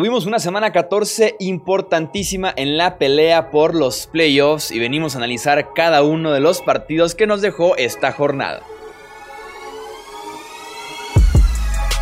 Tuvimos 0.00 0.24
una 0.24 0.38
semana 0.38 0.72
14 0.72 1.36
importantísima 1.40 2.54
en 2.56 2.78
la 2.78 2.96
pelea 2.96 3.50
por 3.50 3.74
los 3.74 4.06
playoffs 4.06 4.70
y 4.70 4.78
venimos 4.78 5.14
a 5.14 5.18
analizar 5.18 5.74
cada 5.74 6.02
uno 6.02 6.32
de 6.32 6.40
los 6.40 6.62
partidos 6.62 7.14
que 7.14 7.26
nos 7.26 7.42
dejó 7.42 7.76
esta 7.76 8.10
jornada. 8.10 8.62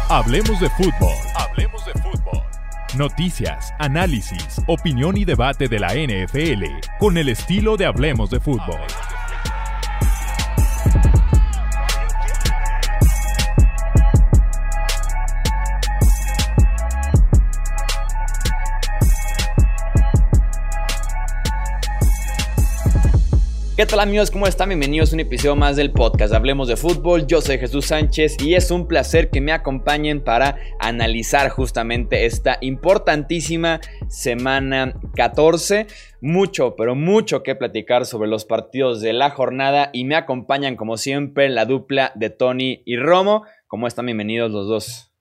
Hablemos 0.08 0.60
de 0.60 0.70
fútbol. 0.70 1.12
Hablemos 1.34 1.84
de 1.86 1.92
fútbol. 1.94 2.40
Noticias, 2.96 3.74
análisis, 3.80 4.62
opinión 4.68 5.16
y 5.16 5.24
debate 5.24 5.66
de 5.66 5.80
la 5.80 5.88
NFL 5.94 6.66
con 7.00 7.18
el 7.18 7.28
estilo 7.28 7.76
de 7.76 7.86
Hablemos 7.86 8.30
de 8.30 8.38
fútbol. 8.38 8.78
¿Qué 23.78 23.86
tal 23.86 24.00
amigos? 24.00 24.32
¿Cómo 24.32 24.48
están? 24.48 24.70
Bienvenidos 24.70 25.12
a 25.12 25.14
un 25.14 25.20
episodio 25.20 25.54
más 25.54 25.76
del 25.76 25.92
podcast 25.92 26.34
Hablemos 26.34 26.66
de 26.66 26.76
Fútbol. 26.76 27.28
Yo 27.28 27.40
soy 27.40 27.58
Jesús 27.58 27.86
Sánchez 27.86 28.36
y 28.42 28.56
es 28.56 28.72
un 28.72 28.88
placer 28.88 29.30
que 29.30 29.40
me 29.40 29.52
acompañen 29.52 30.20
para 30.24 30.56
analizar 30.80 31.48
justamente 31.50 32.26
esta 32.26 32.58
importantísima 32.60 33.80
semana 34.08 34.94
14. 35.14 35.86
Mucho, 36.20 36.74
pero 36.74 36.96
mucho 36.96 37.44
que 37.44 37.54
platicar 37.54 38.04
sobre 38.04 38.28
los 38.28 38.44
partidos 38.44 39.00
de 39.00 39.12
la 39.12 39.30
jornada 39.30 39.90
y 39.92 40.06
me 40.06 40.16
acompañan 40.16 40.74
como 40.74 40.96
siempre 40.96 41.48
la 41.48 41.64
dupla 41.64 42.10
de 42.16 42.30
Tony 42.30 42.82
y 42.84 42.96
Romo. 42.96 43.44
¿Cómo 43.68 43.86
están? 43.86 44.06
Bienvenidos 44.06 44.50
los 44.50 44.66
dos. 44.66 45.12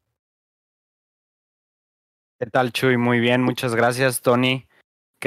¿Qué 2.39 2.47
tal 2.47 2.71
Chuy? 2.71 2.97
Muy 2.97 3.19
bien, 3.19 3.43
muchas 3.43 3.75
gracias 3.75 4.21
Tony. 4.23 4.66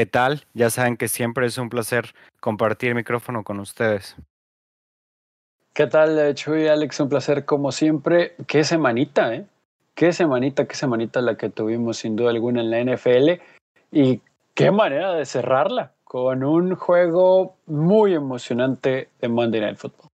¿Qué 0.00 0.06
tal? 0.06 0.46
Ya 0.54 0.70
saben 0.70 0.96
que 0.96 1.08
siempre 1.08 1.44
es 1.44 1.58
un 1.58 1.68
placer 1.68 2.14
compartir 2.40 2.94
micrófono 2.94 3.44
con 3.44 3.60
ustedes. 3.60 4.16
¿Qué 5.74 5.86
tal, 5.88 6.18
eh, 6.18 6.34
Chuy, 6.34 6.68
Alex? 6.68 7.00
Un 7.00 7.10
placer 7.10 7.44
como 7.44 7.70
siempre. 7.70 8.34
Qué 8.46 8.64
semanita, 8.64 9.34
¿eh? 9.34 9.44
Qué 9.94 10.14
semanita, 10.14 10.66
qué 10.66 10.74
semanita 10.74 11.20
la 11.20 11.36
que 11.36 11.50
tuvimos 11.50 11.98
sin 11.98 12.16
duda 12.16 12.30
alguna 12.30 12.62
en 12.62 12.70
la 12.70 12.80
NFL. 12.80 13.42
Y 13.92 14.22
qué 14.54 14.70
manera 14.70 15.12
de 15.12 15.26
cerrarla 15.26 15.92
con 16.02 16.44
un 16.44 16.76
juego 16.76 17.56
muy 17.66 18.14
emocionante 18.14 19.10
de 19.20 19.28
Monday 19.28 19.60
Night 19.60 19.76
Football. 19.76 20.08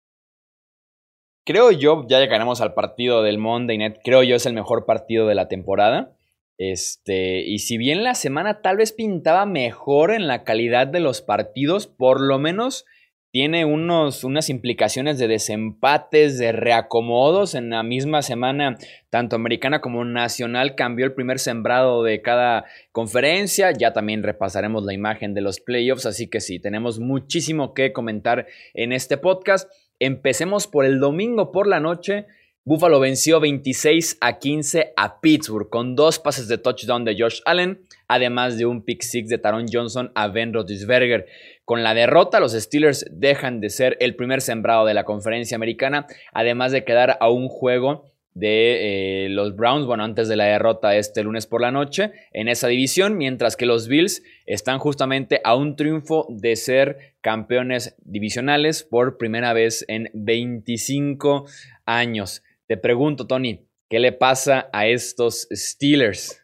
Creo 1.44 1.72
yo, 1.72 2.06
ya 2.06 2.20
llegaremos 2.20 2.60
al 2.60 2.74
partido 2.74 3.24
del 3.24 3.38
Monday 3.38 3.78
Night, 3.78 3.96
creo 4.04 4.22
yo 4.22 4.36
es 4.36 4.46
el 4.46 4.52
mejor 4.52 4.86
partido 4.86 5.26
de 5.26 5.34
la 5.34 5.48
temporada. 5.48 6.12
Este, 6.58 7.40
y 7.40 7.58
si 7.58 7.78
bien 7.78 8.04
la 8.04 8.14
semana 8.14 8.60
tal 8.62 8.76
vez 8.76 8.92
pintaba 8.92 9.46
mejor 9.46 10.12
en 10.12 10.26
la 10.26 10.44
calidad 10.44 10.86
de 10.86 11.00
los 11.00 11.22
partidos, 11.22 11.86
por 11.86 12.20
lo 12.20 12.38
menos 12.38 12.84
tiene 13.32 13.64
unos, 13.64 14.24
unas 14.24 14.50
implicaciones 14.50 15.18
de 15.18 15.26
desempates, 15.26 16.38
de 16.38 16.52
reacomodos. 16.52 17.54
En 17.54 17.70
la 17.70 17.82
misma 17.82 18.20
semana, 18.20 18.76
tanto 19.08 19.36
americana 19.36 19.80
como 19.80 20.04
nacional 20.04 20.74
cambió 20.74 21.06
el 21.06 21.14
primer 21.14 21.38
sembrado 21.38 22.02
de 22.02 22.20
cada 22.20 22.66
conferencia. 22.92 23.72
Ya 23.72 23.94
también 23.94 24.22
repasaremos 24.22 24.84
la 24.84 24.92
imagen 24.92 25.32
de 25.32 25.40
los 25.40 25.60
playoffs, 25.60 26.04
así 26.04 26.28
que 26.28 26.40
sí, 26.40 26.58
tenemos 26.58 27.00
muchísimo 27.00 27.72
que 27.72 27.94
comentar 27.94 28.46
en 28.74 28.92
este 28.92 29.16
podcast. 29.16 29.70
Empecemos 29.98 30.66
por 30.66 30.84
el 30.84 31.00
domingo 31.00 31.52
por 31.52 31.66
la 31.66 31.80
noche. 31.80 32.26
Buffalo 32.64 33.00
venció 33.00 33.40
26 33.40 34.18
a 34.20 34.38
15 34.38 34.92
a 34.96 35.20
Pittsburgh 35.20 35.68
con 35.68 35.96
dos 35.96 36.20
pases 36.20 36.46
de 36.46 36.58
touchdown 36.58 37.04
de 37.04 37.16
Josh 37.18 37.40
Allen, 37.44 37.80
además 38.06 38.56
de 38.56 38.66
un 38.66 38.84
pick 38.84 39.02
six 39.02 39.28
de 39.28 39.38
Taron 39.38 39.66
Johnson 39.68 40.12
a 40.14 40.28
Ben 40.28 40.54
Roethlisberger. 40.54 41.26
Con 41.64 41.82
la 41.82 41.92
derrota, 41.92 42.38
los 42.38 42.52
Steelers 42.52 43.04
dejan 43.10 43.60
de 43.60 43.68
ser 43.68 43.96
el 43.98 44.14
primer 44.14 44.42
sembrado 44.42 44.86
de 44.86 44.94
la 44.94 45.02
conferencia 45.02 45.56
americana, 45.56 46.06
además 46.32 46.70
de 46.70 46.84
quedar 46.84 47.18
a 47.18 47.30
un 47.30 47.48
juego 47.48 48.04
de 48.34 49.24
eh, 49.24 49.28
los 49.28 49.56
Browns, 49.56 49.84
bueno, 49.84 50.04
antes 50.04 50.28
de 50.28 50.36
la 50.36 50.44
derrota 50.44 50.94
este 50.94 51.24
lunes 51.24 51.48
por 51.48 51.60
la 51.62 51.72
noche 51.72 52.12
en 52.32 52.46
esa 52.46 52.68
división, 52.68 53.18
mientras 53.18 53.56
que 53.56 53.66
los 53.66 53.88
Bills 53.88 54.22
están 54.46 54.78
justamente 54.78 55.40
a 55.42 55.56
un 55.56 55.74
triunfo 55.74 56.28
de 56.30 56.54
ser 56.54 57.14
campeones 57.22 57.96
divisionales 58.04 58.84
por 58.84 59.18
primera 59.18 59.52
vez 59.52 59.84
en 59.88 60.10
25 60.14 61.46
años. 61.86 62.44
Te 62.72 62.78
pregunto, 62.78 63.26
Tony, 63.26 63.68
¿qué 63.90 64.00
le 64.00 64.12
pasa 64.12 64.70
a 64.72 64.86
estos 64.86 65.46
Steelers? 65.52 66.42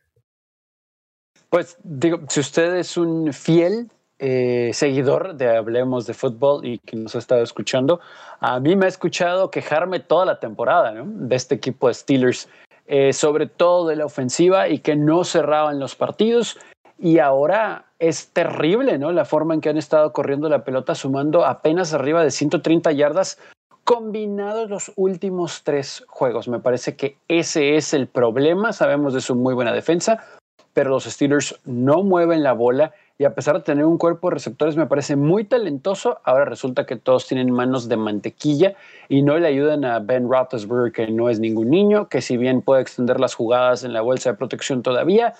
Pues 1.48 1.78
digo, 1.82 2.20
si 2.28 2.40
usted 2.40 2.76
es 2.76 2.98
un 2.98 3.32
fiel 3.32 3.90
eh, 4.18 4.68
seguidor 4.74 5.36
de 5.36 5.56
Hablemos 5.56 6.06
de 6.06 6.12
Fútbol 6.12 6.66
y 6.66 6.80
que 6.80 6.96
nos 6.96 7.14
ha 7.14 7.18
estado 7.20 7.42
escuchando, 7.42 8.00
a 8.40 8.60
mí 8.60 8.76
me 8.76 8.84
ha 8.84 8.88
escuchado 8.88 9.50
quejarme 9.50 10.00
toda 10.00 10.26
la 10.26 10.38
temporada 10.38 10.92
de 11.02 11.34
este 11.34 11.54
equipo 11.54 11.88
de 11.88 11.94
Steelers, 11.94 12.50
eh, 12.86 13.14
sobre 13.14 13.46
todo 13.46 13.88
de 13.88 13.96
la 13.96 14.04
ofensiva 14.04 14.68
y 14.68 14.80
que 14.80 14.96
no 14.96 15.24
cerraban 15.24 15.80
los 15.80 15.94
partidos. 15.94 16.58
Y 16.98 17.20
ahora 17.20 17.86
es 17.98 18.34
terrible, 18.34 18.98
¿no? 18.98 19.12
La 19.12 19.24
forma 19.24 19.54
en 19.54 19.62
que 19.62 19.70
han 19.70 19.78
estado 19.78 20.12
corriendo 20.12 20.50
la 20.50 20.62
pelota, 20.62 20.94
sumando 20.94 21.46
apenas 21.46 21.94
arriba 21.94 22.22
de 22.22 22.30
130 22.30 22.92
yardas 22.92 23.38
combinados 23.88 24.68
los 24.68 24.92
últimos 24.96 25.62
tres 25.64 26.04
juegos. 26.08 26.46
Me 26.46 26.60
parece 26.60 26.94
que 26.94 27.16
ese 27.26 27.76
es 27.76 27.94
el 27.94 28.06
problema. 28.06 28.74
Sabemos 28.74 29.14
de 29.14 29.22
su 29.22 29.34
muy 29.34 29.54
buena 29.54 29.72
defensa, 29.72 30.22
pero 30.74 30.90
los 30.90 31.04
Steelers 31.04 31.58
no 31.64 32.02
mueven 32.02 32.42
la 32.42 32.52
bola 32.52 32.92
y 33.16 33.24
a 33.24 33.34
pesar 33.34 33.56
de 33.56 33.62
tener 33.62 33.86
un 33.86 33.96
cuerpo 33.96 34.28
de 34.28 34.34
receptores 34.34 34.76
me 34.76 34.86
parece 34.86 35.16
muy 35.16 35.44
talentoso, 35.44 36.20
ahora 36.24 36.44
resulta 36.44 36.84
que 36.84 36.96
todos 36.96 37.26
tienen 37.26 37.50
manos 37.50 37.88
de 37.88 37.96
mantequilla 37.96 38.74
y 39.08 39.22
no 39.22 39.38
le 39.38 39.48
ayudan 39.48 39.86
a 39.86 40.00
Ben 40.00 40.28
Roethlisberger, 40.28 40.92
que 40.92 41.10
no 41.10 41.30
es 41.30 41.40
ningún 41.40 41.70
niño, 41.70 42.10
que 42.10 42.20
si 42.20 42.36
bien 42.36 42.60
puede 42.60 42.82
extender 42.82 43.18
las 43.18 43.34
jugadas 43.34 43.84
en 43.84 43.94
la 43.94 44.02
bolsa 44.02 44.32
de 44.32 44.36
protección 44.36 44.82
todavía, 44.82 45.32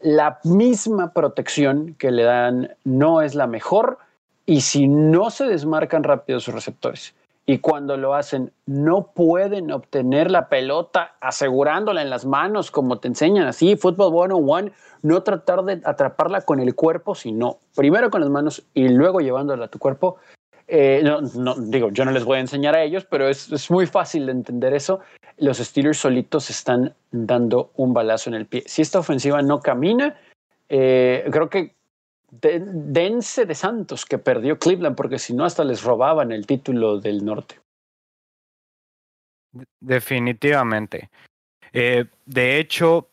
la 0.00 0.38
misma 0.42 1.12
protección 1.12 1.96
que 1.98 2.10
le 2.10 2.22
dan 2.22 2.74
no 2.84 3.20
es 3.20 3.34
la 3.34 3.46
mejor 3.46 3.98
y 4.46 4.62
si 4.62 4.88
no 4.88 5.28
se 5.28 5.44
desmarcan 5.44 6.02
rápido 6.02 6.40
sus 6.40 6.54
receptores 6.54 7.14
y 7.46 7.58
cuando 7.58 7.96
lo 7.96 8.14
hacen 8.14 8.52
no 8.66 9.08
pueden 9.14 9.70
obtener 9.70 10.30
la 10.30 10.48
pelota 10.48 11.16
asegurándola 11.20 12.02
en 12.02 12.10
las 12.10 12.24
manos 12.24 12.70
como 12.70 12.98
te 12.98 13.08
enseñan 13.08 13.46
así, 13.46 13.76
fútbol 13.76 14.32
one 14.32 14.72
no 15.02 15.22
tratar 15.22 15.62
de 15.64 15.82
atraparla 15.84 16.40
con 16.40 16.60
el 16.60 16.74
cuerpo, 16.74 17.14
sino 17.14 17.58
primero 17.74 18.10
con 18.10 18.22
las 18.22 18.30
manos 18.30 18.64
y 18.72 18.88
luego 18.88 19.20
llevándola 19.20 19.66
a 19.66 19.68
tu 19.68 19.78
cuerpo. 19.78 20.16
Eh, 20.66 21.02
no, 21.04 21.20
no, 21.20 21.54
digo, 21.56 21.90
yo 21.90 22.06
no 22.06 22.10
les 22.10 22.24
voy 22.24 22.38
a 22.38 22.40
enseñar 22.40 22.74
a 22.74 22.82
ellos, 22.82 23.04
pero 23.04 23.28
es, 23.28 23.52
es 23.52 23.70
muy 23.70 23.86
fácil 23.86 24.24
de 24.24 24.32
entender 24.32 24.72
eso. 24.72 25.00
Los 25.36 25.58
Steelers 25.58 25.98
solitos 25.98 26.48
están 26.48 26.94
dando 27.10 27.70
un 27.76 27.92
balazo 27.92 28.30
en 28.30 28.34
el 28.34 28.46
pie. 28.46 28.62
Si 28.64 28.80
esta 28.80 28.98
ofensiva 28.98 29.42
no 29.42 29.60
camina, 29.60 30.16
eh, 30.70 31.28
creo 31.30 31.50
que 31.50 31.74
dense 32.40 33.46
de 33.46 33.54
Santos 33.54 34.04
que 34.04 34.18
perdió 34.18 34.58
Cleveland, 34.58 34.96
porque 34.96 35.18
si 35.18 35.34
no, 35.34 35.44
hasta 35.44 35.64
les 35.64 35.82
robaban 35.82 36.32
el 36.32 36.46
título 36.46 36.98
del 37.00 37.24
norte. 37.24 37.60
Definitivamente. 39.80 41.10
Eh, 41.72 42.06
de 42.26 42.58
hecho, 42.58 43.08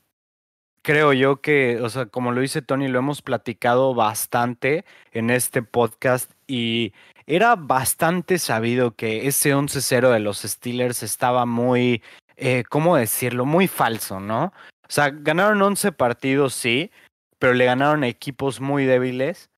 creo 0.81 1.14
yo 1.14 1.42
que, 1.42 1.80
o 1.81 1.90
sea, 1.90 2.08
como 2.08 2.31
lo 2.31 2.42
dice 2.42 2.62
Tony, 2.62 2.88
lo 2.88 3.00
hemos 3.00 3.22
platicado 3.22 3.94
bastante 3.94 4.86
en 5.12 5.30
este 5.30 5.62
podcast 5.62 6.31
y 6.48 6.94
era 7.28 7.56
bastante 7.56 8.40
sabido 8.40 8.96
que 8.96 9.28
ese 9.28 9.56
11-0 9.56 10.12
de 10.12 10.20
los 10.20 10.40
Steelers 10.40 11.04
estaba 11.04 11.46
muy, 11.46 12.02
eh, 12.38 12.64
¿cómo 12.70 12.96
decirlo? 12.96 13.46
Muy 13.46 13.68
falso, 13.68 14.20
¿no? 14.20 14.46
O 14.46 14.94
sea, 14.94 15.10
ganaron 15.10 15.62
11 15.62 15.92
partidos, 15.92 16.54
sí, 16.54 16.92
pero 17.42 17.56
le 17.56 17.66
ganaron 17.66 18.04
equipos 18.04 18.62
muy 18.62 18.86
débiles 18.86 19.50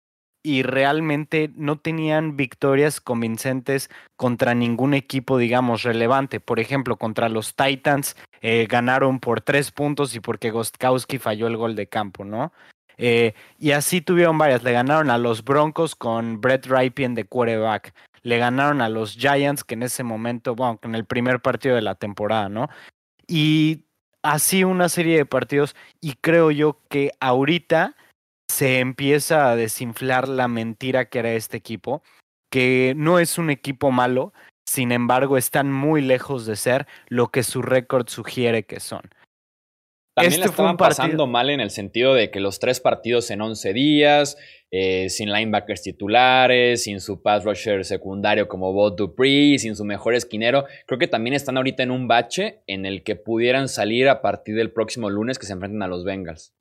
y 0.42 0.64
realmente 0.64 1.52
no 1.56 1.80
tenían 1.80 2.38
victorias 2.38 3.02
convincentes 3.02 3.90
contra 4.16 4.54
ningún 4.54 4.94
equipo, 4.94 5.38
digamos, 5.38 5.84
relevante. 5.84 6.40
Por 6.40 6.62
ejemplo, 6.62 6.96
contra 6.96 7.28
los 7.28 7.58
Titans 7.58 8.16
eh, 8.42 8.68
ganaron 8.70 9.20
por 9.20 9.42
tres 9.42 9.72
puntos 9.72 10.16
y 10.16 10.22
porque 10.22 10.50
Gostkowski 10.50 11.18
falló 11.18 11.48
el 11.48 11.58
gol 11.58 11.76
de 11.76 11.88
campo, 11.88 12.24
¿no? 12.24 12.54
Eh, 12.98 13.34
y 13.60 13.72
así 13.72 14.00
tuvieron 14.00 14.38
varias. 14.38 14.64
Le 14.64 14.72
ganaron 14.72 15.10
a 15.10 15.18
los 15.18 15.44
Broncos 15.44 15.94
con 15.94 16.40
Brett 16.40 16.66
Ripien 16.68 17.16
de 17.16 17.26
quarterback. 17.26 17.94
Le 18.22 18.38
ganaron 18.38 18.80
a 18.80 18.88
los 18.88 19.18
Giants, 19.18 19.66
que 19.66 19.74
en 19.74 19.84
ese 19.84 20.04
momento, 20.04 20.56
bueno, 20.56 20.80
en 20.84 20.96
el 20.96 21.04
primer 21.04 21.42
partido 21.42 21.76
de 21.76 21.82
la 21.82 21.96
temporada, 21.96 22.48
¿no? 22.48 22.70
Y 23.28 23.84
así 24.24 24.64
una 24.64 24.90
serie 24.90 25.18
de 25.18 25.25
partidos 25.25 25.75
y 26.02 26.14
creo 26.14 26.50
yo 26.50 26.80
que 26.90 27.12
ahorita 27.20 27.96
se 28.50 28.80
empieza 28.80 29.52
a 29.52 29.56
desinflar 29.56 30.28
la 30.28 30.48
mentira 30.48 31.06
que 31.06 31.20
era 31.20 31.34
este 31.34 31.58
equipo, 31.58 32.02
que 32.50 32.94
no 32.96 33.20
es 33.20 33.38
un 33.38 33.50
equipo 33.50 33.92
malo, 33.92 34.34
sin 34.66 34.92
embargo 34.92 35.38
están 35.38 35.72
muy 35.72 36.02
lejos 36.02 36.46
de 36.46 36.56
ser 36.56 36.88
lo 37.08 37.30
que 37.30 37.44
su 37.44 37.62
récord 37.62 38.08
sugiere 38.08 38.64
que 38.64 38.80
son. 38.80 39.02
También 40.15 40.33
este 40.33 40.50
estaban 40.50 40.77
pasando 40.77 41.25
mal 41.25 41.50
en 41.50 41.60
el 41.60 41.71
sentido 41.71 42.13
de 42.13 42.30
que 42.30 42.39
los 42.39 42.60
tres 42.60 42.80
partidos 42.80 43.31
en 43.31 43.42
11 43.42 43.74
días, 43.74 44.38
eh, 44.69 45.10
sin 45.10 45.31
linebackers 45.31 45.81
titulares, 45.81 46.83
sin 46.83 47.01
su 47.01 47.24
pass 47.24 47.44
rusher 47.44 47.83
secundario 47.83 48.48
como 48.48 48.74
Bob 48.74 48.95
Dupree, 48.95 49.57
sin 49.57 49.75
su 49.75 49.86
mejor 49.86 50.13
esquinero. 50.13 50.65
Creo 50.86 51.00
que 51.00 51.07
también 51.07 51.33
están 51.33 51.57
ahorita 51.57 51.81
en 51.81 51.89
un 51.89 52.07
bache 52.07 52.62
en 52.68 52.86
el 52.86 53.04
que 53.04 53.15
pudieran 53.15 53.68
salir 53.68 54.07
a 54.07 54.21
partir 54.21 54.56
del 54.56 54.71
próximo 54.71 55.10
lunes 55.10 55.39
que 55.39 55.48
se 55.48 55.54
enfrenten 55.54 55.81
a 55.81 55.88
los 55.88 56.04
Bengals. 56.04 56.54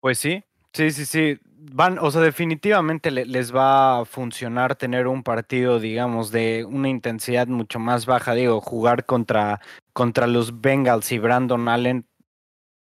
Pues 0.00 0.18
sí, 0.18 0.42
sí, 0.74 0.90
sí, 0.90 1.06
sí. 1.06 1.38
Van, 1.72 1.98
o 1.98 2.10
sea, 2.10 2.22
definitivamente 2.22 3.10
les 3.10 3.54
va 3.54 4.00
a 4.00 4.04
funcionar 4.06 4.76
tener 4.76 5.06
un 5.06 5.22
partido, 5.22 5.78
digamos, 5.78 6.32
de 6.32 6.66
una 6.66 6.88
intensidad 6.88 7.46
mucho 7.48 7.78
más 7.78 8.06
baja. 8.06 8.34
Digo, 8.34 8.60
jugar 8.62 9.04
contra, 9.04 9.60
contra 9.92 10.26
los 10.26 10.62
Bengals 10.62 11.12
y 11.12 11.18
Brandon 11.18 11.68
Allen 11.68 12.06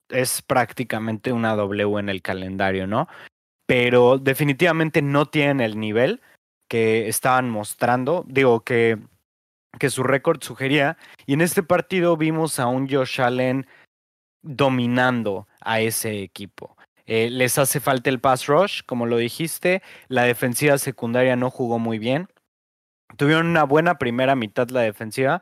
es 0.09 0.41
prácticamente 0.41 1.31
una 1.31 1.55
W 1.55 1.99
en 1.99 2.09
el 2.09 2.21
calendario, 2.21 2.87
¿no? 2.87 3.07
Pero 3.65 4.17
definitivamente 4.17 5.01
no 5.01 5.27
tienen 5.27 5.61
el 5.61 5.79
nivel 5.79 6.21
que 6.67 7.07
estaban 7.07 7.49
mostrando, 7.49 8.25
digo 8.27 8.61
que, 8.61 8.97
que 9.79 9.89
su 9.89 10.03
récord 10.03 10.41
sugería. 10.41 10.97
Y 11.25 11.33
en 11.33 11.41
este 11.41 11.63
partido 11.63 12.17
vimos 12.17 12.59
a 12.59 12.67
un 12.67 12.89
Josh 12.89 13.21
Allen 13.21 13.67
dominando 14.41 15.47
a 15.61 15.81
ese 15.81 16.23
equipo. 16.23 16.77
Eh, 17.05 17.29
les 17.31 17.57
hace 17.57 17.79
falta 17.79 18.09
el 18.09 18.19
pass 18.19 18.45
rush, 18.45 18.81
como 18.85 19.07
lo 19.07 19.17
dijiste. 19.17 19.81
La 20.07 20.23
defensiva 20.23 20.77
secundaria 20.77 21.35
no 21.35 21.49
jugó 21.49 21.79
muy 21.79 21.97
bien. 21.97 22.27
Tuvieron 23.17 23.47
una 23.47 23.63
buena 23.63 23.97
primera 23.97 24.35
mitad 24.35 24.69
la 24.69 24.81
defensiva, 24.81 25.41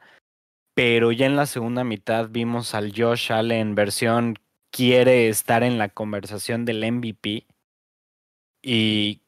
pero 0.73 1.11
ya 1.11 1.25
en 1.25 1.35
la 1.35 1.45
segunda 1.45 1.83
mitad 1.83 2.29
vimos 2.29 2.73
al 2.73 2.93
Josh 2.95 3.33
Allen 3.33 3.75
versión 3.75 4.39
quiere 4.71 5.29
estar 5.29 5.63
en 5.63 5.77
la 5.77 5.89
conversación 5.89 6.65
del 6.65 6.89
MVP 6.91 7.45
y 8.61 9.21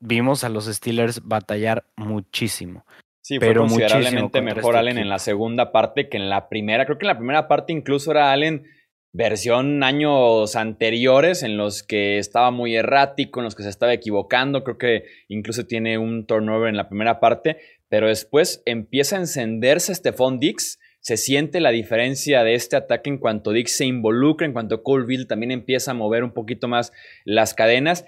vimos 0.00 0.44
a 0.44 0.48
los 0.48 0.66
Steelers 0.66 1.22
batallar 1.26 1.84
muchísimo. 1.96 2.84
Sí, 3.22 3.38
fue 3.38 3.48
pero 3.48 3.62
considerablemente 3.62 4.40
mejor 4.40 4.74
este 4.74 4.78
Allen 4.78 4.98
en 4.98 5.08
la 5.08 5.18
segunda 5.18 5.72
parte 5.72 6.08
que 6.08 6.16
en 6.16 6.30
la 6.30 6.48
primera. 6.48 6.86
Creo 6.86 6.98
que 6.98 7.04
en 7.04 7.12
la 7.12 7.18
primera 7.18 7.48
parte 7.48 7.72
incluso 7.72 8.10
era 8.10 8.32
Allen 8.32 8.64
versión 9.12 9.82
años 9.82 10.54
anteriores 10.56 11.42
en 11.42 11.56
los 11.56 11.82
que 11.82 12.18
estaba 12.18 12.50
muy 12.50 12.76
errático, 12.76 13.40
en 13.40 13.44
los 13.44 13.54
que 13.54 13.62
se 13.62 13.68
estaba 13.68 13.92
equivocando. 13.92 14.64
Creo 14.64 14.78
que 14.78 15.04
incluso 15.28 15.66
tiene 15.66 15.98
un 15.98 16.26
turnover 16.26 16.68
en 16.68 16.76
la 16.76 16.88
primera 16.88 17.20
parte, 17.20 17.58
pero 17.88 18.08
después 18.08 18.62
empieza 18.66 19.16
a 19.16 19.20
encenderse 19.20 19.94
Stephon 19.94 20.38
Dix 20.38 20.78
se 21.00 21.16
siente 21.16 21.60
la 21.60 21.70
diferencia 21.70 22.44
de 22.44 22.54
este 22.54 22.76
ataque 22.76 23.10
en 23.10 23.18
cuanto 23.18 23.52
Dix 23.52 23.76
se 23.76 23.86
involucra, 23.86 24.46
en 24.46 24.52
cuanto 24.52 24.82
Colville 24.82 25.26
también 25.26 25.50
empieza 25.50 25.92
a 25.92 25.94
mover 25.94 26.24
un 26.24 26.32
poquito 26.32 26.68
más 26.68 26.92
las 27.24 27.54
cadenas. 27.54 28.04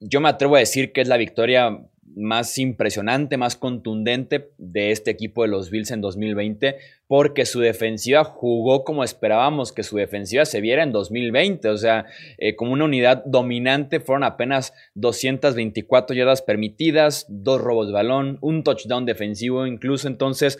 Yo 0.00 0.20
me 0.20 0.28
atrevo 0.28 0.56
a 0.56 0.60
decir 0.60 0.92
que 0.92 1.00
es 1.00 1.08
la 1.08 1.16
victoria 1.16 1.80
más 2.16 2.58
impresionante, 2.58 3.36
más 3.36 3.56
contundente 3.56 4.50
de 4.58 4.90
este 4.90 5.10
equipo 5.10 5.42
de 5.42 5.48
los 5.48 5.70
Bills 5.70 5.90
en 5.90 6.00
2020, 6.00 6.76
porque 7.06 7.44
su 7.44 7.60
defensiva 7.60 8.24
jugó 8.24 8.84
como 8.84 9.04
esperábamos 9.04 9.72
que 9.72 9.82
su 9.82 9.96
defensiva 9.96 10.44
se 10.44 10.60
viera 10.60 10.82
en 10.82 10.92
2020, 10.92 11.68
o 11.68 11.76
sea, 11.76 12.06
eh, 12.38 12.54
como 12.56 12.72
una 12.72 12.84
unidad 12.84 13.24
dominante, 13.24 14.00
fueron 14.00 14.24
apenas 14.24 14.74
224 14.94 16.14
yardas 16.14 16.42
permitidas, 16.42 17.26
dos 17.28 17.60
robos 17.60 17.88
de 17.88 17.94
balón, 17.94 18.38
un 18.40 18.62
touchdown 18.62 19.06
defensivo 19.06 19.66
incluso, 19.66 20.06
entonces 20.06 20.58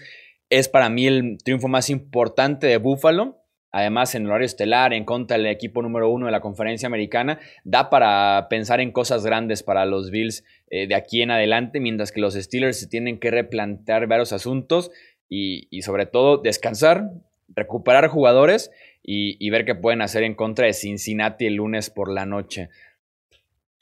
es 0.59 0.69
para 0.69 0.89
mí 0.89 1.07
el 1.07 1.39
triunfo 1.43 1.69
más 1.69 1.91
importante 1.91 2.67
de 2.67 2.77
Buffalo. 2.77 3.41
Además, 3.73 4.15
en 4.15 4.27
horario 4.27 4.47
estelar, 4.47 4.93
en 4.93 5.05
contra 5.05 5.37
del 5.37 5.47
equipo 5.47 5.83
número 5.83 6.09
uno 6.09 6.27
de 6.27 6.33
la 6.33 6.41
conferencia 6.41 6.87
americana, 6.87 7.41
da 7.65 7.91
para 7.91 8.47
pensar 8.49 8.81
en 8.81 8.93
cosas 8.93 9.27
grandes 9.27 9.65
para 9.65 9.85
los 9.85 10.13
Bills 10.13 10.45
eh, 10.71 10.87
de 10.87 10.95
aquí 10.95 11.23
en 11.23 11.33
adelante, 11.33 11.81
mientras 11.81 12.13
que 12.13 12.21
los 12.21 12.35
Steelers 12.35 12.79
se 12.79 12.87
tienen 12.87 13.19
que 13.19 13.33
replantear 13.33 14.07
varios 14.07 14.33
asuntos 14.33 14.93
y, 15.29 15.83
sobre 15.83 16.07
todo 16.07 16.39
descansar, 16.39 17.11
recuperar 17.49 18.07
jugadores 18.07 18.71
y, 19.03 19.37
y, 19.45 19.51
ver 19.51 19.65
qué 19.65 19.75
pueden 19.75 20.03
hacer 20.03 20.23
en 20.23 20.37
contra 20.37 20.67
de 20.67 20.73
Cincinnati 20.73 21.47
el 21.47 21.55
lunes 21.55 21.91
por 21.91 22.09
la 22.09 22.27
noche. 22.27 22.69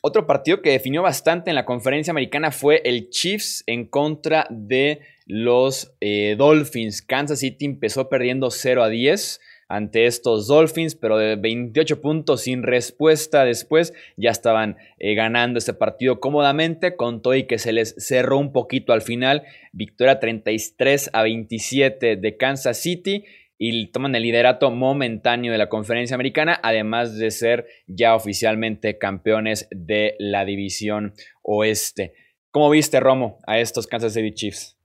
Otro 0.04 0.26
partido 0.26 0.62
que 0.62 0.72
definió 0.72 1.00
bastante 1.00 1.50
en 1.50 1.54
la 1.54 1.64
conferencia 1.64 2.10
americana 2.10 2.50
fue 2.50 2.82
el 2.84 3.08
Chiefs 3.08 3.62
en 3.68 3.86
contra 3.86 4.48
de 4.50 5.00
los 5.26 5.94
eh, 6.00 6.34
Dolphins. 6.36 7.02
Kansas 7.02 7.38
City 7.38 7.66
empezó 7.66 8.08
perdiendo 8.08 8.50
0 8.50 8.82
a 8.82 8.88
10 8.88 9.40
ante 9.68 10.06
estos 10.06 10.48
Dolphins, 10.48 10.96
pero 10.96 11.18
de 11.18 11.36
28 11.36 12.00
puntos 12.00 12.40
sin 12.40 12.64
respuesta 12.64 13.44
después 13.44 13.94
ya 14.16 14.30
estaban 14.30 14.76
eh, 14.98 15.14
ganando 15.14 15.60
este 15.60 15.72
partido 15.72 16.18
cómodamente, 16.18 16.96
con 16.96 17.22
todo 17.22 17.36
y 17.36 17.44
que 17.44 17.58
se 17.58 17.72
les 17.72 17.94
cerró 17.96 18.38
un 18.38 18.52
poquito 18.52 18.92
al 18.92 19.02
final, 19.02 19.44
victoria 19.72 20.18
33 20.18 21.10
a 21.12 21.22
27 21.22 22.16
de 22.16 22.36
Kansas 22.36 22.82
City 22.82 23.24
y 23.64 23.86
toman 23.92 24.16
el 24.16 24.24
liderato 24.24 24.72
momentáneo 24.72 25.52
de 25.52 25.58
la 25.58 25.68
conferencia 25.68 26.16
americana, 26.16 26.58
además 26.64 27.16
de 27.16 27.30
ser 27.30 27.68
ya 27.86 28.16
oficialmente 28.16 28.98
campeones 28.98 29.68
de 29.70 30.16
la 30.18 30.44
división 30.44 31.14
oeste. 31.42 32.12
¿Cómo 32.50 32.68
viste, 32.70 32.98
Romo, 32.98 33.38
a 33.46 33.60
estos 33.60 33.86
Kansas 33.86 34.14
City 34.14 34.34
Chiefs? 34.34 34.76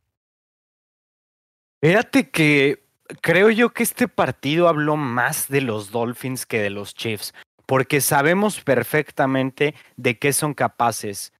Fíjate 1.82 2.30
que 2.30 2.84
creo 3.20 3.50
yo 3.50 3.72
que 3.72 3.82
este 3.82 4.08
partido 4.08 4.68
habló 4.68 4.96
más 4.96 5.48
de 5.48 5.62
los 5.62 5.90
Dolphins 5.90 6.46
que 6.46 6.62
de 6.62 6.70
los 6.70 6.94
Chiefs, 6.94 7.34
porque 7.66 8.00
sabemos 8.00 8.62
perfectamente 8.62 9.74
de 9.96 10.20
qué 10.20 10.34
son 10.34 10.54
capaces 10.54 11.34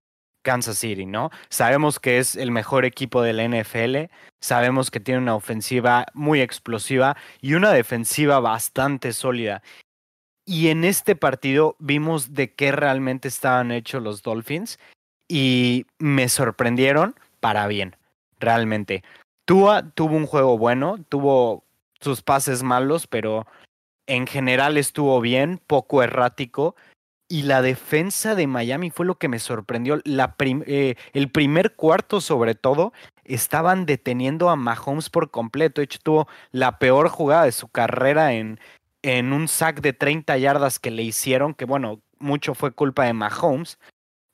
Kansas 0.48 0.78
City, 0.78 1.06
¿no? 1.06 1.30
Sabemos 1.50 2.00
que 2.00 2.20
es 2.20 2.38
el 2.38 2.52
mejor 2.52 2.86
equipo 2.86 3.22
de 3.22 3.34
la 3.34 3.44
NFL, 3.44 4.10
sabemos 4.40 4.90
que 4.90 5.02
tiene 5.02 5.20
una 5.20 5.36
ofensiva 5.36 6.06
muy 6.14 6.40
explosiva 6.40 7.18
y 7.42 7.56
una 7.56 7.74
defensiva 7.74 8.40
bastante 8.40 9.12
sólida. 9.12 9.62
Y 10.46 10.70
en 10.70 10.86
este 10.86 11.18
partido 11.18 11.76
vimos 11.80 12.34
de 12.34 12.54
qué 12.54 12.72
realmente 12.72 13.28
estaban 13.28 13.74
hechos 13.74 14.02
los 14.02 14.24
Dolphins 14.24 14.80
y 15.28 15.86
me 16.00 16.30
sorprendieron 16.30 17.16
para 17.42 17.68
bien, 17.68 17.98
realmente. 18.40 19.04
Tua 19.44 19.90
tuvo 19.96 20.16
un 20.16 20.28
juego 20.28 20.58
bueno, 20.58 20.96
tuvo 21.10 21.66
sus 22.00 22.22
pases 22.22 22.64
malos, 22.64 23.06
pero 23.06 23.46
en 24.08 24.28
general 24.28 24.78
estuvo 24.78 25.20
bien, 25.20 25.60
poco 25.68 26.04
errático. 26.04 26.78
Y 27.30 27.44
la 27.44 27.62
defensa 27.62 28.36
de 28.36 28.48
Miami 28.48 28.90
fue 28.90 29.06
lo 29.06 29.16
que 29.16 29.28
me 29.28 29.40
sorprendió. 29.40 30.00
Eh, 30.06 30.96
el 31.14 31.30
primer 31.30 31.76
cuarto, 31.76 32.22
sobre 32.22 32.56
todo, 32.56 32.94
estaban 33.26 33.86
deteniendo 33.86 34.50
a 34.50 34.56
Mahomes 34.56 35.10
por 35.10 35.30
completo. 35.30 35.82
De 35.82 35.86
hecho, 35.86 36.00
tuvo 36.02 36.28
la 36.52 36.80
peor 36.80 37.10
jugada 37.10 37.44
de 37.44 37.52
su 37.52 37.68
carrera 37.68 38.34
en, 38.34 38.60
en 39.02 39.34
un 39.34 39.48
sack 39.50 39.82
de 39.82 39.94
30 39.94 40.38
yardas 40.38 40.80
que 40.80 40.92
le 40.92 41.04
hicieron, 41.04 41.54
que 41.54 41.66
bueno, 41.66 42.02
mucho 42.20 42.56
fue 42.56 42.72
culpa 42.72 43.06
de 43.06 43.14
Mahomes 43.14 43.78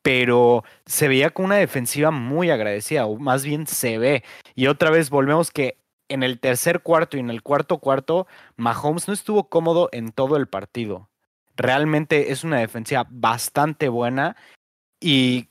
pero 0.03 0.63
se 0.85 1.07
veía 1.07 1.31
con 1.31 1.45
una 1.45 1.55
defensiva 1.55 2.11
muy 2.11 2.51
agradecida, 2.51 3.05
o 3.05 3.17
más 3.17 3.45
bien 3.45 3.65
se 3.65 3.97
ve. 3.97 4.23
Y 4.53 4.67
otra 4.67 4.91
vez 4.91 5.09
volvemos 5.09 5.49
que 5.49 5.77
en 6.09 6.23
el 6.23 6.39
tercer 6.39 6.81
cuarto 6.81 7.17
y 7.17 7.21
en 7.21 7.29
el 7.29 7.41
cuarto 7.41 7.79
cuarto, 7.79 8.27
Mahomes 8.57 9.07
no 9.07 9.13
estuvo 9.13 9.49
cómodo 9.49 9.89
en 9.93 10.11
todo 10.11 10.35
el 10.35 10.47
partido. 10.47 11.09
Realmente 11.55 12.31
es 12.31 12.43
una 12.43 12.59
defensiva 12.59 13.05
bastante 13.09 13.89
buena 13.89 14.35
y 14.99 15.49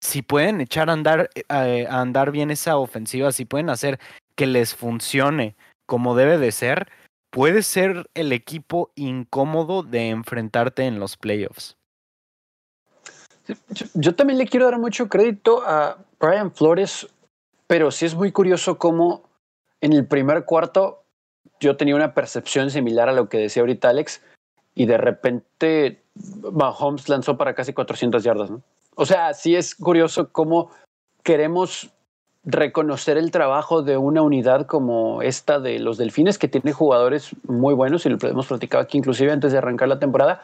si 0.00 0.22
pueden 0.22 0.60
echar 0.60 0.90
a 0.90 0.92
andar, 0.92 1.30
eh, 1.34 1.86
a 1.88 2.00
andar 2.00 2.30
bien 2.30 2.50
esa 2.50 2.76
ofensiva, 2.76 3.32
si 3.32 3.44
pueden 3.44 3.70
hacer 3.70 3.98
que 4.36 4.46
les 4.46 4.74
funcione 4.74 5.56
como 5.86 6.14
debe 6.14 6.38
de 6.38 6.52
ser, 6.52 6.88
puede 7.30 7.62
ser 7.62 8.08
el 8.14 8.32
equipo 8.32 8.90
incómodo 8.94 9.82
de 9.82 10.10
enfrentarte 10.10 10.84
en 10.84 11.00
los 11.00 11.16
playoffs. 11.16 11.76
Yo, 13.94 14.14
también 14.14 14.38
le 14.38 14.46
quiero 14.46 14.66
dar 14.66 14.78
mucho 14.78 15.08
crédito 15.08 15.62
a 15.66 15.98
Brian 16.18 16.52
Flores, 16.52 17.06
pero 17.66 17.90
sí 17.90 18.06
es 18.06 18.14
muy 18.14 18.32
curioso 18.32 18.78
cómo 18.78 19.28
en 19.80 19.92
el 19.92 20.06
primer 20.06 20.44
cuarto 20.44 21.02
yo 21.60 21.76
tenía 21.76 21.96
una 21.96 22.14
percepción 22.14 22.70
similar 22.70 23.08
a 23.08 23.12
lo 23.12 23.28
que 23.28 23.38
decía 23.38 23.62
ahorita 23.62 23.90
Alex 23.90 24.22
y 24.74 24.86
de 24.86 24.98
repente 24.98 26.02
Mahomes 26.52 27.08
lanzó 27.08 27.36
para 27.36 27.54
casi 27.54 27.72
400 27.72 28.22
yardas. 28.22 28.50
O 28.96 29.06
sea, 29.06 29.34
sí 29.34 29.56
es 29.56 29.74
curioso 29.74 30.30
cómo 30.30 30.70
queremos 31.22 31.90
reconocer 32.44 33.16
el 33.16 33.30
trabajo 33.30 33.82
de 33.82 33.96
una 33.96 34.22
unidad 34.22 34.66
como 34.66 35.22
esta 35.22 35.58
de 35.58 35.78
los 35.78 35.96
Delfines, 35.96 36.38
que 36.38 36.48
tiene 36.48 36.72
jugadores 36.72 37.30
muy 37.44 37.74
buenos 37.74 38.04
y 38.04 38.10
lo 38.10 38.18
hemos 38.22 38.46
platicado 38.46 38.82
aquí 38.82 38.98
inclusive 38.98 39.32
antes 39.32 39.52
de 39.52 39.58
arrancar 39.58 39.88
la 39.88 39.98
temporada, 39.98 40.42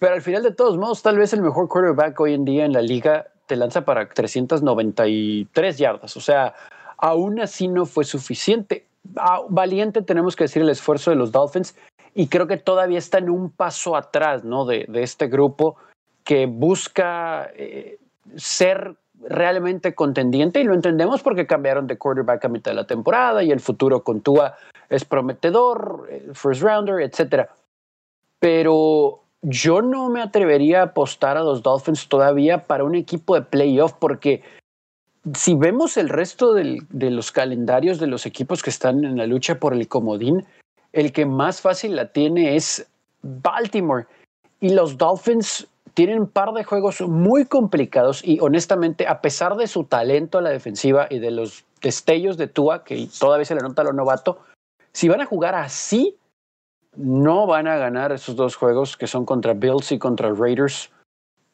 pero 0.00 0.14
al 0.14 0.22
final 0.22 0.42
de 0.42 0.52
todos 0.52 0.78
modos, 0.78 1.02
tal 1.02 1.18
vez 1.18 1.32
el 1.34 1.42
mejor 1.42 1.68
quarterback 1.68 2.18
hoy 2.20 2.34
en 2.34 2.44
día 2.44 2.64
en 2.64 2.72
la 2.72 2.80
liga 2.80 3.26
te 3.46 3.54
lanza 3.54 3.84
para 3.84 4.08
393 4.08 5.78
yardas. 5.78 6.16
O 6.16 6.20
sea, 6.20 6.54
aún 6.96 7.38
así 7.38 7.68
no 7.68 7.84
fue 7.84 8.04
suficiente. 8.04 8.86
Ah, 9.16 9.40
valiente 9.48 10.00
tenemos 10.02 10.36
que 10.36 10.44
decir 10.44 10.62
el 10.62 10.70
esfuerzo 10.70 11.10
de 11.10 11.16
los 11.16 11.32
Dolphins 11.32 11.76
y 12.14 12.28
creo 12.28 12.46
que 12.46 12.56
todavía 12.56 12.98
está 12.98 13.18
en 13.18 13.30
un 13.30 13.50
paso 13.50 13.96
atrás 13.96 14.44
¿no? 14.44 14.64
de, 14.64 14.86
este 14.94 15.28
grupo 15.28 15.76
que 16.24 16.46
busca 16.46 17.50
eh, 17.54 17.98
ser 18.36 18.96
realmente 19.22 19.94
contendiente 19.94 20.60
y 20.60 20.64
lo 20.64 20.74
entendemos 20.74 21.22
porque 21.22 21.46
cambiaron 21.46 21.86
de 21.86 21.98
quarterback 21.98 22.44
a 22.44 22.48
mitad 22.48 22.70
de 22.70 22.76
la 22.76 22.86
temporada 22.86 23.42
y 23.42 23.50
el 23.50 23.60
futuro 23.60 24.02
con 24.02 24.20
Tua 24.20 24.56
es 24.88 25.04
prometedor, 25.04 26.08
first 26.34 26.62
rounder, 26.62 27.00
etc. 27.00 27.48
Pero 28.38 29.20
yo 29.42 29.82
no 29.82 30.08
me 30.08 30.22
atrevería 30.22 30.80
a 30.80 30.84
apostar 30.86 31.36
a 31.36 31.42
los 31.42 31.62
Dolphins 31.62 32.08
todavía 32.08 32.66
para 32.66 32.84
un 32.84 32.94
equipo 32.94 33.34
de 33.34 33.42
playoff 33.42 33.92
porque 33.94 34.42
si 35.34 35.54
vemos 35.54 35.96
el 35.96 36.08
resto 36.08 36.54
de 36.54 37.10
los 37.10 37.30
calendarios 37.30 37.98
de 37.98 38.06
los 38.06 38.24
equipos 38.24 38.62
que 38.62 38.70
están 38.70 39.04
en 39.04 39.18
la 39.18 39.26
lucha 39.26 39.60
por 39.60 39.74
el 39.74 39.86
comodín, 39.86 40.46
el 40.92 41.12
que 41.12 41.26
más 41.26 41.60
fácil 41.60 41.96
la 41.96 42.12
tiene 42.12 42.56
es 42.56 42.86
Baltimore. 43.22 44.06
Y 44.60 44.70
los 44.70 44.98
Dolphins 44.98 45.66
tienen 45.94 46.20
un 46.20 46.28
par 46.28 46.52
de 46.52 46.64
juegos 46.64 47.00
muy 47.00 47.44
complicados 47.44 48.22
y 48.24 48.38
honestamente, 48.40 49.06
a 49.06 49.20
pesar 49.20 49.56
de 49.56 49.66
su 49.66 49.84
talento 49.84 50.38
a 50.38 50.42
la 50.42 50.50
defensiva 50.50 51.06
y 51.10 51.18
de 51.18 51.30
los 51.30 51.64
destellos 51.80 52.36
de 52.36 52.46
Tua, 52.46 52.84
que 52.84 53.08
todavía 53.18 53.44
se 53.44 53.54
le 53.54 53.62
nota 53.62 53.82
a 53.82 53.86
lo 53.86 53.92
novato, 53.92 54.38
si 54.92 55.08
van 55.08 55.20
a 55.20 55.26
jugar 55.26 55.54
así, 55.54 56.16
no 56.96 57.46
van 57.46 57.68
a 57.68 57.76
ganar 57.76 58.12
esos 58.12 58.36
dos 58.36 58.56
juegos 58.56 58.96
que 58.96 59.06
son 59.06 59.24
contra 59.24 59.54
Bills 59.54 59.92
y 59.92 59.98
contra 59.98 60.32
Raiders, 60.32 60.90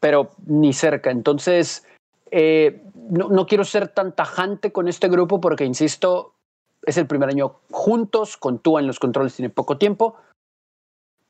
pero 0.00 0.30
ni 0.46 0.72
cerca. 0.72 1.10
Entonces, 1.10 1.86
eh, 2.30 2.82
no, 3.10 3.28
no, 3.28 3.46
quiero 3.46 3.64
ser 3.64 3.88
tan 3.88 4.12
tajante 4.12 4.72
con 4.72 4.88
este 4.88 5.08
grupo 5.08 5.40
porque, 5.40 5.64
insisto, 5.64 6.32
es 6.86 6.96
el 6.96 7.06
primer 7.06 7.28
año 7.28 7.56
juntos, 7.70 8.36
con 8.36 8.62
en 8.64 8.86
los 8.86 8.98
controles 8.98 9.34
tiene 9.34 9.50
poco 9.50 9.76
tiempo, 9.76 10.16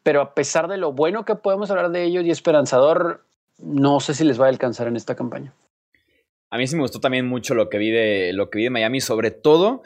pero 0.02 0.20
a 0.20 0.34
pesar 0.34 0.68
de 0.68 0.76
lo 0.76 0.92
bueno 0.92 1.25
que 1.25 1.34
podemos 1.34 1.70
hablar 1.70 1.90
de 1.90 2.04
ellos 2.04 2.25
y 2.25 2.30
esperanzador, 2.30 3.25
no 3.58 3.98
sé 4.00 4.14
si 4.14 4.25
les 4.25 4.40
va 4.40 4.46
a 4.46 4.50
alcanzar 4.50 4.86
en 4.86 4.96
esta 4.96 5.16
campaña. 5.16 5.52
A 6.50 6.58
mí 6.58 6.66
sí 6.66 6.76
me 6.76 6.82
gustó 6.82 7.00
también 7.00 7.26
mucho 7.26 7.54
lo 7.54 7.68
que 7.68 7.78
vi 7.78 7.90
de, 7.90 8.32
lo 8.32 8.50
que 8.50 8.58
vi 8.58 8.64
de 8.64 8.70
Miami, 8.70 9.00
sobre 9.00 9.32
todo 9.32 9.82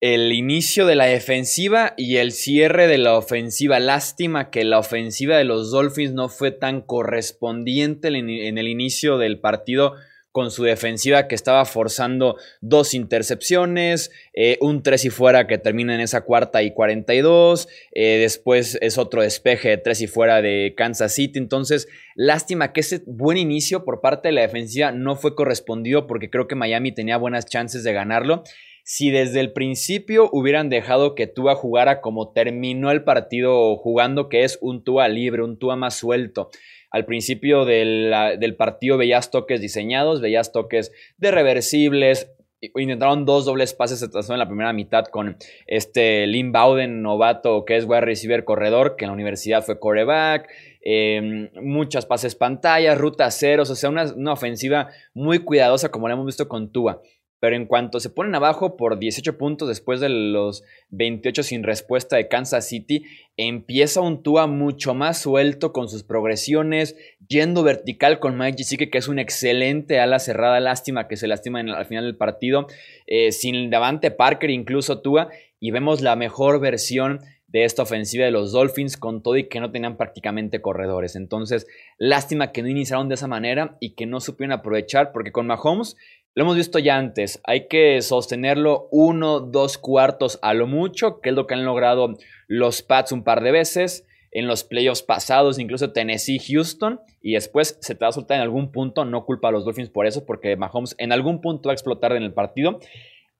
el 0.00 0.32
inicio 0.32 0.86
de 0.86 0.94
la 0.94 1.06
defensiva 1.06 1.94
y 1.96 2.16
el 2.16 2.32
cierre 2.32 2.86
de 2.86 2.98
la 2.98 3.16
ofensiva. 3.16 3.78
Lástima 3.78 4.50
que 4.50 4.64
la 4.64 4.78
ofensiva 4.78 5.36
de 5.36 5.44
los 5.44 5.70
Dolphins 5.70 6.14
no 6.14 6.28
fue 6.28 6.50
tan 6.50 6.80
correspondiente 6.80 8.08
en 8.08 8.58
el 8.58 8.68
inicio 8.68 9.18
del 9.18 9.40
partido 9.40 9.94
con 10.38 10.52
su 10.52 10.62
defensiva 10.62 11.26
que 11.26 11.34
estaba 11.34 11.64
forzando 11.64 12.36
dos 12.60 12.94
intercepciones, 12.94 14.12
eh, 14.34 14.56
un 14.60 14.84
tres 14.84 15.04
y 15.04 15.10
fuera 15.10 15.48
que 15.48 15.58
termina 15.58 15.96
en 15.96 16.00
esa 16.00 16.20
cuarta 16.20 16.62
y 16.62 16.70
42, 16.70 17.66
eh, 17.90 18.18
después 18.20 18.78
es 18.80 18.98
otro 18.98 19.22
despeje 19.22 19.70
de 19.70 19.78
tres 19.78 20.00
y 20.00 20.06
fuera 20.06 20.40
de 20.40 20.74
Kansas 20.76 21.12
City, 21.12 21.40
entonces 21.40 21.88
lástima 22.14 22.72
que 22.72 22.82
ese 22.82 23.02
buen 23.04 23.36
inicio 23.36 23.84
por 23.84 24.00
parte 24.00 24.28
de 24.28 24.32
la 24.34 24.42
defensiva 24.42 24.92
no 24.92 25.16
fue 25.16 25.34
correspondido 25.34 26.06
porque 26.06 26.30
creo 26.30 26.46
que 26.46 26.54
Miami 26.54 26.92
tenía 26.92 27.16
buenas 27.16 27.44
chances 27.46 27.82
de 27.82 27.92
ganarlo. 27.92 28.44
Si 28.84 29.10
desde 29.10 29.40
el 29.40 29.52
principio 29.52 30.30
hubieran 30.32 30.70
dejado 30.70 31.16
que 31.16 31.26
Tua 31.26 31.56
jugara 31.56 32.00
como 32.00 32.30
terminó 32.30 32.92
el 32.92 33.02
partido 33.02 33.76
jugando, 33.76 34.28
que 34.28 34.44
es 34.44 34.56
un 34.62 34.84
Tua 34.84 35.08
libre, 35.08 35.42
un 35.42 35.58
Tua 35.58 35.74
más 35.74 35.96
suelto, 35.96 36.48
al 36.90 37.04
principio 37.04 37.64
del, 37.64 38.54
partido 38.56 38.96
veías 38.96 39.30
toques 39.30 39.60
diseñados, 39.60 40.20
veías 40.20 40.52
toques 40.52 40.92
de 41.16 41.30
reversibles, 41.30 42.30
intentaron 42.60 43.24
dos 43.24 43.44
dobles 43.44 43.74
pases 43.74 44.02
en 44.02 44.38
la 44.38 44.48
primera 44.48 44.72
mitad 44.72 45.04
con 45.04 45.36
este 45.66 46.26
Lynn 46.26 46.52
Bowden, 46.52 47.02
novato, 47.02 47.64
que 47.64 47.76
es 47.76 47.84
wide 47.84 48.00
receiver 48.00 48.44
corredor, 48.44 48.96
que 48.96 49.04
en 49.04 49.10
la 49.10 49.14
universidad 49.14 49.62
fue 49.62 49.78
coreback. 49.78 50.48
Em, 50.80 51.50
muchas 51.60 52.06
pases 52.06 52.34
pantallas, 52.34 52.96
rutas 52.96 53.38
ceros, 53.38 53.68
o 53.68 53.74
sea, 53.74 53.90
una, 53.90 54.04
una, 54.14 54.32
ofensiva 54.32 54.88
muy 55.12 55.40
cuidadosa 55.40 55.90
como 55.90 56.08
la 56.08 56.14
hemos 56.14 56.26
visto 56.26 56.48
con 56.48 56.72
Tua. 56.72 57.02
Pero 57.40 57.56
en 57.56 57.66
cuanto 57.66 58.00
se 58.00 58.10
ponen 58.10 58.34
abajo 58.34 58.76
por 58.76 58.98
18 58.98 59.38
puntos 59.38 59.68
después 59.68 60.00
de 60.00 60.08
los 60.08 60.64
28 60.90 61.42
sin 61.42 61.62
respuesta 61.62 62.16
de 62.16 62.28
Kansas 62.28 62.68
City, 62.68 63.04
empieza 63.36 64.00
un 64.00 64.22
Tua 64.22 64.46
mucho 64.46 64.94
más 64.94 65.20
suelto 65.22 65.72
con 65.72 65.88
sus 65.88 66.02
progresiones, 66.02 66.96
yendo 67.28 67.62
vertical 67.62 68.18
con 68.18 68.36
Mike 68.36 68.58
Gesicki, 68.58 68.90
que 68.90 68.98
es 68.98 69.08
un 69.08 69.18
excelente 69.18 70.00
ala 70.00 70.18
cerrada. 70.18 70.58
Lástima 70.60 71.06
que 71.06 71.16
se 71.16 71.28
lastima 71.28 71.60
al 71.60 71.86
final 71.86 72.04
del 72.04 72.16
partido. 72.16 72.66
Eh, 73.06 73.32
sin 73.32 73.70
Davante 73.70 74.10
Parker, 74.10 74.50
incluso 74.50 75.00
Tua, 75.00 75.28
y 75.60 75.70
vemos 75.70 76.00
la 76.00 76.16
mejor 76.16 76.60
versión 76.60 77.20
de 77.48 77.64
esta 77.64 77.82
ofensiva 77.82 78.26
de 78.26 78.30
los 78.30 78.52
Dolphins 78.52 78.98
con 78.98 79.22
todo 79.22 79.36
y 79.38 79.48
que 79.48 79.58
no 79.58 79.70
tenían 79.70 79.96
prácticamente 79.96 80.60
corredores. 80.60 81.16
Entonces, 81.16 81.66
lástima 81.96 82.52
que 82.52 82.62
no 82.62 82.68
iniciaron 82.68 83.08
de 83.08 83.14
esa 83.14 83.26
manera 83.26 83.76
y 83.80 83.94
que 83.94 84.06
no 84.06 84.20
supieron 84.20 84.52
aprovechar, 84.52 85.12
porque 85.12 85.32
con 85.32 85.46
Mahomes 85.46 85.96
lo 86.38 86.44
hemos 86.44 86.56
visto 86.56 86.78
ya 86.78 86.96
antes, 86.96 87.40
hay 87.42 87.66
que 87.66 88.00
sostenerlo 88.00 88.86
uno, 88.92 89.40
dos 89.40 89.76
cuartos 89.76 90.38
a 90.40 90.54
lo 90.54 90.68
mucho, 90.68 91.20
que 91.20 91.30
es 91.30 91.34
lo 91.34 91.48
que 91.48 91.54
han 91.54 91.64
logrado 91.64 92.14
los 92.46 92.82
Pats 92.82 93.10
un 93.10 93.24
par 93.24 93.42
de 93.42 93.50
veces 93.50 94.06
en 94.30 94.46
los 94.46 94.62
playoffs 94.62 95.02
pasados, 95.02 95.58
incluso 95.58 95.90
Tennessee, 95.92 96.38
Houston, 96.38 97.00
y 97.20 97.32
después 97.32 97.76
se 97.80 97.96
te 97.96 98.04
va 98.04 98.10
a 98.10 98.12
soltar 98.12 98.36
en 98.36 98.42
algún 98.42 98.70
punto, 98.70 99.04
no 99.04 99.24
culpa 99.26 99.48
a 99.48 99.50
los 99.50 99.64
Dolphins 99.64 99.90
por 99.90 100.06
eso, 100.06 100.26
porque 100.26 100.54
Mahomes 100.54 100.94
en 100.98 101.10
algún 101.10 101.40
punto 101.40 101.70
va 101.70 101.72
a 101.72 101.74
explotar 101.74 102.12
en 102.12 102.22
el 102.22 102.32
partido. 102.32 102.78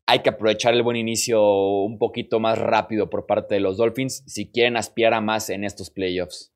Hay 0.07 0.23
que 0.23 0.31
aprovechar 0.31 0.75
el 0.75 0.83
buen 0.83 0.97
inicio 0.97 1.41
un 1.85 1.99
poquito 1.99 2.41
más 2.41 2.59
rápido 2.59 3.09
por 3.11 3.27
parte 3.27 3.55
de 3.55 3.61
los 3.61 3.77
Dolphins 3.77 4.25
si 4.27 4.51
quieren 4.51 4.77
aspirar 4.77 5.15
a 5.15 5.21
más 5.21 5.51
en 5.51 5.63
estos 5.63 5.91
playoffs. 5.91 6.53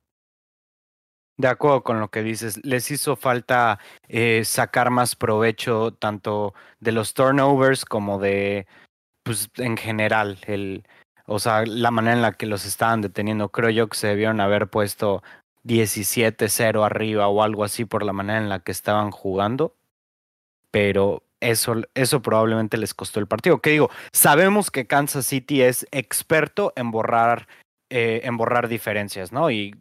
De 1.43 1.49
acuerdo 1.49 1.83
con 1.83 1.99
lo 1.99 2.09
que 2.09 2.23
dices, 2.23 2.65
les 2.65 2.89
hizo 2.93 3.17
falta 3.17 3.81
eh, 4.07 4.45
sacar 4.45 4.91
más 4.91 5.17
provecho 5.17 5.93
tanto 5.93 6.55
de 6.79 6.93
los 6.93 7.15
turnovers 7.15 7.85
como 7.85 8.21
de, 8.21 8.69
pues 9.25 9.51
en 9.57 9.77
general, 9.77 10.39
el, 10.47 10.85
o 11.27 11.41
sea, 11.41 11.67
la 11.67 11.91
manera 11.91 12.15
en 12.15 12.23
la 12.23 12.33
que 12.35 12.47
los 12.47 12.65
estaban 12.65 13.01
deteniendo. 13.01 13.49
Creo 13.49 13.71
yo 13.71 13.89
que 13.89 13.97
se 13.99 14.07
debieron 14.07 14.41
haber 14.41 14.69
puesto 14.69 15.25
17-0 15.65 16.87
arriba 16.87 17.27
o 17.27 17.43
algo 17.43 17.65
así 17.65 17.85
por 17.87 18.05
la 18.05 18.13
manera 18.13 18.39
en 18.39 18.49
la 18.49 18.61
que 18.61 18.71
estaban 18.71 19.11
jugando, 19.11 19.75
pero 20.71 21.25
eso, 21.41 21.75
eso 21.95 22.23
probablemente 22.23 22.77
les 22.77 22.95
costó 22.95 23.19
el 23.19 23.27
partido. 23.27 23.61
Que 23.61 23.71
digo, 23.71 23.91
sabemos 24.13 24.71
que 24.71 24.87
Kansas 24.87 25.27
City 25.27 25.63
es 25.63 25.89
experto 25.91 26.73
en 26.77 26.93
borrar, 26.93 27.49
eh, 27.91 28.21
en 28.23 28.37
borrar 28.37 28.69
diferencias, 28.69 29.33
¿no? 29.33 29.51
Y 29.51 29.75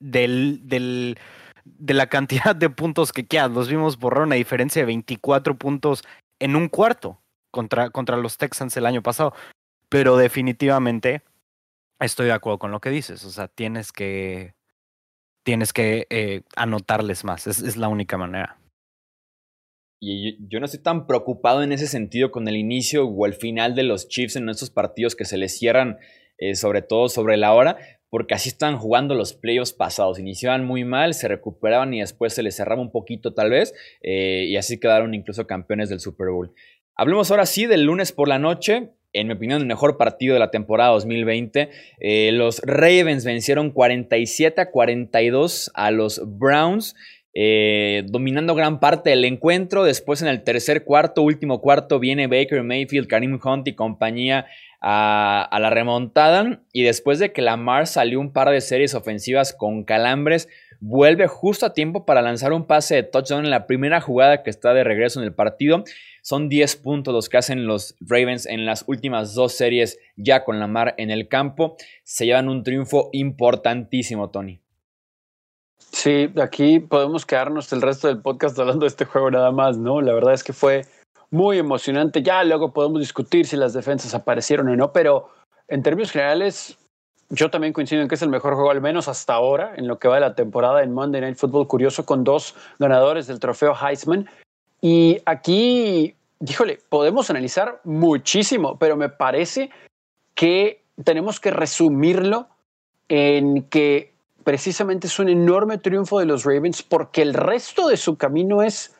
del, 0.00 0.60
del, 0.68 1.18
de 1.64 1.94
la 1.94 2.08
cantidad 2.08 2.54
de 2.56 2.70
puntos 2.70 3.12
que 3.12 3.26
quedan. 3.26 3.54
Los 3.54 3.68
vimos 3.68 3.98
borrar 3.98 4.24
una 4.24 4.36
diferencia 4.36 4.82
de 4.82 4.86
24 4.86 5.56
puntos 5.56 6.04
en 6.38 6.56
un 6.56 6.68
cuarto 6.68 7.20
contra, 7.50 7.90
contra 7.90 8.16
los 8.16 8.38
Texans 8.38 8.76
el 8.76 8.86
año 8.86 9.02
pasado. 9.02 9.34
Pero 9.88 10.16
definitivamente 10.16 11.22
estoy 12.00 12.26
de 12.26 12.32
acuerdo 12.32 12.58
con 12.58 12.70
lo 12.70 12.80
que 12.80 12.90
dices. 12.90 13.24
O 13.24 13.30
sea, 13.30 13.48
tienes 13.48 13.92
que, 13.92 14.54
tienes 15.44 15.72
que 15.72 16.06
eh, 16.10 16.42
anotarles 16.56 17.24
más. 17.24 17.46
Es, 17.46 17.60
es 17.60 17.76
la 17.76 17.88
única 17.88 18.16
manera. 18.16 18.58
Y 20.00 20.36
yo 20.48 20.60
no 20.60 20.66
estoy 20.66 20.82
tan 20.82 21.06
preocupado 21.06 21.62
en 21.62 21.72
ese 21.72 21.86
sentido 21.86 22.30
con 22.30 22.46
el 22.48 22.56
inicio 22.56 23.06
o 23.06 23.26
el 23.26 23.34
final 23.34 23.74
de 23.74 23.82
los 23.82 24.08
Chiefs 24.08 24.36
en 24.36 24.48
estos 24.48 24.70
partidos 24.70 25.16
que 25.16 25.24
se 25.24 25.38
les 25.38 25.58
cierran, 25.58 25.98
eh, 26.38 26.54
sobre 26.54 26.82
todo 26.82 27.08
sobre 27.08 27.38
la 27.38 27.54
hora, 27.54 27.78
porque 28.10 28.34
así 28.34 28.48
están 28.48 28.78
jugando 28.78 29.14
los 29.14 29.34
playoffs 29.34 29.72
pasados. 29.72 30.18
Iniciaban 30.18 30.64
muy 30.64 30.84
mal, 30.84 31.14
se 31.14 31.28
recuperaban 31.28 31.92
y 31.94 32.00
después 32.00 32.34
se 32.34 32.42
les 32.42 32.56
cerraba 32.56 32.80
un 32.80 32.92
poquito 32.92 33.34
tal 33.34 33.50
vez, 33.50 33.74
eh, 34.02 34.46
y 34.48 34.56
así 34.56 34.78
quedaron 34.78 35.14
incluso 35.14 35.46
campeones 35.46 35.88
del 35.88 36.00
Super 36.00 36.28
Bowl. 36.28 36.52
Hablemos 36.94 37.30
ahora 37.30 37.46
sí 37.46 37.66
del 37.66 37.82
lunes 37.84 38.12
por 38.12 38.28
la 38.28 38.38
noche. 38.38 38.90
En 39.12 39.28
mi 39.28 39.34
opinión, 39.34 39.60
el 39.60 39.66
mejor 39.66 39.96
partido 39.96 40.34
de 40.34 40.40
la 40.40 40.50
temporada 40.50 40.90
2020. 40.92 41.70
Eh, 42.00 42.30
los 42.32 42.60
Ravens 42.60 43.24
vencieron 43.24 43.70
47 43.70 44.60
a 44.60 44.70
42 44.70 45.70
a 45.74 45.90
los 45.90 46.20
Browns. 46.38 46.94
Eh, 47.38 48.04
dominando 48.06 48.54
gran 48.54 48.80
parte 48.80 49.10
del 49.10 49.26
encuentro. 49.26 49.84
Después 49.84 50.22
en 50.22 50.28
el 50.28 50.42
tercer 50.42 50.84
cuarto, 50.84 51.20
último 51.20 51.60
cuarto, 51.60 52.00
viene 52.00 52.28
Baker 52.28 52.62
Mayfield, 52.62 53.08
Karim 53.08 53.38
Hunt 53.44 53.68
y 53.68 53.74
compañía 53.74 54.46
a, 54.80 55.54
la 55.60 55.68
remontada 55.68 56.62
y 56.72 56.84
después 56.84 57.18
de 57.18 57.32
que 57.32 57.42
Lamar 57.42 57.88
salió 57.88 58.20
un 58.20 58.32
par 58.32 58.48
de 58.48 58.62
series 58.62 58.94
ofensivas 58.94 59.52
con 59.52 59.84
calambres, 59.84 60.48
vuelve 60.80 61.26
justo 61.26 61.66
a 61.66 61.74
tiempo 61.74 62.06
para 62.06 62.22
lanzar 62.22 62.54
un 62.54 62.66
pase 62.66 62.94
de 62.94 63.02
touchdown 63.02 63.44
en 63.44 63.50
la 63.50 63.66
primera 63.66 64.00
jugada 64.00 64.42
que 64.42 64.48
está 64.48 64.72
de 64.72 64.84
regreso 64.84 65.20
en 65.20 65.26
el 65.26 65.34
partido. 65.34 65.84
Son 66.22 66.48
10 66.48 66.76
puntos 66.76 67.12
los 67.12 67.28
que 67.28 67.36
hacen 67.36 67.66
los 67.66 67.96
Ravens 68.00 68.46
en 68.46 68.64
las 68.64 68.84
últimas 68.86 69.34
dos 69.34 69.52
series 69.52 69.98
ya 70.16 70.42
con 70.42 70.58
Lamar 70.58 70.94
en 70.96 71.10
el 71.10 71.28
campo. 71.28 71.76
Se 72.02 72.24
llevan 72.24 72.48
un 72.48 72.62
triunfo 72.62 73.10
importantísimo, 73.12 74.30
Tony. 74.30 74.62
Sí, 75.78 76.30
aquí 76.42 76.80
podemos 76.80 77.24
quedarnos 77.24 77.72
el 77.72 77.82
resto 77.82 78.08
del 78.08 78.20
podcast 78.20 78.58
hablando 78.58 78.84
de 78.84 78.88
este 78.88 79.04
juego 79.04 79.30
nada 79.30 79.50
más, 79.50 79.78
¿no? 79.78 80.00
La 80.00 80.12
verdad 80.12 80.34
es 80.34 80.44
que 80.44 80.52
fue 80.52 80.84
muy 81.30 81.58
emocionante. 81.58 82.22
Ya 82.22 82.44
luego 82.44 82.72
podemos 82.72 83.00
discutir 83.00 83.46
si 83.46 83.56
las 83.56 83.72
defensas 83.72 84.14
aparecieron 84.14 84.68
o 84.68 84.76
no, 84.76 84.92
pero 84.92 85.30
en 85.68 85.82
términos 85.82 86.10
generales, 86.12 86.76
yo 87.30 87.50
también 87.50 87.72
coincido 87.72 88.02
en 88.02 88.08
que 88.08 88.14
es 88.14 88.22
el 88.22 88.28
mejor 88.28 88.54
juego, 88.54 88.70
al 88.70 88.80
menos 88.80 89.08
hasta 89.08 89.34
ahora, 89.34 89.74
en 89.76 89.88
lo 89.88 89.98
que 89.98 90.08
va 90.08 90.16
de 90.16 90.20
la 90.20 90.34
temporada 90.34 90.82
en 90.82 90.92
Monday 90.92 91.20
Night 91.20 91.36
Football. 91.36 91.66
Curioso, 91.66 92.06
con 92.06 92.24
dos 92.24 92.54
ganadores 92.78 93.26
del 93.26 93.40
trofeo 93.40 93.74
Heisman. 93.74 94.28
Y 94.80 95.18
aquí, 95.24 96.14
díjole, 96.38 96.78
podemos 96.88 97.30
analizar 97.30 97.80
muchísimo, 97.84 98.78
pero 98.78 98.96
me 98.96 99.08
parece 99.08 99.70
que 100.34 100.82
tenemos 101.04 101.40
que 101.40 101.50
resumirlo 101.50 102.48
en 103.08 103.62
que 103.64 104.12
precisamente 104.46 105.08
es 105.08 105.18
un 105.18 105.28
enorme 105.28 105.76
triunfo 105.76 106.20
de 106.20 106.24
los 106.24 106.44
Ravens 106.44 106.80
porque 106.80 107.20
el 107.20 107.34
resto 107.34 107.88
de 107.88 107.96
su 107.96 108.16
camino 108.16 108.62
es 108.62 108.94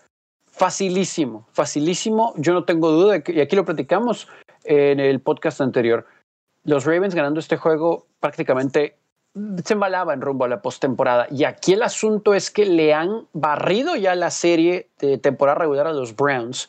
facilísimo, 0.50 1.46
facilísimo. 1.52 2.34
Yo 2.36 2.52
no 2.52 2.64
tengo 2.64 2.90
duda, 2.90 3.22
y 3.24 3.40
aquí 3.40 3.54
lo 3.54 3.64
platicamos 3.64 4.26
en 4.64 4.98
el 4.98 5.20
podcast 5.20 5.60
anterior. 5.60 6.04
Los 6.64 6.84
Ravens 6.84 7.14
ganando 7.14 7.38
este 7.38 7.58
juego 7.58 8.08
prácticamente 8.18 8.96
se 9.64 9.74
embalaban 9.74 10.20
rumbo 10.20 10.46
a 10.46 10.48
la 10.48 10.62
postemporada. 10.62 11.28
Y 11.30 11.44
aquí 11.44 11.74
el 11.74 11.84
asunto 11.84 12.34
es 12.34 12.50
que 12.50 12.66
le 12.66 12.92
han 12.92 13.28
barrido 13.32 13.94
ya 13.94 14.16
la 14.16 14.32
serie 14.32 14.88
de 14.98 15.16
temporada 15.16 15.58
regular 15.58 15.86
a 15.86 15.92
los 15.92 16.16
Browns. 16.16 16.68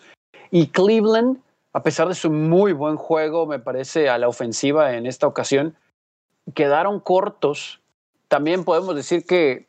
Y 0.52 0.68
Cleveland, 0.68 1.40
a 1.74 1.82
pesar 1.82 2.10
de 2.10 2.14
su 2.14 2.30
muy 2.30 2.74
buen 2.74 2.98
juego, 2.98 3.48
me 3.48 3.58
parece, 3.58 4.08
a 4.08 4.20
la 4.20 4.28
ofensiva 4.28 4.94
en 4.94 5.08
esta 5.08 5.26
ocasión, 5.26 5.76
quedaron 6.54 7.00
cortos. 7.00 7.82
También 8.28 8.64
podemos 8.64 8.96
decir 8.96 9.26
que, 9.26 9.68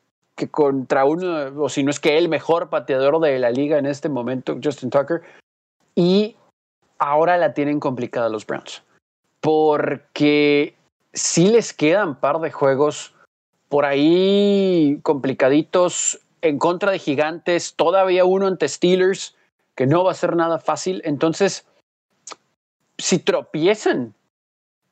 contra 0.50 1.04
uno, 1.04 1.62
o 1.62 1.68
si 1.68 1.82
no 1.82 1.90
es 1.90 2.00
que 2.00 2.18
el 2.18 2.28
mejor 2.28 2.70
pateador 2.70 3.20
de 3.20 3.38
la 3.38 3.50
liga 3.50 3.78
en 3.78 3.86
este 3.86 4.08
momento, 4.08 4.56
Justin 4.62 4.90
Tucker, 4.90 5.22
y 5.94 6.36
ahora 6.98 7.36
la 7.36 7.54
tienen 7.54 7.80
complicada 7.80 8.28
los 8.28 8.46
Browns. 8.46 8.82
Porque 9.40 10.74
sí 11.12 11.48
les 11.48 11.72
quedan 11.72 12.18
par 12.18 12.40
de 12.40 12.50
juegos 12.50 13.14
por 13.68 13.84
ahí 13.84 14.98
complicaditos 15.02 16.20
en 16.40 16.58
contra 16.58 16.92
de 16.92 16.98
gigantes, 16.98 17.74
todavía 17.74 18.24
uno 18.24 18.46
ante 18.46 18.68
Steelers, 18.68 19.36
que 19.74 19.86
no 19.86 20.04
va 20.04 20.12
a 20.12 20.14
ser 20.14 20.36
nada 20.36 20.58
fácil. 20.58 21.02
Entonces, 21.04 21.66
si 22.98 23.18
tropiezan, 23.18 24.14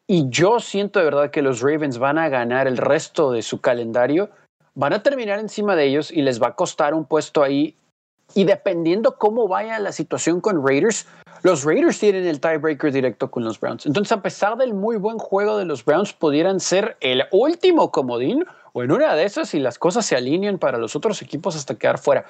y 0.08 0.28
yo 0.28 0.60
siento 0.60 0.98
de 0.98 1.04
verdad 1.06 1.30
que 1.30 1.42
los 1.42 1.60
Ravens 1.60 1.98
van 1.98 2.18
a 2.18 2.28
ganar 2.28 2.66
el 2.66 2.76
resto 2.76 3.32
de 3.32 3.42
su 3.42 3.60
calendario, 3.60 4.30
van 4.75 4.92
a 4.92 5.02
terminar 5.02 5.40
encima 5.40 5.75
de 5.75 5.86
ellos 5.86 6.12
y 6.12 6.22
les 6.22 6.40
va 6.40 6.48
a 6.48 6.54
costar 6.54 6.94
un 6.94 7.04
puesto 7.04 7.42
ahí. 7.42 7.76
Y 8.34 8.44
dependiendo 8.44 9.16
cómo 9.16 9.48
vaya 9.48 9.78
la 9.78 9.92
situación 9.92 10.40
con 10.40 10.66
Raiders, 10.66 11.06
los 11.42 11.64
Raiders 11.64 11.98
tienen 11.98 12.26
el 12.26 12.40
tiebreaker 12.40 12.92
directo 12.92 13.30
con 13.30 13.44
los 13.44 13.58
Browns. 13.58 13.86
Entonces, 13.86 14.12
a 14.12 14.22
pesar 14.22 14.56
del 14.56 14.75
muy 14.75 14.96
buen 14.96 15.18
juego 15.18 15.58
de 15.58 15.64
los 15.64 15.84
Browns, 15.84 16.12
pudieran 16.12 16.60
ser 16.60 16.96
el 17.00 17.25
último 17.30 17.90
comodín 17.90 18.44
o 18.72 18.82
en 18.82 18.92
una 18.92 19.14
de 19.14 19.25
esas 19.25 19.54
y 19.54 19.60
las 19.60 19.78
cosas 19.78 20.06
se 20.06 20.16
alinean 20.16 20.58
para 20.58 20.78
los 20.78 20.96
otros 20.96 21.22
equipos 21.22 21.56
hasta 21.56 21.76
quedar 21.76 21.98
fuera. 21.98 22.26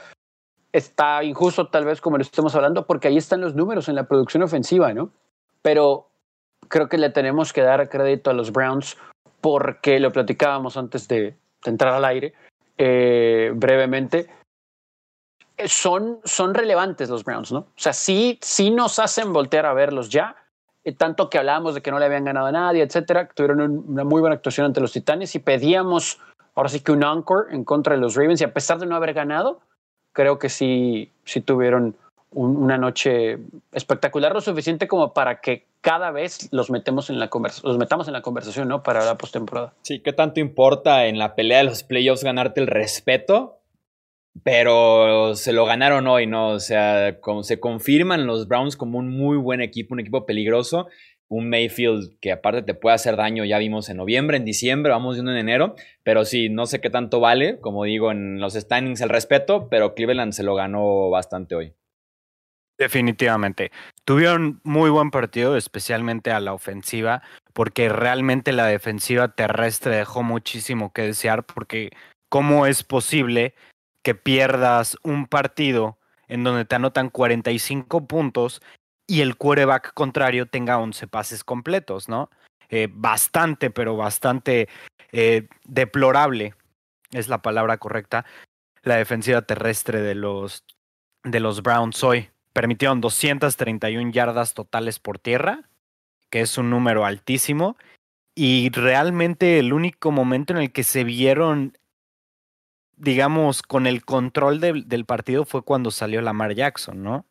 Está 0.73 1.25
injusto 1.25 1.69
tal 1.69 1.87
vez 1.87 2.01
como 2.01 2.19
lo 2.19 2.23
estemos 2.23 2.55
hablando 2.55 2.87
porque 2.87 3.09
ahí 3.09 3.17
están 3.17 3.41
los 3.41 3.55
números 3.55 3.89
en 3.89 3.95
la 3.95 4.05
producción 4.05 4.43
ofensiva, 4.43 4.93
¿no? 4.93 5.11
Pero 5.63 6.09
creo 6.69 6.89
que 6.89 6.99
le 6.99 7.11
tenemos 7.11 7.53
que 7.53 7.63
dar 7.63 7.89
crédito 7.89 8.31
a 8.31 8.35
los 8.35 8.53
Browns 8.53 8.97
porque 9.41 10.01
lo 10.01 10.13
platicábamos 10.13 10.77
antes 10.77 11.09
de, 11.09 11.35
entrar 11.65 11.95
al 11.95 12.05
aire 12.05 12.33
eh, 12.79 13.51
brevemente 13.55 14.29
son, 15.65 16.21
son 16.25 16.55
relevantes 16.55 17.09
los 17.09 17.25
Browns, 17.25 17.51
¿no? 17.53 17.61
O 17.61 17.67
sea, 17.77 17.93
sí, 17.93 18.39
sí 18.43 18.71
nos 18.71 18.99
hacen 18.99 19.33
voltear 19.33 19.67
a 19.67 19.73
verlos 19.73 20.11
ya. 20.11 20.37
Eh, 20.85 20.93
tanto 20.93 21.31
que 21.31 21.39
hablábamos 21.39 21.75
de 21.75 21.83
que 21.83 21.91
no 21.91 21.99
le 21.99 22.05
habían 22.05 22.25
ganado 22.25 22.47
a 22.47 22.53
nadie, 22.53 22.83
etcétera. 22.83 23.29
Tuvieron 23.29 23.61
una 23.89 24.05
muy 24.05 24.21
buena 24.21 24.37
actuación 24.37 24.67
ante 24.67 24.81
los 24.81 24.93
Titanes 24.93 25.35
y 25.35 25.39
pedíamos 25.39 26.21
ahora 26.55 26.69
sí 26.69 26.81
que 26.81 26.93
un 26.93 27.03
encore 27.03 27.53
en 27.55 27.65
contra 27.65 27.95
de 27.95 28.01
los 28.01 28.15
Ravens. 28.15 28.41
Y 28.41 28.45
a 28.45 28.53
pesar 28.53 28.79
de 28.79 28.87
no 28.87 28.97
haber 28.97 29.15
ganado, 29.15 29.61
creo 30.13 30.39
que 30.39 30.49
sí, 30.49 31.11
sí 31.25 31.41
tuvieron 31.41 31.97
una 32.37 32.77
noche 32.77 33.39
espectacular, 33.73 34.33
lo 34.33 34.41
suficiente 34.41 34.87
como 34.87 35.15
para 35.15 35.41
que 35.41 35.67
cada 35.81 36.11
vez 36.11 36.49
los 36.53 36.71
metemos 36.71 37.09
en 37.09 37.19
la 37.19 37.31
los 37.63 37.79
metamos 37.79 38.09
en 38.09 38.13
la 38.13 38.21
conversación, 38.21 38.69
¿no? 38.69 38.83
Para 38.83 39.05
la 39.05 39.17
postemporada. 39.17 39.73
Sí, 39.83 40.01
¿qué 40.01 40.13
tanto 40.13 40.41
importa 40.41 41.07
en 41.07 41.19
la 41.19 41.35
pelea 41.35 41.59
de 41.59 41.65
los 41.65 41.83
playoffs 41.83 42.25
ganarte 42.25 42.61
el 42.61 42.67
respeto 42.67 43.61
pero 44.43 45.35
se 45.35 45.55
lo 45.55 45.65
ganaron 45.65 46.07
hoy, 46.07 46.27
¿no? 46.27 46.49
O 46.49 46.61
sea, 46.61 47.21
como 47.21 47.43
se 47.43 47.59
confirman 47.59 48.27
los 48.27 48.49
Browns 48.49 48.77
como 48.77 48.99
un 48.99 49.09
muy 49.09 49.39
buen 49.39 49.63
equipo, 49.63 49.95
un 49.95 50.01
equipo 50.01 50.27
peligroso. 50.27 50.89
Un 51.29 51.49
Mayfield 51.49 52.21
que 52.21 52.31
aparte 52.31 52.63
te 52.63 52.75
puede 52.75 52.95
hacer 52.95 53.17
daño, 53.17 53.45
ya 53.45 53.59
vimos 53.59 53.89
en 53.89 53.97
noviembre, 53.97 54.37
en 54.37 54.45
diciembre, 54.45 54.93
vamos 54.93 55.17
viendo 55.17 55.33
en 55.33 55.39
enero. 55.39 55.75
Pero 56.05 56.25
sí, 56.25 56.51
no 56.51 56.67
sé 56.67 56.81
qué 56.81 56.91
tanto 56.91 57.19
vale, 57.19 57.59
como 57.61 57.85
digo, 57.85 58.13
en 58.13 58.41
los 58.41 58.55
standings 58.55 59.01
el 59.01 59.09
respeto, 59.09 59.69
pero 59.69 59.95
Cleveland 59.95 60.33
se 60.33 60.43
lo 60.45 60.55
ganó 60.55 61.11
bastante 61.11 61.57
hoy. 61.57 61.73
Definitivamente. 62.79 63.73
Tuvieron 64.05 64.61
muy 64.63 64.91
buen 64.91 65.11
partido, 65.11 65.57
especialmente 65.57 66.31
a 66.31 66.41
la 66.41 66.53
ofensiva, 66.53 67.23
porque 67.55 67.89
realmente 67.89 68.53
la 68.53 68.67
defensiva 68.67 69.29
terrestre 69.29 69.97
dejó 69.97 70.23
muchísimo 70.23 70.93
que 70.93 71.03
desear, 71.03 71.45
porque 71.45 71.91
¿cómo 72.29 72.67
es 72.67 72.83
posible 72.83 73.55
que 74.03 74.15
pierdas 74.15 74.99
un 75.03 75.27
partido 75.27 75.99
en 76.29 76.45
donde 76.45 76.67
te 76.67 76.75
anotan 76.75 77.09
45 77.09 78.07
puntos 78.07 78.61
y 79.07 79.23
el 79.23 79.37
quarterback 79.37 79.95
contrario 79.95 80.47
tenga 80.47 80.79
11 80.79 81.07
pases 81.07 81.45
completos, 81.45 82.09
¿no? 82.09 82.29
Eh, 82.69 82.89
bastante, 82.91 83.71
pero 83.71 83.97
bastante 83.97 84.69
eh, 85.13 85.49
deplorable 85.65 86.55
es 87.13 87.29
la 87.29 87.41
palabra 87.41 87.79
correcta. 87.79 88.27
La 88.83 88.97
defensiva 88.97 89.43
terrestre 89.43 90.03
de 90.03 90.15
los, 90.15 90.65
de 91.25 91.41
los 91.41 91.63
Browns 91.63 92.03
hoy 92.05 92.29
permitieron 92.57 93.03
231 93.03 94.13
yardas 94.13 94.55
totales 94.55 94.99
por 94.99 95.19
tierra, 95.19 95.69
que 96.31 96.41
es 96.41 96.57
un 96.57 96.71
número 96.71 97.05
altísimo. 97.05 97.77
Y 98.35 98.71
realmente 98.71 99.59
el 99.59 99.75
único 99.75 100.11
momento 100.11 100.55
en 100.55 100.61
el 100.61 100.73
que 100.73 100.83
se 100.83 101.05
vieron 101.05 101.77
digamos, 102.97 103.61
con 103.61 103.87
el 103.87 104.07
control 104.07 104.59
del 104.59 105.05
partido 105.05 105.45
fue 105.45 105.61
cuando 105.61 105.91
salió 105.91 106.23
Lamar 106.23 106.55
Jackson, 106.55 107.03
¿no? 107.03 107.27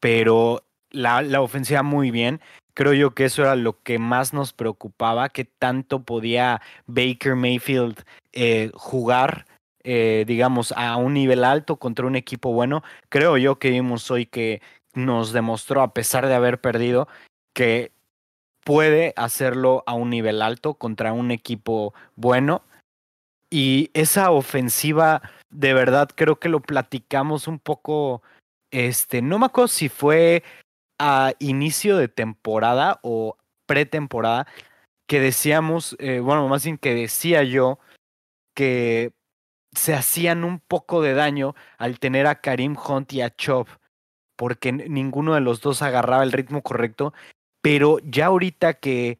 Pero 0.00 0.64
la, 0.88 1.42
ofensiva 1.42 1.82
muy 1.82 2.10
bien. 2.10 2.40
Creo 2.72 2.94
yo 2.94 3.14
que 3.14 3.26
eso 3.26 3.42
era 3.42 3.54
lo 3.54 3.82
que 3.82 3.98
más 3.98 4.32
nos 4.32 4.54
preocupaba, 4.54 5.28
que 5.28 5.44
tanto 5.44 6.04
podía 6.04 6.62
Baker 6.86 7.34
Mayfield 7.34 8.02
eh, 8.32 8.70
jugar, 8.72 9.44
eh, 9.90 10.24
digamos, 10.26 10.72
a 10.76 10.96
un 10.98 11.14
nivel 11.14 11.44
alto 11.44 11.78
contra 11.78 12.06
un 12.06 12.14
equipo 12.14 12.52
bueno. 12.52 12.82
Creo 13.08 13.38
yo 13.38 13.58
que 13.58 13.70
vimos 13.70 14.10
hoy 14.10 14.26
que 14.26 14.60
nos 14.92 15.32
demostró, 15.32 15.80
a 15.80 15.94
pesar 15.94 16.26
de 16.26 16.34
haber 16.34 16.60
perdido, 16.60 17.08
que 17.54 17.90
puede 18.64 19.14
hacerlo 19.16 19.84
a 19.86 19.94
un 19.94 20.10
nivel 20.10 20.42
alto 20.42 20.74
contra 20.74 21.14
un 21.14 21.30
equipo 21.30 21.94
bueno 22.16 22.64
y 23.50 23.90
esa 23.94 24.30
ofensiva, 24.30 25.22
de 25.48 25.72
verdad, 25.72 26.10
creo 26.14 26.38
que 26.38 26.50
lo 26.50 26.60
platicamos 26.60 27.48
un 27.48 27.58
poco. 27.58 28.22
Este, 28.70 29.22
no 29.22 29.38
me 29.38 29.46
acuerdo 29.46 29.68
si 29.68 29.88
fue 29.88 30.42
a 30.98 31.32
inicio 31.38 31.96
de 31.96 32.08
temporada 32.08 33.00
o 33.02 33.38
pretemporada, 33.64 34.46
que 35.08 35.20
decíamos, 35.20 35.96
eh, 35.98 36.20
bueno, 36.20 36.46
más 36.48 36.64
bien 36.64 36.76
que 36.76 36.94
decía 36.94 37.42
yo 37.42 37.78
que 38.54 39.12
se 39.74 39.94
hacían 39.94 40.44
un 40.44 40.60
poco 40.60 41.02
de 41.02 41.14
daño 41.14 41.54
al 41.78 41.98
tener 41.98 42.26
a 42.26 42.40
Karim 42.40 42.76
Hunt 42.76 43.12
y 43.12 43.20
a 43.20 43.34
Chop, 43.34 43.68
porque 44.36 44.72
ninguno 44.72 45.34
de 45.34 45.40
los 45.40 45.60
dos 45.60 45.82
agarraba 45.82 46.22
el 46.22 46.32
ritmo 46.32 46.62
correcto, 46.62 47.12
pero 47.62 47.98
ya 48.04 48.26
ahorita 48.26 48.74
que, 48.74 49.18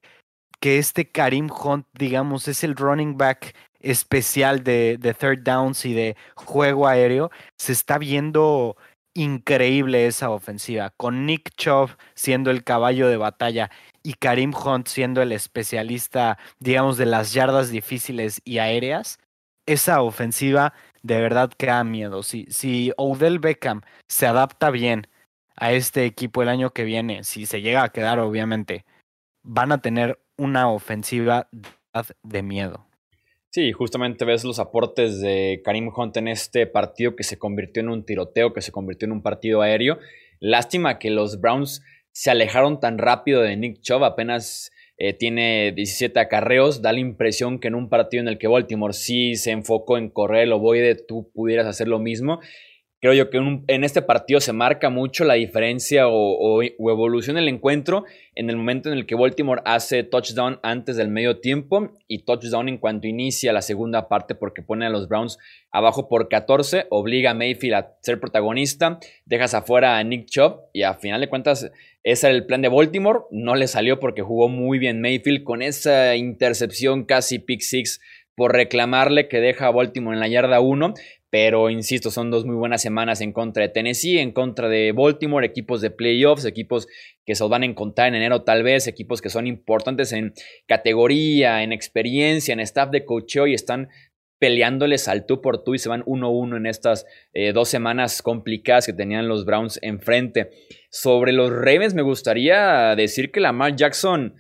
que 0.61 0.79
este 0.79 1.11
Karim 1.11 1.51
Hunt, 1.51 1.87
digamos, 1.93 2.49
es 2.49 2.65
el 2.65 2.77
running 2.77 3.17
back 3.19 3.55
especial 3.81 4.65
de, 4.65 4.97
de 4.99 5.15
third 5.15 5.43
downs 5.43 5.85
y 5.85 5.95
de 5.95 6.17
juego 6.35 6.87
aéreo, 6.87 7.31
se 7.57 7.73
está 7.73 7.99
viendo 7.99 8.77
increíble 9.15 10.07
esa 10.07 10.31
ofensiva, 10.31 10.91
con 10.97 11.27
Nick 11.27 11.51
Chubb 11.57 11.91
siendo 12.15 12.51
el 12.51 12.63
caballo 12.63 13.09
de 13.09 13.17
batalla 13.17 13.71
y 14.03 14.15
Karim 14.15 14.53
Hunt 14.55 14.87
siendo 14.87 15.23
el 15.23 15.33
especialista, 15.33 16.39
digamos, 16.61 16.97
de 16.97 17.07
las 17.07 17.33
yardas 17.33 17.71
difíciles 17.71 18.41
y 18.45 18.59
aéreas, 18.59 19.19
esa 19.69 20.03
ofensiva 20.03 20.73
de 21.03 21.21
verdad 21.21 21.51
que 21.57 21.67
da 21.67 21.85
miedo. 21.85 22.23
Si, 22.23 22.47
si 22.49 22.93
Odell 22.97 23.39
Beckham 23.39 23.83
se 24.09 24.27
adapta 24.27 24.71
bien 24.71 25.07
a 25.57 25.73
este 25.73 26.05
equipo 26.05 26.43
el 26.43 26.49
año 26.49 26.71
que 26.71 26.85
viene, 26.85 27.25
si 27.25 27.47
se 27.47 27.61
llega 27.61 27.83
a 27.85 27.91
quedar, 27.91 28.19
obviamente, 28.19 28.85
van 29.43 29.73
a 29.73 29.79
tener 29.79 30.19
una 30.37 30.71
ofensiva 30.71 31.49
de 32.23 32.43
miedo. 32.43 32.87
Sí, 33.51 33.73
justamente 33.73 34.25
ves 34.25 34.45
los 34.45 34.59
aportes 34.59 35.21
de 35.21 35.63
Karim 35.65 35.91
Hunt 35.95 36.17
en 36.17 36.29
este 36.29 36.67
partido 36.67 37.17
que 37.17 37.25
se 37.25 37.39
convirtió 37.39 37.83
en 37.83 37.89
un 37.89 38.05
tiroteo, 38.05 38.53
que 38.53 38.63
se 38.63 38.73
convirtió 38.73 39.07
en 39.07 39.13
un 39.13 39.23
partido 39.23 39.63
aéreo. 39.63 39.99
Lástima 40.39 40.99
que 40.99 41.11
los 41.11 41.41
Browns 41.41 41.83
se 42.13 42.31
alejaron 42.31 42.79
tan 42.79 42.99
rápido 42.99 43.43
de 43.43 43.57
Nick 43.57 43.81
Chubb, 43.81 44.05
apenas 44.05 44.71
eh, 44.99 45.13
tiene 45.13 45.73
17 45.73 46.19
acarreos, 46.19 46.83
da 46.83 46.93
la 46.93 46.99
impresión 46.99 47.61
que 47.61 47.69
en 47.69 47.77
un 47.77 47.89
partido 47.89 48.21
en 48.21 48.29
el 48.29 48.37
que 48.37 48.49
Baltimore 48.49 48.93
sí 48.93 49.37
se 49.37 49.53
enfocó 49.53 49.97
en 49.97 50.11
correr 50.11 50.43
el 50.43 50.53
ovoide, 50.53 50.97
tú 50.97 51.31
pudieras 51.33 51.67
hacer 51.67 51.87
lo 51.87 52.01
mismo 52.01 52.41
creo 53.01 53.15
yo 53.15 53.31
que 53.31 53.39
en 53.39 53.85
este 53.85 54.03
partido 54.03 54.41
se 54.41 54.53
marca 54.53 54.91
mucho 54.91 55.25
la 55.25 55.35
diferencia 55.35 56.09
o, 56.09 56.63
evolución 56.63 57.37
del 57.37 57.49
encuentro 57.49 58.05
en 58.35 58.51
el 58.51 58.57
momento 58.57 58.91
en 58.91 58.99
el 58.99 59.07
que 59.07 59.15
Baltimore 59.15 59.63
hace 59.65 60.03
touchdown 60.03 60.59
antes 60.63 60.97
del 60.97 61.09
medio 61.09 61.39
tiempo 61.41 61.93
y 62.09 62.25
touchdown 62.25 62.69
en 62.69 62.79
cuanto 62.79 63.07
inicia 63.07 63.53
la 63.53 63.63
segunda 63.63 64.09
parte 64.09 64.35
porque 64.35 64.63
pone 64.63 64.87
a 64.87 64.91
los 64.91 65.09
Browns 65.09 65.39
abajo 65.71 66.09
por 66.09 66.29
14, 66.29 66.87
obliga 66.91 67.31
a 67.31 67.35
Mayfield 67.35 67.75
a 67.75 67.97
ser 68.03 68.19
protagonista, 68.19 68.99
dejas 69.27 69.55
afuera 69.55 69.99
a 69.99 70.03
Nick 70.03 70.27
Chubb 70.27 70.63
y 70.73 70.83
a 70.83 70.95
final 70.95 71.21
de 71.21 71.29
cuentas 71.29 71.71
ese 72.05 72.27
era 72.29 72.37
el 72.37 72.47
plan 72.47 72.63
de 72.63 72.69
Baltimore, 72.69 73.21
no 73.31 73.55
le 73.55 73.67
salió 73.67 74.01
porque 74.01 74.23
jugó 74.23 74.49
muy 74.49 74.79
bien 74.79 75.01
Mayfield 75.01 75.45
con 75.45 75.63
esa 75.63 76.17
intercepción 76.17 77.05
casi 77.05 77.39
pick 77.39 77.61
six 77.61 78.01
por 78.35 78.53
reclamarle 78.53 79.29
que 79.29 79.41
deja 79.41 79.67
a 79.67 79.73
Baltimore 79.73 80.15
en 80.15 80.21
la 80.21 80.29
yarda 80.29 80.61
1 80.61 80.95
pero 81.31 81.69
insisto, 81.69 82.11
son 82.11 82.31
dos 82.31 82.47
muy 82.47 82.57
buenas 82.57 82.81
semanas 82.81 83.21
en 83.21 83.33
contra 83.33 83.63
de 83.63 83.69
Tennessee, 83.69 84.19
en 84.19 84.33
contra 84.33 84.69
de 84.69 84.93
Baltimore, 84.93 85.47
equipos 85.47 85.81
de 85.81 85.91
playoffs, 85.91 86.47
equipos 86.47 86.89
que 87.27 87.35
se 87.35 87.45
van 87.45 87.63
a 87.63 87.67
encontrar 87.67 88.09
en 88.09 88.15
enero 88.15 88.43
tal 88.43 88.63
vez, 88.63 88.87
equipos 88.87 89.21
que 89.21 89.29
son 89.29 89.47
importantes 89.47 90.13
en 90.13 90.33
categoría, 90.67 91.63
en 91.63 91.73
experiencia, 91.73 92.53
en 92.55 92.61
staff 92.61 92.91
de 92.91 93.05
coacheo 93.05 93.47
y 93.47 93.55
están 93.55 93.89
peleándoles 94.39 95.09
al 95.09 95.27
tú 95.27 95.41
por 95.43 95.65
tú 95.65 95.75
y 95.75 95.79
se 95.79 95.89
van 95.89 96.05
1-1 96.05 96.57
en 96.57 96.67
estas 96.67 97.07
eh, 97.33 97.53
dos 97.53 97.69
semanas 97.69 98.23
complicadas 98.23 98.87
que 98.87 98.93
tenían 98.93 99.29
los 99.29 99.45
Browns 99.45 99.79
enfrente. 99.83 100.51
Sobre 100.91 101.33
los 101.33 101.51
Ravens 101.51 101.95
me 101.95 102.03
gustaría 102.03 102.95
decir 102.95 103.31
que 103.33 103.41
Lamar 103.41 103.77
Jackson 103.77 104.35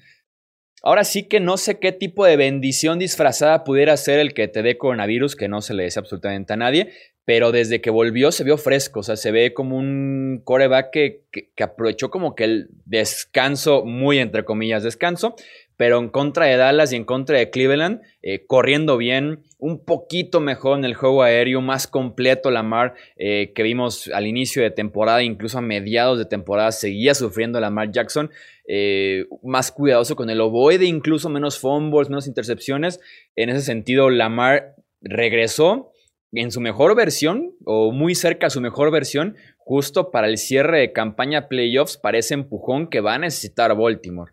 Ahora 0.82 1.04
sí 1.04 1.24
que 1.24 1.40
no 1.40 1.56
sé 1.56 1.78
qué 1.78 1.92
tipo 1.92 2.24
de 2.24 2.36
bendición 2.36 2.98
disfrazada 2.98 3.64
pudiera 3.64 3.96
ser 3.96 4.20
el 4.20 4.34
que 4.34 4.48
te 4.48 4.62
dé 4.62 4.78
coronavirus, 4.78 5.36
que 5.36 5.48
no 5.48 5.60
se 5.60 5.74
le 5.74 5.84
desea 5.84 6.00
absolutamente 6.00 6.52
a 6.52 6.56
nadie, 6.56 6.92
pero 7.24 7.52
desde 7.52 7.82
que 7.82 7.90
volvió 7.90 8.32
se 8.32 8.42
vio 8.42 8.56
fresco, 8.56 9.00
o 9.00 9.02
sea, 9.02 9.16
se 9.16 9.32
ve 9.32 9.52
como 9.52 9.76
un 9.76 10.40
coreback 10.44 10.90
que, 10.90 11.24
que, 11.30 11.62
aprovechó 11.62 12.10
como 12.10 12.34
que 12.34 12.44
el 12.44 12.68
descanso, 12.86 13.84
muy 13.84 14.18
entre 14.18 14.46
comillas 14.46 14.82
descanso, 14.82 15.34
pero 15.78 16.00
en 16.00 16.08
contra 16.08 16.46
de 16.46 16.56
Dallas 16.56 16.92
y 16.92 16.96
en 16.96 17.04
contra 17.04 17.38
de 17.38 17.50
Cleveland, 17.50 18.02
eh, 18.20 18.44
corriendo 18.48 18.96
bien, 18.96 19.44
un 19.58 19.84
poquito 19.84 20.40
mejor 20.40 20.76
en 20.76 20.84
el 20.84 20.94
juego 20.94 21.22
aéreo, 21.22 21.60
más 21.60 21.86
completo 21.86 22.50
Lamar 22.50 22.94
eh, 23.16 23.52
que 23.54 23.62
vimos 23.62 24.10
al 24.12 24.26
inicio 24.26 24.60
de 24.60 24.72
temporada, 24.72 25.22
incluso 25.22 25.56
a 25.56 25.60
mediados 25.60 26.18
de 26.18 26.24
temporada, 26.24 26.72
seguía 26.72 27.14
sufriendo 27.14 27.60
Lamar 27.60 27.92
Jackson. 27.92 28.28
Eh, 28.66 29.26
más 29.44 29.70
cuidadoso 29.70 30.16
con 30.16 30.30
el 30.30 30.40
ovoide, 30.40 30.84
incluso 30.84 31.28
menos 31.28 31.60
fumbles, 31.60 32.10
menos 32.10 32.26
intercepciones. 32.26 32.98
En 33.36 33.48
ese 33.48 33.60
sentido, 33.60 34.10
Lamar 34.10 34.74
regresó 35.00 35.92
en 36.32 36.50
su 36.50 36.60
mejor 36.60 36.96
versión 36.96 37.54
o 37.64 37.92
muy 37.92 38.16
cerca 38.16 38.48
a 38.48 38.50
su 38.50 38.60
mejor 38.60 38.90
versión 38.90 39.36
justo 39.58 40.10
para 40.10 40.26
el 40.26 40.38
cierre 40.38 40.80
de 40.80 40.92
campaña 40.92 41.46
playoffs, 41.46 41.98
para 41.98 42.18
ese 42.18 42.34
empujón 42.34 42.88
que 42.88 43.00
va 43.00 43.14
a 43.14 43.18
necesitar 43.18 43.76
Baltimore. 43.76 44.32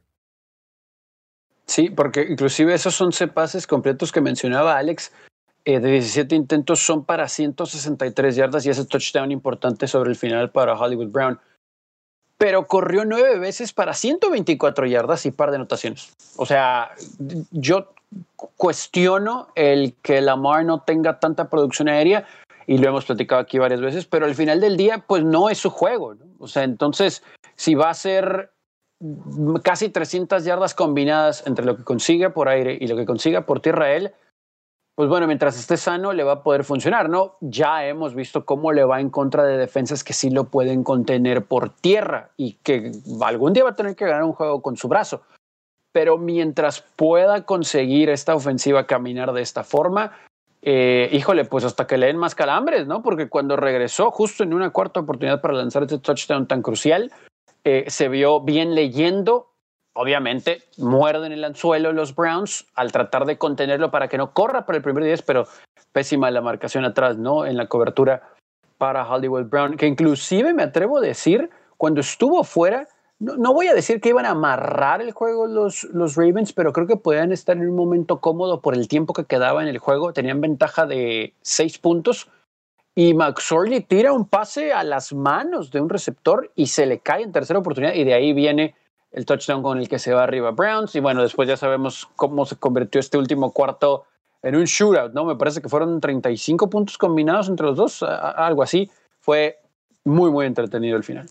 Sí, 1.65 1.89
porque 1.89 2.28
inclusive 2.30 2.73
esos 2.73 2.99
11 2.99 3.28
pases 3.30 3.67
completos 3.67 4.12
que 4.12 4.21
mencionaba 4.21 4.78
Alex, 4.78 5.12
eh, 5.65 5.80
de 5.80 5.91
17 5.91 6.36
intentos 6.36 6.80
son 6.80 7.04
para 7.06 7.28
163 7.28 8.36
yardas 8.36 8.65
y 8.65 8.69
ese 8.69 8.86
touchdown 8.86 9.32
importante 9.32 9.88
sobre 9.88 10.12
el 10.12 10.15
final 10.15 10.51
para 10.51 10.78
Hollywood 10.78 11.10
Brown 11.10 11.39
pero 12.38 12.67
corrió 12.67 13.06
nueve 13.06 13.39
veces 13.39 13.73
para 13.73 13.93
124 13.93 14.86
yardas 14.88 15.25
y 15.25 15.32
par 15.32 15.51
de 15.51 15.58
anotaciones. 15.58 16.13
O 16.38 16.45
sea, 16.45 16.91
yo 17.51 17.93
cuestiono 18.58 19.47
el 19.56 19.95
que 20.01 20.21
Lamar 20.21 20.65
no 20.65 20.82
tenga 20.82 21.19
tanta 21.19 21.49
producción 21.49 21.88
aérea 21.88 22.28
y 22.67 22.78
lo 22.78 22.89
hemos 22.89 23.06
platicado 23.06 23.41
aquí 23.41 23.58
varias 23.58 23.82
veces, 23.82 24.06
pero 24.06 24.25
al 24.25 24.36
final 24.36 24.60
del 24.60 24.75
día, 24.75 25.04
pues 25.08 25.23
no 25.23 25.49
es 25.49 25.60
su 25.60 25.69
juego. 25.69 26.15
O 26.39 26.47
sea, 26.47 26.63
entonces, 26.63 27.23
si 27.56 27.75
va 27.75 27.89
a 27.89 27.93
ser 27.93 28.51
casi 29.63 29.89
300 29.89 30.45
yardas 30.45 30.73
combinadas 30.73 31.45
entre 31.45 31.65
lo 31.65 31.75
que 31.75 31.84
consiga 31.84 32.29
por 32.31 32.49
aire 32.49 32.77
y 32.79 32.88
lo 32.88 32.95
que 32.95 33.05
consiga 33.05 33.45
por 33.45 33.60
tierra 33.60 33.91
él, 33.93 34.13
pues 34.95 35.10
bueno, 35.10 35.27
mientras 35.27 35.60
esté 35.60 35.75
sano 35.75 36.13
le 36.13 36.23
va 36.23 36.34
a 36.34 36.43
poder 36.43 36.63
funcionar, 36.63 37.10
¿no? 37.10 37.36
Ya 37.41 37.86
hemos 37.86 38.15
visto 38.15 38.45
cómo 38.45 38.71
le 38.71 38.86
va 38.86 39.01
en 39.01 39.10
contra 39.10 39.43
de 39.43 39.58
defensas 39.58 40.05
que 40.05 40.13
sí 40.13 40.29
lo 40.29 40.45
pueden 40.45 40.86
contener 40.86 41.43
por 41.43 41.69
tierra 41.69 42.29
y 42.38 42.53
que 42.63 42.93
algún 43.21 43.51
día 43.51 43.65
va 43.65 43.71
a 43.71 43.75
tener 43.75 43.97
que 43.97 44.05
ganar 44.05 44.23
un 44.23 44.31
juego 44.31 44.62
con 44.62 44.77
su 44.77 44.88
brazo. 44.88 45.23
Pero 45.91 46.17
mientras 46.17 46.81
pueda 46.81 47.45
conseguir 47.45 48.10
esta 48.10 48.36
ofensiva 48.36 48.88
caminar 48.88 49.34
de 49.34 49.41
esta 49.41 49.65
forma, 49.65 50.13
eh, 50.62 51.10
híjole, 51.12 51.43
pues 51.43 51.65
hasta 51.65 51.88
que 51.88 51.97
le 51.97 52.08
den 52.08 52.17
más 52.17 52.34
calambres, 52.34 52.88
¿no? 52.88 53.03
Porque 53.03 53.27
cuando 53.27 53.58
regresó 53.58 54.12
justo 54.12 54.43
en 54.43 54.53
una 54.53 54.69
cuarta 54.69 55.01
oportunidad 55.01 55.41
para 55.41 55.55
lanzar 55.55 55.84
este 55.84 55.99
touchdown 55.99 56.47
tan 56.47 56.62
crucial, 56.62 57.12
eh, 57.65 57.86
se 57.88 58.08
vio 58.08 58.39
bien 58.39 58.75
leyendo 58.75 59.56
obviamente 59.95 60.62
muerden 60.78 61.32
el 61.32 61.43
anzuelo 61.43 61.93
los 61.93 62.13
Browns 62.15 62.67
al 62.75 62.91
tratar 62.91 63.25
de 63.25 63.38
contenerlo 63.38 63.91
para 63.91 64.08
que 64.08 64.17
no 64.17 64.34
corra 64.34 64.65
para 64.65 64.78
el 64.78 64.84
primer 64.84 65.04
10, 65.04 65.21
pero 65.23 65.47
pésima 65.91 66.30
la 66.32 66.41
marcación 66.41 66.84
atrás, 66.84 67.17
¿no? 67.17 67.45
En 67.45 67.56
la 67.58 67.67
cobertura 67.67 68.21
para 68.78 69.10
Hollywood 69.10 69.45
Brown, 69.45 69.78
que 69.78 69.88
inclusive 69.88 70.54
me 70.54 70.63
atrevo 70.63 70.97
a 70.97 71.01
decir, 71.01 71.49
cuando 71.78 72.01
estuvo 72.01 72.43
fuera, 72.43 72.89
no, 73.19 73.54
voy 73.54 73.67
a 73.67 73.73
decir 73.73 74.01
que 74.01 74.10
iban 74.10 74.25
a 74.25 74.32
amarrar 74.32 75.01
el 75.01 75.13
juego 75.13 75.47
los, 75.47 75.86
los 75.86 76.17
Ravens, 76.17 76.51
pero 76.51 76.73
creo 76.73 76.86
que 76.86 76.97
podían 76.97 77.32
estar 77.32 77.56
en 77.56 77.69
un 77.69 77.75
momento 77.75 78.19
cómodo 78.19 78.60
por 78.60 78.75
el 78.75 78.89
tiempo 78.89 79.13
que 79.13 79.23
quedaba 79.23 79.63
en 79.63 79.69
el 79.69 79.78
juego. 79.78 80.12
Tenían 80.12 80.41
ventaja 80.41 80.86
de 80.86 81.34
seis 81.41 81.78
puntos. 81.78 82.30
Y 82.97 83.13
McSorley 83.13 83.81
tira 83.81 84.13
un 84.13 84.25
pase 84.25 84.71
a 84.71 84.84
las 84.84 85.13
manos 85.13 85.69
de 85.69 85.81
un 85.81 85.89
receptor 85.89 86.51
y 86.55 86.67
se 86.67 86.86
le 86.86 86.99
cae 86.99 87.23
en 87.23 87.34
tercera 87.34 87.60
oportunidad. 87.60 87.93
Y 87.93 88.05
de 88.05 88.13
ahí 88.13 88.31
viene 88.31 88.73
el 89.12 89.25
touchdown 89.25 89.62
con 89.62 89.79
el 89.79 89.89
que 89.89 89.99
se 89.99 90.13
va 90.13 90.23
arriba 90.23 90.51
Browns. 90.51 90.95
Y 90.95 91.01
bueno, 91.01 91.21
después 91.21 91.49
ya 91.49 91.58
sabemos 91.58 92.08
cómo 92.15 92.45
se 92.45 92.55
convirtió 92.55 92.99
este 93.01 93.17
último 93.17 93.51
cuarto 93.51 94.05
en 94.41 94.55
un 94.55 94.63
shootout, 94.63 95.13
¿no? 95.13 95.25
Me 95.25 95.36
parece 95.36 95.62
que 95.62 95.67
fueron 95.67 95.99
35 95.99 96.69
puntos 96.69 96.97
combinados 96.97 97.49
entre 97.49 97.65
los 97.65 97.75
dos, 97.75 98.01
algo 98.03 98.63
así. 98.63 98.89
Fue 99.19 99.58
muy, 100.05 100.31
muy 100.31 100.45
entretenido 100.45 100.95
el 100.95 101.03
final. 101.03 101.27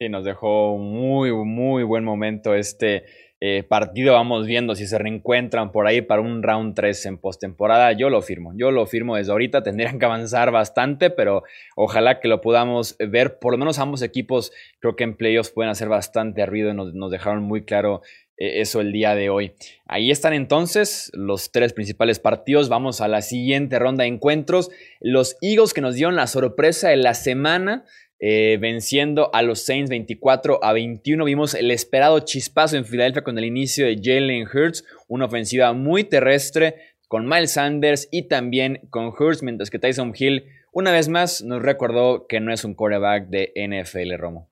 Sí, 0.00 0.08
nos 0.08 0.24
dejó 0.24 0.78
muy, 0.78 1.32
muy 1.32 1.84
buen 1.84 2.02
momento 2.02 2.54
este 2.54 3.04
eh, 3.44 3.64
partido. 3.64 4.12
Vamos 4.12 4.46
viendo 4.46 4.76
si 4.76 4.86
se 4.86 4.98
reencuentran 4.98 5.72
por 5.72 5.88
ahí 5.88 6.00
para 6.00 6.20
un 6.20 6.44
round 6.44 6.76
3 6.76 7.06
en 7.06 7.18
postemporada. 7.18 7.90
Yo 7.90 8.08
lo 8.08 8.22
firmo, 8.22 8.52
yo 8.54 8.70
lo 8.70 8.86
firmo 8.86 9.16
desde 9.16 9.32
ahorita. 9.32 9.62
Tendrían 9.64 9.98
que 9.98 10.04
avanzar 10.04 10.52
bastante, 10.52 11.10
pero 11.10 11.42
ojalá 11.74 12.20
que 12.20 12.28
lo 12.28 12.40
podamos 12.40 12.96
ver. 13.00 13.40
Por 13.40 13.50
lo 13.50 13.58
menos 13.58 13.80
ambos 13.80 14.02
equipos 14.02 14.52
creo 14.78 14.94
que 14.94 15.02
en 15.02 15.16
playoffs 15.16 15.50
pueden 15.50 15.72
hacer 15.72 15.88
bastante 15.88 16.46
ruido 16.46 16.70
y 16.70 16.74
nos, 16.74 17.10
dejaron 17.10 17.42
muy 17.42 17.64
claro 17.64 18.02
eh, 18.36 18.60
eso 18.60 18.80
el 18.80 18.92
día 18.92 19.16
de 19.16 19.28
hoy. 19.28 19.54
Ahí 19.86 20.12
están 20.12 20.34
entonces 20.34 21.10
los 21.12 21.50
tres 21.50 21.72
principales 21.72 22.20
partidos. 22.20 22.68
Vamos 22.68 23.00
a 23.00 23.08
la 23.08 23.22
siguiente 23.22 23.80
ronda 23.80 24.04
de 24.04 24.10
encuentros. 24.10 24.70
Los 25.00 25.36
Eagles 25.40 25.74
que 25.74 25.80
nos 25.80 25.96
dieron 25.96 26.14
la 26.14 26.28
sorpresa 26.28 26.90
de 26.90 26.96
la 26.96 27.14
semana. 27.14 27.86
Eh, 28.24 28.56
venciendo 28.60 29.34
a 29.34 29.42
los 29.42 29.64
Saints 29.64 29.90
24 29.90 30.62
a 30.62 30.72
21. 30.72 31.24
Vimos 31.24 31.54
el 31.54 31.72
esperado 31.72 32.20
chispazo 32.20 32.76
en 32.76 32.84
Filadelfia 32.84 33.24
con 33.24 33.36
el 33.36 33.44
inicio 33.44 33.84
de 33.84 33.98
Jalen 34.00 34.46
Hurts, 34.46 34.84
una 35.08 35.24
ofensiva 35.24 35.72
muy 35.72 36.04
terrestre 36.04 36.76
con 37.08 37.26
Miles 37.26 37.54
Sanders 37.54 38.08
y 38.12 38.28
también 38.28 38.86
con 38.90 39.06
Hurts, 39.08 39.42
mientras 39.42 39.70
que 39.70 39.80
Tyson 39.80 40.12
Hill 40.16 40.44
una 40.70 40.92
vez 40.92 41.08
más 41.08 41.42
nos 41.42 41.62
recordó 41.62 42.28
que 42.28 42.38
no 42.38 42.52
es 42.52 42.64
un 42.64 42.74
quarterback 42.74 43.26
de 43.26 43.52
NFL, 43.56 44.16
Romo. 44.16 44.48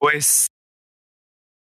Pues 0.00 0.48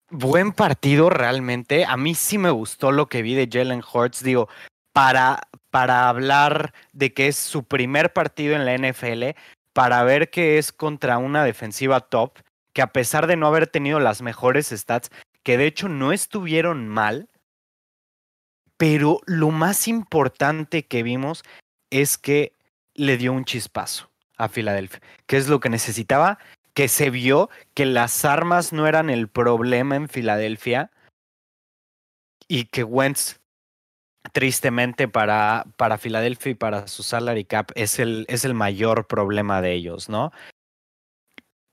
buen 0.09 0.53
partido 0.53 1.09
realmente. 1.09 1.83
A 1.83 1.97
mí 1.97 2.15
sí 2.15 2.37
me 2.37 2.51
gustó 2.51 2.93
lo 2.93 3.07
que 3.07 3.21
vi 3.21 3.35
de 3.35 3.49
Jalen 3.51 3.81
Hurts. 3.81 4.23
Digo, 4.23 4.47
para, 4.95 5.49
para 5.71 6.07
hablar 6.07 6.73
de 6.93 7.13
que 7.13 7.27
es 7.27 7.35
su 7.35 7.65
primer 7.65 8.13
partido 8.13 8.55
en 8.55 8.63
la 8.63 8.77
NFL, 8.77 9.37
para 9.73 10.01
ver 10.05 10.29
que 10.29 10.57
es 10.57 10.71
contra 10.71 11.17
una 11.17 11.43
defensiva 11.43 11.99
top, 11.99 12.39
que 12.71 12.81
a 12.81 12.93
pesar 12.93 13.27
de 13.27 13.35
no 13.35 13.45
haber 13.45 13.67
tenido 13.67 13.99
las 13.99 14.21
mejores 14.21 14.69
stats, 14.69 15.11
que 15.43 15.57
de 15.57 15.65
hecho 15.65 15.89
no 15.89 16.13
estuvieron 16.13 16.87
mal, 16.87 17.27
pero 18.77 19.19
lo 19.25 19.51
más 19.51 19.89
importante 19.89 20.85
que 20.85 21.03
vimos 21.03 21.43
es 21.89 22.17
que 22.17 22.53
le 22.93 23.17
dio 23.17 23.33
un 23.33 23.43
chispazo 23.43 24.09
a 24.37 24.47
Filadelfia, 24.47 25.01
que 25.25 25.35
es 25.35 25.49
lo 25.49 25.59
que 25.59 25.69
necesitaba, 25.69 26.39
que 26.73 26.87
se 26.87 27.09
vio 27.09 27.49
que 27.73 27.85
las 27.85 28.23
armas 28.23 28.71
no 28.71 28.87
eran 28.87 29.09
el 29.09 29.27
problema 29.27 29.97
en 29.97 30.07
Filadelfia 30.07 30.89
y 32.47 32.67
que 32.67 32.85
Wentz 32.85 33.41
tristemente 34.31 35.07
para, 35.07 35.65
para 35.77 35.97
Filadelfia 35.97 36.51
y 36.51 36.55
para 36.55 36.87
su 36.87 37.03
salary 37.03 37.45
cap 37.45 37.71
es 37.75 37.99
el, 37.99 38.25
es 38.29 38.45
el 38.45 38.53
mayor 38.53 39.07
problema 39.07 39.61
de 39.61 39.73
ellos, 39.73 40.09
¿no? 40.09 40.31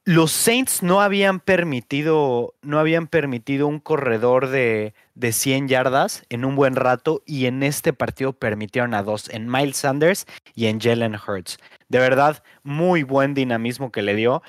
los 0.04 0.32
Saints 0.32 0.82
no 0.82 1.00
habían 1.00 1.38
permitido, 1.38 2.54
no 2.62 2.80
habían 2.80 3.06
permitido 3.06 3.68
un 3.68 3.78
corredor 3.78 4.48
de, 4.48 4.94
de 5.14 5.32
100 5.32 5.68
yardas 5.68 6.24
en 6.28 6.44
un 6.44 6.56
buen 6.56 6.74
rato 6.74 7.22
y 7.24 7.46
en 7.46 7.62
este 7.62 7.92
partido 7.92 8.32
permitieron 8.32 8.94
a 8.94 9.04
dos, 9.04 9.28
en 9.30 9.48
Miles 9.48 9.76
Sanders 9.76 10.26
y 10.54 10.66
en 10.66 10.80
Jalen 10.80 11.14
Hurts. 11.14 11.58
De 11.88 12.00
verdad, 12.00 12.42
muy 12.64 13.04
buen 13.04 13.34
dinamismo 13.34 13.92
que 13.92 14.02
le 14.02 14.16
dio. 14.16 14.42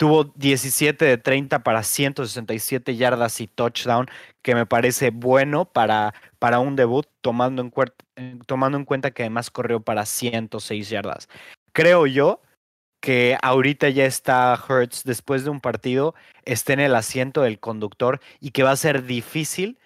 Tuvo 0.00 0.24
17 0.24 1.04
de 1.04 1.18
30 1.18 1.58
para 1.58 1.82
167 1.82 2.96
yardas 2.96 3.38
y 3.42 3.46
touchdown, 3.46 4.06
que 4.40 4.54
me 4.54 4.64
parece 4.64 5.10
bueno 5.10 5.66
para, 5.66 6.14
para 6.38 6.58
un 6.58 6.74
debut, 6.74 7.06
tomando 7.20 7.60
en, 8.16 8.38
tomando 8.46 8.78
en 8.78 8.86
cuenta 8.86 9.10
que 9.10 9.24
además 9.24 9.50
corrió 9.50 9.80
para 9.80 10.06
106 10.06 10.88
yardas. 10.88 11.28
Creo 11.74 12.06
yo 12.06 12.40
que 13.02 13.36
ahorita 13.42 13.90
ya 13.90 14.06
está 14.06 14.58
Hertz 14.66 15.04
después 15.04 15.44
de 15.44 15.50
un 15.50 15.60
partido, 15.60 16.14
esté 16.46 16.72
en 16.72 16.80
el 16.80 16.94
asiento 16.94 17.42
del 17.42 17.60
conductor 17.60 18.20
y 18.40 18.52
que 18.52 18.62
va 18.62 18.70
a 18.70 18.76
ser 18.76 19.04
difícil 19.04 19.78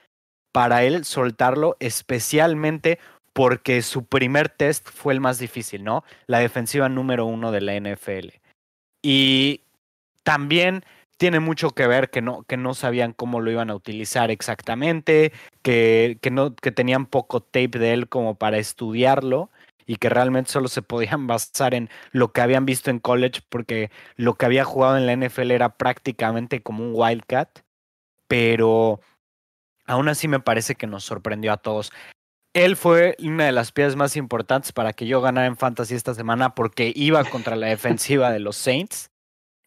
para 0.53 0.85
él 0.85 1.05
soltarlo, 1.05 1.77
especialmente 1.81 3.01
porque 3.33 3.83
su 3.83 4.05
primer 4.05 4.49
test 4.49 4.89
fue 4.89 5.13
el 5.13 5.21
más 5.21 5.41
difícil, 5.41 5.83
¿no? 5.83 6.05
La 6.29 6.39
defensiva 6.39 6.89
número 6.89 7.27
uno 7.27 7.51
de 7.51 7.61
la 7.63 7.75
NFL. 7.75 8.29
Y 9.03 9.64
también 10.25 10.85
tiene 11.17 11.41
mucho 11.41 11.71
que 11.71 11.87
ver 11.87 12.11
que 12.11 12.23
no, 12.23 12.43
que 12.43 12.57
no 12.57 12.75
sabían 12.75 13.13
cómo 13.13 13.41
lo 13.41 13.51
iban 13.51 13.71
a 13.71 13.75
utilizar 13.75 14.31
exactamente, 14.31 15.33
que, 15.63 16.19
que, 16.21 16.31
no, 16.31 16.55
que 16.57 16.73
tenían 16.73 17.07
poco 17.07 17.41
tape 17.41 17.79
de 17.79 17.93
él 17.93 18.09
como 18.09 18.35
para 18.35 18.59
estudiarlo 18.59 19.51
y 19.87 19.97
que 19.97 20.09
realmente 20.09 20.51
solo 20.51 20.69
se 20.69 20.83
podían 20.83 21.27
basar 21.29 21.75
en 21.75 21.89
lo 22.11 22.33
que 22.33 22.41
habían 22.41 22.67
visto 22.67 22.91
en 22.91 22.99
college 22.99 23.43
porque 23.49 23.91
lo 24.17 24.35
que 24.35 24.47
había 24.47 24.65
jugado 24.65 24.97
en 24.97 25.07
la 25.07 25.13
NFL 25.15 25.53
era 25.53 25.77
prácticamente 25.77 26.63
como 26.63 26.85
un 26.85 26.93
wildcat, 26.95 27.61
pero 28.27 29.01
aún 29.87 30.09
así 30.09 30.27
me 30.27 30.41
parece 30.41 30.75
que 30.75 30.87
nos 30.87 31.05
sorprendió 31.05 31.53
a 31.53 31.59
todos. 31.59 31.93
Él 32.55 32.77
fue 32.77 33.17
una 33.21 33.47
de 33.47 33.53
las 33.53 33.73
piezas 33.73 33.97
más 33.97 34.17
importantes 34.17 34.73
para 34.73 34.93
que 34.93 35.07
yo 35.07 35.21
ganara 35.21 35.47
en 35.47 35.57
fantasy 35.57 35.95
esta 35.95 36.15
semana 36.15 36.55
porque 36.55 36.93
iba 36.95 37.25
contra 37.25 37.57
la 37.57 37.67
defensiva 37.69 38.31
de 38.31 38.41
los 38.41 38.57
Saints 38.57 39.11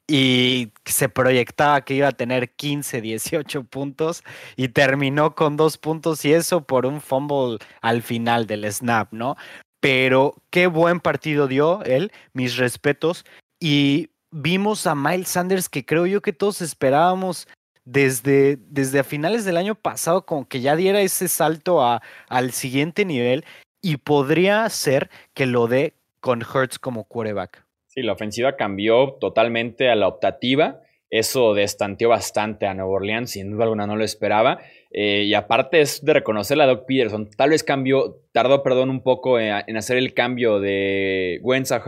y 0.07 0.71
se 0.85 1.09
proyectaba 1.09 1.81
que 1.81 1.95
iba 1.95 2.07
a 2.07 2.13
tener 2.13 2.51
15, 2.55 3.01
18 3.01 3.63
puntos 3.65 4.23
y 4.55 4.69
terminó 4.69 5.35
con 5.35 5.57
dos 5.57 5.77
puntos 5.77 6.23
y 6.25 6.33
eso 6.33 6.61
por 6.61 6.85
un 6.85 7.01
fumble 7.01 7.57
al 7.81 8.01
final 8.01 8.47
del 8.47 8.71
snap, 8.71 9.11
¿no? 9.11 9.35
pero 9.79 10.35
qué 10.49 10.67
buen 10.67 10.99
partido 10.99 11.47
dio 11.47 11.83
él, 11.83 12.11
mis 12.33 12.57
respetos. 12.57 13.25
Y 13.59 14.09
vimos 14.31 14.87
a 14.87 14.95
Miles 14.95 15.29
Sanders 15.29 15.69
que 15.69 15.85
creo 15.85 16.05
yo 16.05 16.21
que 16.21 16.33
todos 16.33 16.61
esperábamos 16.61 17.47
desde, 17.85 18.57
desde 18.57 18.99
a 18.99 19.03
finales 19.03 19.45
del 19.45 19.57
año 19.57 19.75
pasado, 19.75 20.25
como 20.25 20.47
que 20.47 20.61
ya 20.61 20.75
diera 20.75 21.01
ese 21.01 21.27
salto 21.27 21.81
a, 21.81 22.01
al 22.27 22.51
siguiente 22.51 23.05
nivel 23.05 23.45
y 23.81 23.97
podría 23.97 24.67
ser 24.69 25.09
que 25.33 25.45
lo 25.45 25.67
dé 25.67 25.93
con 26.19 26.41
Hertz 26.41 26.79
como 26.79 27.05
quarterback. 27.05 27.66
Sí, 27.97 28.03
la 28.03 28.13
ofensiva 28.13 28.55
cambió 28.57 29.17
totalmente 29.19 29.89
a 29.89 29.95
la 29.95 30.07
optativa. 30.07 30.83
Eso 31.09 31.55
destanteó 31.55 32.09
bastante 32.09 32.67
a 32.67 32.75
Nueva 32.75 32.91
Orleans, 32.91 33.31
sin 33.31 33.49
duda 33.49 33.63
alguna 33.63 33.87
no 33.87 33.95
lo 33.95 34.03
esperaba. 34.03 34.59
Eh, 34.91 35.23
y 35.25 35.33
aparte 35.33 35.81
es 35.81 36.05
de 36.05 36.13
reconocer 36.13 36.61
a 36.61 36.67
Doc 36.67 36.85
Peterson. 36.85 37.27
Tal 37.35 37.49
vez 37.49 37.63
cambió, 37.63 38.21
tardó, 38.33 38.61
perdón, 38.61 38.91
un 38.91 39.01
poco 39.01 39.39
en, 39.39 39.75
hacer 39.75 39.97
el 39.97 40.13
cambio 40.13 40.59
de 40.59 41.39
Wentz 41.41 41.71
a 41.71 41.83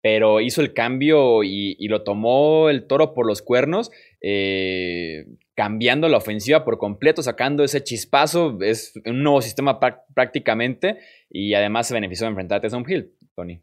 pero 0.00 0.40
hizo 0.40 0.60
el 0.60 0.74
cambio 0.74 1.44
y, 1.44 1.86
lo 1.86 2.02
tomó 2.02 2.68
el 2.68 2.88
toro 2.88 3.14
por 3.14 3.24
los 3.24 3.40
cuernos, 3.40 3.92
eh, 4.20 5.24
cambiando 5.54 6.08
la 6.08 6.16
ofensiva 6.16 6.64
por 6.64 6.78
completo, 6.78 7.22
sacando 7.22 7.62
ese 7.62 7.84
chispazo. 7.84 8.58
Es 8.60 8.92
un 9.04 9.22
nuevo 9.22 9.40
sistema 9.40 9.78
prácticamente 10.14 10.98
y 11.30 11.54
además 11.54 11.86
se 11.86 11.94
benefició 11.94 12.24
de 12.24 12.30
enfrentar 12.30 12.58
a 12.58 12.60
Taysom 12.62 12.84
Hill, 12.88 13.12
Tony. 13.36 13.60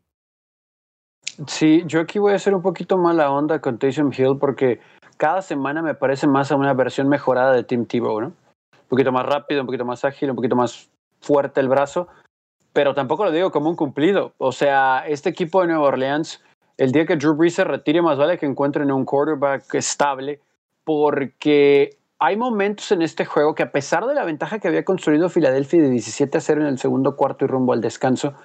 Sí, 1.48 1.84
yo 1.86 2.00
aquí 2.00 2.20
voy 2.20 2.34
a 2.34 2.36
hacer 2.36 2.56
un 2.56 2.62
poquito 2.62 2.98
mala 2.98 3.30
onda 3.32 3.60
con 3.60 3.78
Taysom 3.78 4.12
Hill 4.16 4.38
porque 4.40 4.80
cada 5.18 5.42
semana 5.42 5.82
me 5.82 5.94
parece 5.94 6.28
más 6.28 6.52
a 6.52 6.56
una 6.56 6.74
versión 6.74 7.10
mejorada 7.10 7.54
de 7.54 7.64
Tim 7.64 7.86
Tebow, 7.86 8.22
¿no? 8.22 8.28
un 8.86 8.90
poquito 8.90 9.12
más 9.12 9.26
rápido, 9.26 9.62
un 9.62 9.68
poquito 9.68 9.86
más 9.86 10.06
ágil, 10.06 10.30
un 10.30 10.36
poquito 10.36 10.56
más 10.56 10.90
fuerte 11.20 11.60
el 11.60 11.68
brazo, 11.68 12.08
pero 12.72 12.94
tampoco 12.94 13.26
lo 13.26 13.32
digo 13.32 13.52
como 13.52 13.70
un 13.70 13.76
cumplido. 13.76 14.34
O 14.38 14.52
sea, 14.52 15.04
este 15.08 15.30
equipo 15.30 15.62
de 15.62 15.68
Nueva 15.68 15.88
Orleans, 15.88 16.42
el 16.78 16.92
día 16.92 17.06
que 17.06 17.16
Drew 17.16 17.36
Brees 17.36 17.56
se 17.56 17.64
retire, 17.64 18.02
más 18.02 18.18
vale 18.18 18.38
que 18.38 18.46
encuentren 18.46 18.92
un 18.92 19.06
quarterback 19.06 19.74
estable, 19.74 20.40
porque 20.84 21.98
hay 22.20 22.38
momentos 22.38 22.92
en 22.92 23.02
este 23.02 23.26
juego 23.26 23.56
que 23.56 23.64
a 23.64 23.72
pesar 23.72 24.06
de 24.06 24.14
la 24.14 24.24
ventaja 24.24 24.60
que 24.60 24.68
había 24.68 24.86
construido 24.86 25.30
Filadelfia 25.30 25.82
de 25.82 25.90
17 25.90 26.38
a 26.38 26.42
0 26.42 26.62
en 26.62 26.68
el 26.68 26.78
segundo 26.78 27.16
cuarto 27.16 27.46
y 27.46 27.48
rumbo 27.48 27.74
al 27.74 27.82
descanso, 27.82 28.36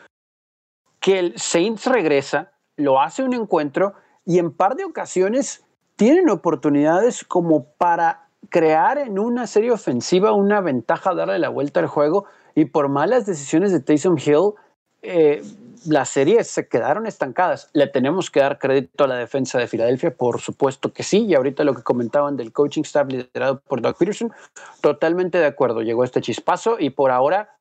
que 1.00 1.18
el 1.18 1.38
Saints 1.38 1.87
regresa, 1.87 2.53
lo 2.81 3.01
hace 3.01 3.23
un 3.23 3.35
encuentro 3.35 3.95
y 4.25 4.38
en 4.38 4.53
par 4.53 4.77
de 4.77 4.85
ocasiones 4.85 5.64
tienen 5.97 6.31
oportunidades 6.31 7.25
como 7.25 7.64
para 7.64 8.29
crear 8.49 8.99
en 8.99 9.19
una 9.19 9.47
serie 9.47 9.71
ofensiva 9.71 10.33
una 10.33 10.61
ventaja, 10.61 11.14
darle 11.14 11.38
la 11.38 11.49
vuelta 11.51 11.81
al 11.81 11.87
juego 11.87 12.25
y 12.55 12.64
por 12.64 12.88
malas 12.88 13.27
decisiones 13.27 13.73
de 13.73 13.81
Taysom 13.81 14.16
Hill, 14.19 14.55
eh, 15.03 15.43
las 15.87 16.11
series 16.11 16.49
se 16.49 16.69
quedaron 16.69 17.07
estancadas. 17.07 17.71
Le 17.73 17.87
tenemos 17.87 18.31
que 18.31 18.40
dar 18.40 18.59
crédito 18.59 19.05
a 19.05 19.07
la 19.07 19.14
defensa 19.16 19.59
de 19.59 19.66
Filadelfia, 19.66 20.14
por 20.14 20.40
supuesto 20.40 20.93
que 20.93 21.03
sí, 21.03 21.25
y 21.25 21.35
ahorita 21.35 21.64
lo 21.64 21.75
que 21.75 21.83
comentaban 21.83 22.37
del 22.37 22.53
coaching 22.53 22.83
staff 22.83 23.09
liderado 23.09 23.61
por 23.61 23.81
Doug 23.81 23.97
Peterson, 23.97 24.33
totalmente 24.81 25.38
de 25.38 25.47
acuerdo, 25.47 25.83
llegó 25.83 26.05
este 26.05 26.21
chispazo 26.21 26.77
y 26.79 26.90
por 26.90 27.11
ahora, 27.11 27.57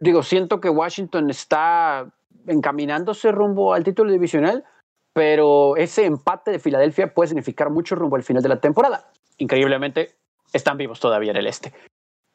digo, 0.00 0.22
siento 0.22 0.60
que 0.60 0.68
Washington 0.68 1.30
está 1.30 2.12
encaminándose 2.46 3.32
rumbo 3.32 3.74
al 3.74 3.84
título 3.84 4.10
divisional, 4.12 4.64
pero 5.12 5.76
ese 5.76 6.04
empate 6.04 6.50
de 6.50 6.58
Filadelfia 6.58 7.12
puede 7.12 7.28
significar 7.28 7.70
mucho 7.70 7.94
rumbo 7.94 8.16
al 8.16 8.22
final 8.22 8.42
de 8.42 8.48
la 8.48 8.60
temporada. 8.60 9.10
Increíblemente, 9.38 10.14
están 10.52 10.76
vivos 10.76 11.00
todavía 11.00 11.30
en 11.32 11.36
el 11.38 11.46
este. 11.46 11.72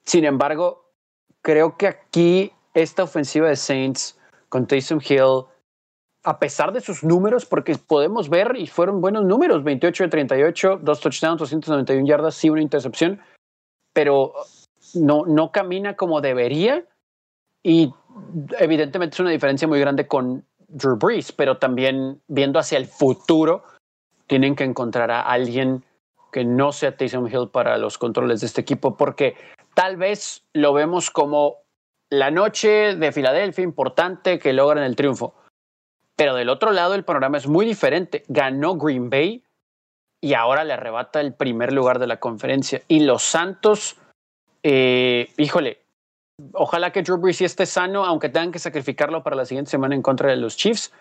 Sin 0.06 0.26
embargo, 0.26 0.92
creo 1.42 1.78
que 1.78 1.88
aquí 1.88 2.52
esta 2.74 3.04
ofensiva 3.04 3.50
de 3.50 3.56
Saints 3.56 4.20
con 4.50 4.68
Taysom 4.68 5.00
Hill, 5.08 5.46
a 6.24 6.40
pesar 6.40 6.72
de 6.72 6.82
sus 6.82 7.04
números, 7.04 7.46
porque 7.46 7.76
podemos 7.76 8.30
ver 8.30 8.56
y 8.58 8.68
fueron 8.68 9.02
buenos 9.02 9.26
números, 9.26 9.64
28 9.64 10.04
de 10.04 10.10
38, 10.10 10.80
dos 10.82 11.00
touchdowns, 11.00 11.40
291 11.40 12.08
yardas, 12.08 12.36
sí 12.36 12.50
una 12.50 12.62
intercepción, 12.62 13.22
pero 13.94 14.34
no, 14.94 15.26
no 15.26 15.52
camina 15.52 15.96
como 15.96 16.22
debería 16.22 16.86
y 17.64 17.94
evidentemente 18.60 19.16
es 19.16 19.20
una 19.20 19.30
diferencia 19.32 19.68
muy 19.68 19.80
grande 19.80 20.08
con 20.08 20.46
Drew 20.68 20.98
Brees, 20.98 21.32
pero 21.32 21.58
también 21.58 22.22
viendo 22.28 22.60
hacia 22.60 22.78
el 22.78 22.86
futuro, 22.86 23.64
tienen 24.28 24.56
que 24.56 24.64
encontrar 24.64 25.12
a 25.12 25.22
alguien 25.22 25.84
que 26.32 26.44
no 26.44 26.72
sea 26.72 26.96
Taysom 26.96 27.28
Hill 27.28 27.50
para 27.52 27.78
los 27.78 27.98
controles 27.98 28.42
de 28.42 28.48
este 28.48 28.62
equipo, 28.62 28.98
porque 28.98 29.36
tal 29.74 29.98
vez 29.98 30.44
lo 30.54 30.74
vemos 30.74 31.10
como 31.10 31.58
la 32.10 32.32
noche 32.32 32.96
de 32.96 33.12
Filadelfia 33.12 33.64
importante 33.64 34.40
que 34.40 34.54
logran 34.54 34.84
el 34.84 34.96
triunfo. 34.96 35.36
Pero 36.16 36.36
del 36.36 36.50
otro 36.50 36.72
lado 36.72 36.96
el 36.96 37.04
panorama 37.04 37.38
es 37.38 37.48
muy 37.48 37.66
diferente. 37.66 38.24
Ganó 38.28 38.76
Green 38.76 39.10
Bay 39.10 39.44
y 40.22 40.34
ahora 40.34 40.64
le 40.64 40.74
arrebata 40.74 41.22
el 41.22 41.34
primer 41.34 41.74
lugar 41.74 42.00
de 42.00 42.08
la 42.08 42.20
conferencia. 42.20 42.82
Y 42.88 43.02
los 43.02 43.24
Santos, 43.24 43.98
eh, 44.64 45.30
híjole, 45.38 45.82
ojalá 46.54 46.92
que 46.92 47.02
Drew 47.02 47.18
Brees 47.18 47.42
esté 47.42 47.66
sano, 47.66 48.06
aunque 48.06 48.30
tengan 48.30 48.52
que 48.52 48.60
sacrificarlo 48.60 49.24
para 49.24 49.36
la 49.36 49.46
siguiente 49.46 49.72
semana 49.72 49.96
en 49.96 50.02
contra 50.02 50.30
de 50.30 50.38
los 50.38 50.58
Chiefs, 50.58 50.92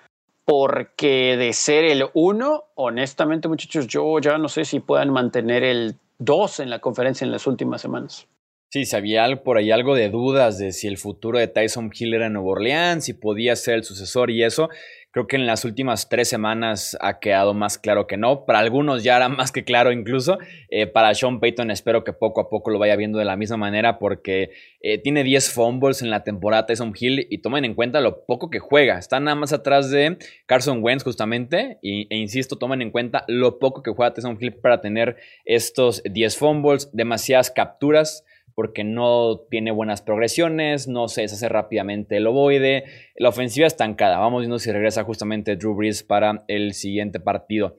porque 0.44 1.36
de 1.36 1.52
ser 1.52 1.84
el 1.84 2.06
uno, 2.14 2.64
honestamente 2.74 3.48
muchachos, 3.48 3.86
yo 3.86 4.18
ya 4.20 4.38
no 4.38 4.48
sé 4.48 4.64
si 4.64 4.80
puedan 4.80 5.10
mantener 5.10 5.64
el 5.64 5.96
2 6.18 6.60
en 6.60 6.70
la 6.70 6.78
conferencia 6.78 7.24
en 7.24 7.32
las 7.32 7.46
últimas 7.46 7.80
semanas. 7.80 8.26
Sí, 8.70 8.84
se 8.84 8.96
había 8.96 9.24
por 9.42 9.58
ahí 9.58 9.70
algo 9.70 9.94
de 9.94 10.10
dudas 10.10 10.58
de 10.58 10.72
si 10.72 10.88
el 10.88 10.98
futuro 10.98 11.38
de 11.38 11.46
Tyson 11.46 11.90
Hill 11.96 12.14
era 12.14 12.26
en 12.26 12.34
Nueva 12.34 12.48
Orleans, 12.50 13.04
si 13.04 13.14
podía 13.14 13.54
ser 13.56 13.74
el 13.74 13.84
sucesor 13.84 14.30
y 14.30 14.42
eso. 14.42 14.68
Creo 15.16 15.26
que 15.26 15.36
en 15.36 15.46
las 15.46 15.64
últimas 15.64 16.10
tres 16.10 16.28
semanas 16.28 16.94
ha 17.00 17.20
quedado 17.20 17.54
más 17.54 17.78
claro 17.78 18.06
que 18.06 18.18
no. 18.18 18.44
Para 18.44 18.58
algunos 18.58 19.02
ya 19.02 19.16
era 19.16 19.30
más 19.30 19.50
que 19.50 19.64
claro 19.64 19.90
incluso. 19.90 20.36
Eh, 20.68 20.86
para 20.86 21.14
Sean 21.14 21.40
Payton 21.40 21.70
espero 21.70 22.04
que 22.04 22.12
poco 22.12 22.42
a 22.42 22.50
poco 22.50 22.70
lo 22.70 22.78
vaya 22.78 22.96
viendo 22.96 23.18
de 23.18 23.24
la 23.24 23.34
misma 23.34 23.56
manera 23.56 23.98
porque 23.98 24.50
eh, 24.82 24.98
tiene 24.98 25.24
10 25.24 25.52
fumbles 25.52 26.02
en 26.02 26.10
la 26.10 26.22
temporada 26.22 26.66
Tyson 26.66 26.92
Hill 26.94 27.28
y 27.30 27.38
tomen 27.38 27.64
en 27.64 27.72
cuenta 27.72 28.02
lo 28.02 28.26
poco 28.26 28.50
que 28.50 28.58
juega. 28.58 28.98
Está 28.98 29.18
nada 29.18 29.36
más 29.36 29.54
atrás 29.54 29.90
de 29.90 30.18
Carson 30.44 30.82
Wentz 30.82 31.02
justamente 31.02 31.78
e 31.82 32.06
insisto, 32.10 32.58
tomen 32.58 32.82
en 32.82 32.90
cuenta 32.90 33.24
lo 33.26 33.58
poco 33.58 33.82
que 33.82 33.92
juega 33.92 34.12
Tyson 34.12 34.36
Hill 34.38 34.56
para 34.56 34.82
tener 34.82 35.16
estos 35.46 36.02
10 36.02 36.36
fumbles, 36.36 36.90
demasiadas 36.92 37.50
capturas 37.50 38.22
porque 38.56 38.84
no 38.84 39.42
tiene 39.50 39.70
buenas 39.70 40.00
progresiones, 40.00 40.88
no 40.88 41.08
se 41.08 41.20
deshace 41.20 41.46
rápidamente 41.48 42.16
el 42.16 42.26
ovoide, 42.26 42.84
la 43.14 43.28
ofensiva 43.28 43.66
estancada. 43.66 44.18
Vamos 44.18 44.40
viendo 44.40 44.58
si 44.58 44.72
regresa 44.72 45.04
justamente 45.04 45.56
Drew 45.56 45.76
Brees 45.76 46.02
para 46.02 46.42
el 46.48 46.72
siguiente 46.72 47.20
partido. 47.20 47.76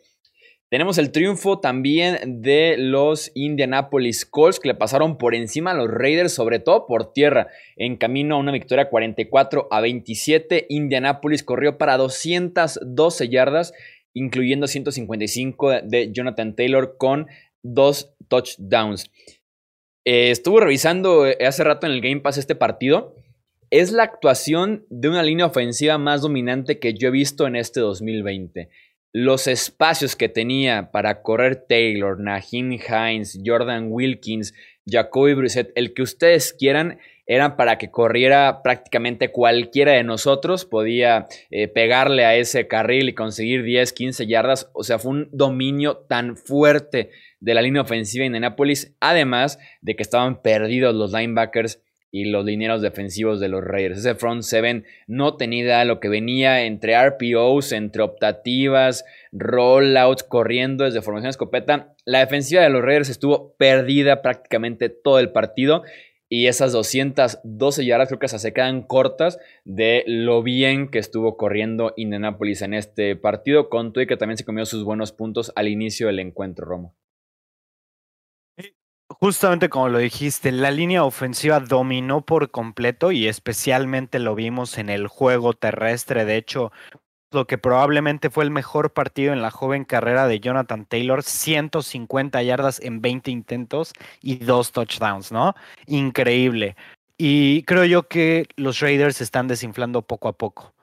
Tenemos 0.70 1.00
el 1.00 1.12
triunfo 1.12 1.60
también 1.60 2.42
de 2.44 2.76
los 2.78 3.32
Indianapolis 3.34 4.26
Colts 4.26 4.60
que 4.60 4.68
le 4.68 4.76
pasaron 4.76 5.18
por 5.18 5.34
encima 5.34 5.72
a 5.72 5.74
los 5.74 5.90
Raiders, 5.90 6.34
sobre 6.34 6.60
todo 6.60 6.86
por 6.86 7.12
tierra, 7.12 7.48
en 7.76 7.98
camino 7.98 8.36
a 8.36 8.40
una 8.40 8.52
victoria 8.52 8.90
44 8.90 9.70
a 9.72 9.82
27. 9.82 10.68
Indianapolis 10.70 11.42
corrió 11.42 11.80
para 11.80 11.98
212 11.98 13.30
yardas, 13.30 13.74
incluyendo 14.14 14.68
155 14.68 15.82
de 15.84 16.12
Jonathan 16.12 16.56
Taylor 16.56 16.98
con 16.98 17.28
dos 17.64 18.14
touchdowns. 18.28 19.10
Eh, 20.10 20.32
estuvo 20.32 20.62
revisando 20.62 21.28
eh, 21.28 21.38
hace 21.46 21.66
rato 21.66 21.86
en 21.86 21.92
el 21.92 22.00
Game 22.00 22.22
Pass 22.22 22.38
este 22.38 22.56
partido. 22.56 23.14
Es 23.72 23.92
la 23.92 24.04
actuación 24.04 24.86
de 24.90 25.10
una 25.10 25.22
línea 25.22 25.48
ofensiva 25.48 25.98
más 25.98 26.22
dominante 26.22 26.80
que 26.80 26.94
yo 26.94 27.10
he 27.10 27.12
visto 27.12 27.46
en 27.46 27.58
este 27.58 27.82
2020 27.82 28.70
los 29.12 29.48
espacios 29.48 30.16
que 30.16 30.30
tenía 30.30 30.92
para 30.92 31.24
correr 31.24 31.66
Taylor, 31.68 32.22
Naheem 32.22 32.72
Hines, 32.72 33.38
Jordan 33.46 33.88
Wilkins, 33.90 34.54
Jacoby 34.86 35.34
Brissett, 35.34 35.72
el 35.76 35.94
que 35.94 36.04
ustedes 36.04 36.54
quieran, 36.54 37.00
eran 37.28 37.58
para 37.58 37.78
que 37.78 37.92
corriera 37.92 38.62
prácticamente 38.64 39.32
cualquiera 39.32 39.92
de 39.92 40.04
nosotros, 40.04 40.66
podía 40.66 41.28
eh, 41.52 41.68
pegarle 41.68 42.26
a 42.26 42.36
ese 42.36 42.68
carril 42.68 43.10
y 43.10 43.14
conseguir 43.14 43.64
10, 43.64 43.92
15 43.94 44.28
yardas. 44.28 44.70
O 44.74 44.84
sea, 44.84 44.98
fue 44.98 45.12
un 45.12 45.30
dominio 45.32 45.98
tan 45.98 46.38
fuerte 46.38 47.12
de 47.40 47.54
la 47.54 47.62
línea 47.62 47.82
ofensiva 47.82 48.24
en 48.24 48.28
Indianapolis, 48.28 48.96
además 49.00 49.60
de 49.82 49.96
que 49.96 50.04
estaban 50.04 50.42
perdidos 50.42 50.96
los 50.96 51.12
linebackers 51.12 51.82
y 52.10 52.26
los 52.26 52.46
linieros 52.46 52.82
defensivos 52.82 53.40
de 53.40 53.50
los 53.50 53.64
Raiders. 53.64 54.00
Ese 54.00 54.16
front 54.16 54.42
seven 54.44 54.86
no 55.08 55.36
tenía 55.36 55.84
lo 55.84 56.00
que 56.00 56.10
venía 56.10 56.64
entre 56.64 56.96
RPOs, 56.98 57.74
entre 57.74 58.02
optativas, 58.02 59.04
rollouts, 59.32 60.24
corriendo 60.24 60.86
desde 60.86 61.02
formación 61.02 61.30
escopeta. 61.30 61.94
La 62.06 62.20
defensiva 62.20 62.62
de 62.62 62.70
los 62.70 62.82
Raiders 62.82 63.10
estuvo 63.10 63.56
perdida 63.58 64.22
prácticamente 64.22 64.90
todo 64.90 65.20
el 65.20 65.32
partido. 65.32 65.84
Y 66.30 66.48
esas 66.48 66.72
212 66.74 67.86
yardas 67.86 68.10
creo 68.10 68.20
que 68.20 68.28
se 68.28 68.54
quedan 68.54 68.84
cortas 68.84 69.40
de 69.64 70.04
lo 70.08 70.44
bien 70.44 70.90
que 70.90 71.00
estuvo 71.00 71.38
corriendo 71.38 71.94
Indianapolis 71.96 72.62
en 72.62 72.74
este 72.74 73.16
partido, 73.16 73.70
con 73.70 73.94
y 73.96 74.08
que 74.08 74.18
también 74.18 74.38
se 74.38 74.46
comió 74.46 74.66
sus 74.66 74.84
buenos 74.84 75.12
puntos 75.14 75.52
al 75.56 75.68
inicio 75.68 76.08
del 76.08 76.20
encuentro, 76.20 76.66
Romo 76.66 76.96
justamente 79.20 79.70
como 79.70 79.90
lo 79.90 79.98
dijiste, 80.00 80.52
la 80.52 80.72
línea 80.72 81.04
ofensiva 81.04 81.60
dominó 81.60 82.26
por 82.26 82.52
completo 82.52 83.12
y 83.12 83.28
especialmente 83.28 84.20
lo 84.20 84.36
vimos 84.36 84.78
en 84.78 84.90
el 84.90 85.08
juego 85.08 85.54
terrestre. 85.54 86.26
De 86.26 86.38
hecho, 86.38 86.72
lo 87.32 87.46
que 87.46 87.58
probablemente 87.58 88.30
fue 88.30 88.44
el 88.44 88.52
mejor 88.52 88.94
partido 88.94 89.34
en 89.34 89.42
la 89.42 89.52
joven 89.52 89.84
carrera 89.84 90.28
de 90.28 90.40
Jonathan 90.40 90.86
Taylor, 90.86 91.24
150 91.24 92.42
yardas 92.44 92.80
en 92.80 93.02
20 93.02 93.32
intentos 93.32 93.94
y 94.22 94.38
dos 94.38 94.72
touchdowns, 94.72 95.32
¿no? 95.32 95.54
Increíble. 95.88 96.76
Y 97.18 97.64
creo 97.64 97.84
yo 97.86 98.08
que 98.08 98.48
los 98.56 98.80
Raiders 98.80 99.22
están 99.22 99.48
desinflando 99.48 100.04
poco 100.04 100.28
a 100.28 100.34
poco. 100.34 100.74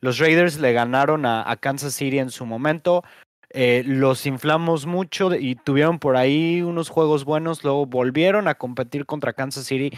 Los 0.00 0.18
Raiders 0.18 0.58
le 0.58 0.72
ganaron 0.72 1.26
a, 1.26 1.56
Kansas 1.60 1.94
City 1.94 2.18
en 2.18 2.30
su 2.30 2.44
momento, 2.44 3.04
eh, 3.50 3.84
los 3.86 4.26
inflamos 4.26 4.86
mucho 4.86 5.32
y 5.34 5.54
tuvieron 5.54 6.00
por 6.00 6.16
ahí 6.16 6.62
unos 6.62 6.88
juegos 6.88 7.24
buenos, 7.24 7.62
luego 7.62 7.86
volvieron 7.86 8.48
a 8.48 8.56
competir 8.56 9.06
contra 9.06 9.34
Kansas 9.34 9.66
City, 9.66 9.96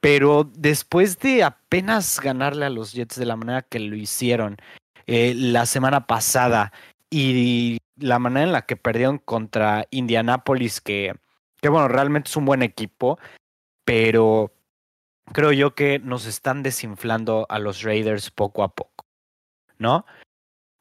pero 0.00 0.44
después 0.44 1.18
de 1.18 1.44
apenas 1.44 2.20
ganarle 2.20 2.66
a 2.66 2.70
los 2.70 2.92
Jets 2.92 3.16
de 3.16 3.24
la 3.24 3.36
manera 3.36 3.62
que 3.62 3.78
lo 3.78 3.96
hicieron 3.96 4.58
eh, 5.08 5.34
la 5.34 5.66
semana 5.66 6.06
pasada 6.06 6.72
y 7.10 7.78
la 7.96 8.20
manera 8.20 8.46
en 8.46 8.52
la 8.52 8.66
que 8.66 8.76
perdieron 8.76 9.18
contra 9.18 9.86
Indianapolis, 9.90 10.80
que, 10.80 11.16
que 11.60 11.68
bueno, 11.68 11.88
realmente 11.88 12.28
es 12.28 12.36
un 12.36 12.44
buen 12.44 12.62
equipo, 12.62 13.18
pero 13.84 14.52
creo 15.32 15.50
yo 15.50 15.74
que 15.74 15.98
nos 15.98 16.26
están 16.26 16.62
desinflando 16.62 17.46
a 17.48 17.58
los 17.58 17.82
Raiders 17.82 18.30
poco 18.30 18.62
a 18.62 18.68
poco, 18.68 19.04
¿no? 19.78 20.06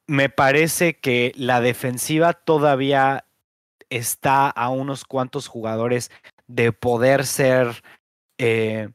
me 0.07 0.29
parece 0.29 0.97
que 0.97 1.33
la 1.35 1.61
defensiva 1.61 2.33
todavía 2.33 3.25
está 3.89 4.49
a 4.49 4.69
unos 4.69 5.05
cuantos 5.05 5.47
jugadores 5.47 6.11
de 6.47 6.71
poder 6.71 7.25
ser, 7.25 7.83
eh, 8.37 8.89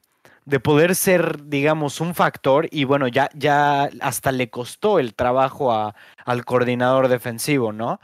de 0.45 0.59
poder 0.59 0.95
ser, 0.95 1.45
digamos, 1.45 2.01
un 2.01 2.15
factor. 2.15 2.67
Y 2.71 2.83
bueno, 2.83 3.07
ya, 3.07 3.29
ya 3.35 3.89
hasta 4.01 4.31
le 4.31 4.49
costó 4.49 4.99
el 4.99 5.15
trabajo 5.15 5.71
a, 5.71 5.95
al 6.25 6.45
coordinador 6.45 7.07
defensivo, 7.07 7.71
¿no? 7.71 7.99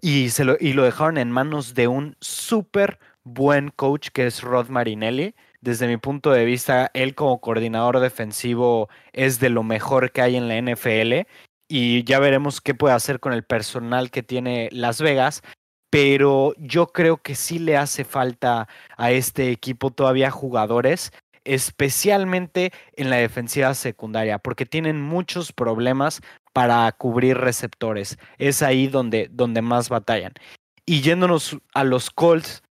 Y, 0.00 0.30
se 0.30 0.44
lo, 0.44 0.56
y 0.58 0.72
lo 0.72 0.82
dejaron 0.82 1.18
en 1.18 1.30
manos 1.30 1.74
de 1.74 1.88
un 1.88 2.16
súper 2.20 2.98
buen 3.24 3.70
coach 3.70 4.08
que 4.12 4.26
es 4.26 4.42
Rod 4.42 4.68
Marinelli. 4.68 5.34
Desde 5.60 5.86
mi 5.86 5.96
punto 5.96 6.32
de 6.32 6.44
vista, 6.44 6.90
él 6.92 7.14
como 7.14 7.40
coordinador 7.40 8.00
defensivo 8.00 8.88
es 9.12 9.38
de 9.38 9.48
lo 9.48 9.62
mejor 9.62 10.10
que 10.10 10.22
hay 10.22 10.36
en 10.36 10.48
la 10.48 10.56
NFL 10.60 11.28
y 11.74 12.04
ya 12.04 12.18
veremos 12.18 12.60
qué 12.60 12.74
puede 12.74 12.94
hacer 12.94 13.18
con 13.18 13.32
el 13.32 13.44
personal 13.44 14.10
que 14.10 14.22
tiene 14.22 14.68
Las 14.72 15.00
Vegas. 15.00 15.42
Pero 15.90 16.54
yo 16.58 16.88
creo 16.88 17.16
que 17.22 17.34
sí 17.34 17.58
le 17.58 17.78
hace 17.78 18.04
falta 18.04 18.68
a 18.98 19.10
este 19.10 19.50
equipo 19.50 19.90
todavía 19.90 20.30
jugadores, 20.30 21.12
especialmente 21.44 22.72
en 22.94 23.10
la 23.10 23.16
defensiva 23.16 23.74
secundaria, 23.74 24.38
porque 24.38 24.66
tienen 24.66 25.00
muchos 25.00 25.52
problemas 25.52 26.20
para 26.52 26.90
cubrir 26.92 27.38
receptores. 27.38 28.18
Es 28.38 28.62
ahí 28.62 28.88
donde, 28.88 29.28
donde 29.30 29.62
más 29.62 29.88
batallan. 29.88 30.32
Y 30.84 31.00
yéndonos 31.00 31.58
a 31.74 31.84
los 31.84 32.10
Colts, 32.10 32.62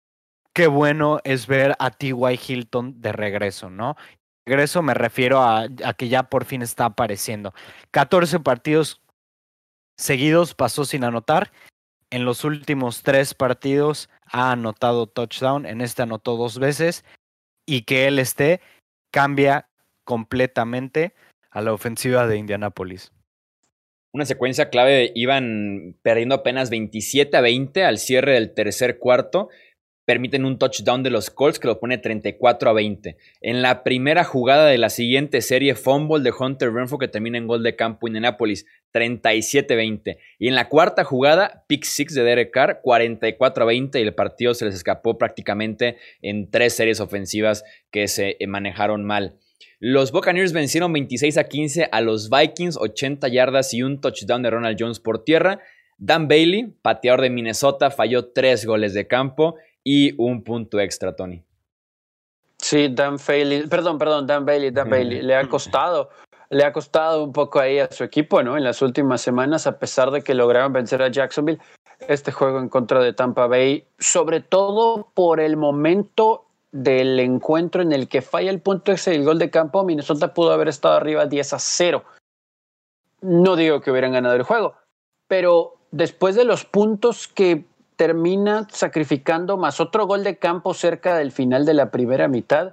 qué 0.52 0.66
bueno 0.66 1.20
es 1.24 1.46
ver 1.46 1.76
a 1.78 1.90
T.Y. 1.90 2.40
Hilton 2.46 3.00
de 3.00 3.12
regreso, 3.12 3.70
¿no? 3.70 3.96
regreso 4.50 4.82
me 4.82 4.94
refiero 4.94 5.42
a, 5.42 5.68
que 5.96 6.08
ya 6.08 6.24
por 6.24 6.44
fin 6.44 6.62
está 6.62 6.86
apareciendo. 6.86 7.54
14 7.92 8.40
partidos 8.40 9.00
seguidos 9.96 10.54
pasó 10.54 10.84
sin 10.84 11.04
anotar. 11.04 11.52
En 12.10 12.24
los 12.24 12.42
últimos 12.42 13.02
tres 13.02 13.34
partidos 13.34 14.10
ha 14.24 14.50
anotado 14.50 15.06
touchdown. 15.06 15.66
En 15.66 15.80
este 15.80 16.02
anotó 16.02 16.36
dos 16.36 16.58
veces. 16.58 17.04
Y 17.70 17.82
que 17.82 18.08
él 18.08 18.18
esté 18.18 18.60
cambia 19.12 19.68
completamente 20.02 21.14
a 21.52 21.62
la 21.62 21.72
ofensiva 21.72 22.26
de 22.26 22.36
Indianapolis. 22.36 23.12
Una 24.12 24.26
secuencia 24.26 24.70
clave, 24.70 25.12
iban 25.14 25.96
perdiendo 26.02 26.34
apenas 26.34 26.68
27 26.68 27.36
a 27.36 27.40
20 27.40 27.84
al 27.84 27.98
cierre 27.98 28.32
del 28.32 28.54
tercer 28.54 28.98
cuarto 28.98 29.50
permiten 30.04 30.44
un 30.44 30.58
touchdown 30.58 31.02
de 31.02 31.10
los 31.10 31.30
Colts 31.30 31.58
que 31.58 31.68
lo 31.68 31.78
pone 31.78 31.98
34 31.98 32.70
a 32.70 32.72
20. 32.72 33.16
En 33.40 33.62
la 33.62 33.82
primera 33.82 34.24
jugada 34.24 34.66
de 34.66 34.78
la 34.78 34.90
siguiente 34.90 35.40
serie, 35.40 35.74
fumble 35.74 36.22
de 36.22 36.32
Hunter 36.36 36.72
Renfro 36.72 36.98
que 36.98 37.08
termina 37.08 37.38
en 37.38 37.46
gol 37.46 37.62
de 37.62 37.76
campo 37.76 38.08
Indianapolis, 38.08 38.66
37-20. 38.92 40.18
Y 40.38 40.48
en 40.48 40.54
la 40.54 40.68
cuarta 40.68 41.04
jugada, 41.04 41.64
pick 41.68 41.84
six 41.84 42.14
de 42.14 42.22
Derek 42.22 42.50
Carr, 42.50 42.80
44 42.82 43.62
a 43.62 43.66
20 43.66 44.00
y 44.00 44.02
el 44.02 44.14
partido 44.14 44.54
se 44.54 44.64
les 44.64 44.74
escapó 44.74 45.18
prácticamente 45.18 45.96
en 46.22 46.50
tres 46.50 46.74
series 46.74 47.00
ofensivas 47.00 47.64
que 47.90 48.08
se 48.08 48.36
eh, 48.40 48.46
manejaron 48.46 49.04
mal. 49.04 49.36
Los 49.78 50.12
Buccaneers 50.12 50.52
vencieron 50.52 50.92
26 50.92 51.38
a 51.38 51.44
15 51.44 51.88
a 51.90 52.00
los 52.00 52.28
Vikings, 52.28 52.76
80 52.76 53.28
yardas 53.28 53.72
y 53.72 53.82
un 53.82 54.00
touchdown 54.00 54.42
de 54.42 54.50
Ronald 54.50 54.76
Jones 54.78 55.00
por 55.00 55.24
tierra. 55.24 55.60
Dan 55.96 56.28
Bailey, 56.28 56.74
pateador 56.82 57.20
de 57.20 57.30
Minnesota, 57.30 57.90
falló 57.90 58.26
tres 58.26 58.66
goles 58.66 58.92
de 58.92 59.06
campo 59.06 59.56
y 59.84 60.14
un 60.22 60.42
punto 60.42 60.78
extra, 60.80 61.14
Tony. 61.14 61.42
Sí, 62.58 62.88
Dan 62.92 63.16
Bailey, 63.26 63.66
perdón, 63.66 63.98
perdón, 63.98 64.26
Dan 64.26 64.44
Bailey, 64.44 64.70
Dan 64.70 64.90
Bailey, 64.90 65.22
le 65.22 65.34
ha 65.34 65.48
costado, 65.48 66.10
le 66.50 66.64
ha 66.64 66.72
costado 66.72 67.24
un 67.24 67.32
poco 67.32 67.58
ahí 67.58 67.78
a 67.78 67.90
su 67.90 68.04
equipo, 68.04 68.42
¿no? 68.42 68.56
En 68.56 68.64
las 68.64 68.82
últimas 68.82 69.22
semanas, 69.22 69.66
a 69.66 69.78
pesar 69.78 70.10
de 70.10 70.22
que 70.22 70.34
lograron 70.34 70.72
vencer 70.72 71.02
a 71.02 71.08
Jacksonville, 71.08 71.60
este 72.08 72.32
juego 72.32 72.58
en 72.58 72.68
contra 72.68 73.00
de 73.00 73.12
Tampa 73.12 73.46
Bay, 73.46 73.84
sobre 73.98 74.40
todo 74.40 75.08
por 75.14 75.40
el 75.40 75.56
momento 75.56 76.46
del 76.72 77.18
encuentro 77.18 77.82
en 77.82 77.92
el 77.92 78.08
que 78.08 78.22
falla 78.22 78.50
el 78.50 78.60
punto 78.60 78.92
extra 78.92 79.12
y 79.12 79.16
el 79.16 79.24
gol 79.24 79.38
de 79.38 79.50
campo, 79.50 79.84
Minnesota 79.84 80.34
pudo 80.34 80.52
haber 80.52 80.68
estado 80.68 80.96
arriba 80.96 81.26
10 81.26 81.52
a 81.54 81.58
0. 81.58 82.04
No 83.22 83.56
digo 83.56 83.80
que 83.80 83.90
hubieran 83.90 84.12
ganado 84.12 84.36
el 84.36 84.44
juego, 84.44 84.74
pero 85.26 85.74
después 85.90 86.36
de 86.36 86.44
los 86.44 86.64
puntos 86.64 87.28
que 87.28 87.64
termina 88.00 88.66
sacrificando 88.70 89.58
más 89.58 89.78
otro 89.78 90.06
gol 90.06 90.24
de 90.24 90.38
campo 90.38 90.72
cerca 90.72 91.18
del 91.18 91.32
final 91.32 91.66
de 91.66 91.74
la 91.74 91.90
primera 91.90 92.28
mitad. 92.28 92.72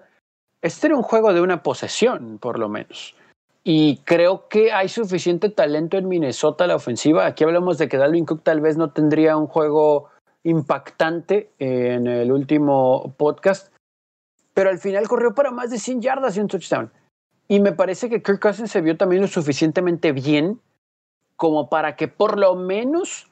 Este 0.61 0.87
era 0.87 0.95
un 0.95 1.03
juego 1.03 1.33
de 1.33 1.41
una 1.41 1.63
posesión, 1.63 2.37
por 2.37 2.57
lo 2.57 2.69
menos. 2.69 3.13
Y 3.61 3.97
creo 4.05 4.47
que 4.47 4.71
hay 4.71 4.87
suficiente 4.87 5.49
talento 5.49 5.97
en 5.97 6.07
Minnesota 6.07 6.65
la 6.65 6.77
ofensiva. 6.77 7.25
Aquí 7.25 7.43
hablamos 7.43 7.77
de 7.77 7.89
que 7.89 7.97
Dalvin 7.97 8.23
Cook 8.23 8.41
tal 8.41 8.61
vez 8.61 8.77
no 8.77 8.91
tendría 8.91 9.35
un 9.35 9.47
juego 9.47 10.07
impactante 10.43 11.51
en 11.59 12.07
el 12.07 12.31
último 12.31 13.13
podcast, 13.17 13.73
pero 14.53 14.69
al 14.69 14.77
final 14.77 15.09
corrió 15.09 15.35
para 15.35 15.51
más 15.51 15.71
de 15.71 15.77
100 15.77 16.03
yardas 16.03 16.37
y 16.37 16.39
un 16.39 16.47
touchdown. 16.47 16.89
Y 17.49 17.59
me 17.59 17.73
parece 17.73 18.07
que 18.07 18.23
Kirk 18.23 18.39
Cousins 18.39 18.71
se 18.71 18.79
vio 18.79 18.95
también 18.95 19.23
lo 19.23 19.27
suficientemente 19.27 20.13
bien 20.13 20.61
como 21.35 21.67
para 21.67 21.97
que 21.97 22.07
por 22.07 22.39
lo 22.39 22.55
menos 22.55 23.29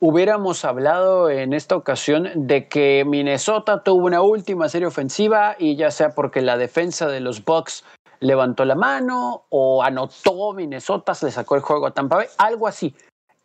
hubiéramos 0.00 0.64
hablado 0.64 1.28
en 1.28 1.52
esta 1.52 1.76
ocasión 1.76 2.30
de 2.34 2.68
que 2.68 3.04
Minnesota 3.06 3.82
tuvo 3.82 4.06
una 4.06 4.22
última 4.22 4.68
serie 4.68 4.88
ofensiva 4.88 5.54
y 5.58 5.76
ya 5.76 5.90
sea 5.90 6.10
porque 6.10 6.40
la 6.40 6.56
defensa 6.56 7.06
de 7.06 7.20
los 7.20 7.44
Bucks 7.44 7.84
levantó 8.18 8.64
la 8.64 8.74
mano 8.74 9.44
o 9.50 9.82
anotó 9.82 10.54
Minnesota, 10.54 11.14
se 11.14 11.26
le 11.26 11.32
sacó 11.32 11.54
el 11.54 11.60
juego 11.60 11.86
a 11.86 11.90
Tampa 11.92 12.16
Bay, 12.16 12.26
algo 12.38 12.66
así. 12.66 12.94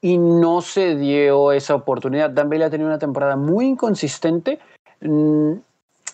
Y 0.02 0.18
no 0.18 0.62
se 0.62 0.96
dio 0.96 1.52
esa 1.52 1.76
oportunidad. 1.76 2.30
Dan 2.30 2.50
Bailey 2.50 2.68
ha 2.68 2.70
tenido 2.70 2.88
una 2.90 3.00
temporada 3.00 3.36
muy 3.36 3.66
inconsistente. 3.66 4.60
Mm, 5.02 5.54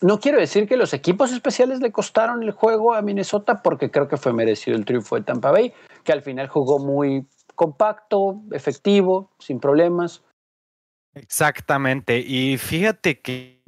no 0.02 0.20
quiero 0.20 0.40
decir 0.40 0.68
que 0.68 0.78
los 0.78 0.94
equipos 0.94 1.32
especiales 1.32 1.82
le 1.82 1.92
costaron 1.92 2.42
el 2.42 2.52
juego 2.52 2.94
a 2.94 3.02
Minnesota 3.02 3.62
porque 3.62 3.92
creo 3.92 4.08
que 4.08 4.18
fue 4.18 4.34
merecido 4.34 4.78
el 4.78 4.86
triunfo 4.86 5.16
de 5.16 5.24
Tampa 5.24 5.52
Bay, 5.52 5.74
que 6.04 6.14
al 6.14 6.22
final 6.22 6.48
jugó 6.48 6.80
muy 6.80 7.28
compacto, 7.56 8.42
efectivo, 8.52 9.30
sin 9.40 9.60
problemas. 9.60 10.24
Exactamente. 11.14 12.20
Y 12.20 12.58
fíjate 12.58 13.20
que 13.20 13.64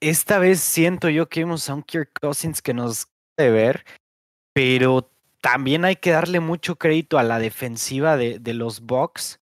esta 0.00 0.38
vez 0.38 0.60
siento 0.60 1.08
yo 1.08 1.28
que 1.28 1.40
vimos 1.40 1.68
a 1.68 1.74
un 1.74 1.82
Kirk 1.82 2.10
Cousins 2.20 2.62
que 2.62 2.74
nos 2.74 3.08
de 3.36 3.50
ver, 3.50 3.84
pero 4.52 5.10
también 5.40 5.84
hay 5.84 5.96
que 5.96 6.10
darle 6.10 6.40
mucho 6.40 6.76
crédito 6.76 7.18
a 7.18 7.22
la 7.22 7.38
defensiva 7.38 8.16
de, 8.16 8.38
de 8.38 8.54
los 8.54 8.80
Bucks, 8.80 9.40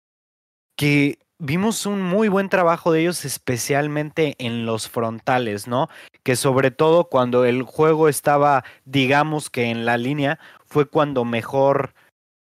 que 0.77 1.19
vimos 1.39 1.87
un 1.87 2.03
muy 2.03 2.29
buen 2.29 2.49
trabajo 2.49 2.93
de 2.93 3.01
ellos, 3.01 3.25
especialmente 3.25 4.37
en 4.39 4.67
los 4.67 4.89
frontales, 4.89 5.67
¿no? 5.67 5.89
Que 6.23 6.37
sobre 6.37 6.71
todo 6.71 7.09
cuando 7.09 7.45
el 7.45 7.63
juego 7.63 8.09
estaba, 8.09 8.65
digamos 8.85 9.51
que 9.51 9.65
en 9.65 9.85
la 9.85 9.97
línea, 9.97 10.39
fue 10.65 10.89
cuando 10.89 11.25
mejor, 11.25 11.95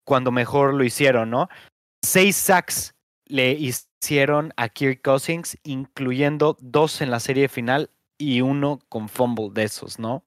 cuando 0.05 0.31
mejor 0.31 0.73
lo 0.73 0.83
hicieron, 0.83 1.31
¿no? 1.31 1.49
Seis 2.03 2.35
sacks 2.35 2.94
le 3.25 3.51
hicieron 3.51 4.53
a 4.57 4.69
Kirk 4.69 5.01
Cousins, 5.01 5.57
incluyendo 5.63 6.57
dos 6.59 7.01
en 7.01 7.11
la 7.11 7.19
serie 7.19 7.47
final 7.47 7.89
y 8.17 8.41
uno 8.41 8.79
con 8.89 9.09
fumble 9.09 9.49
de 9.53 9.63
esos, 9.63 9.99
¿no? 9.99 10.23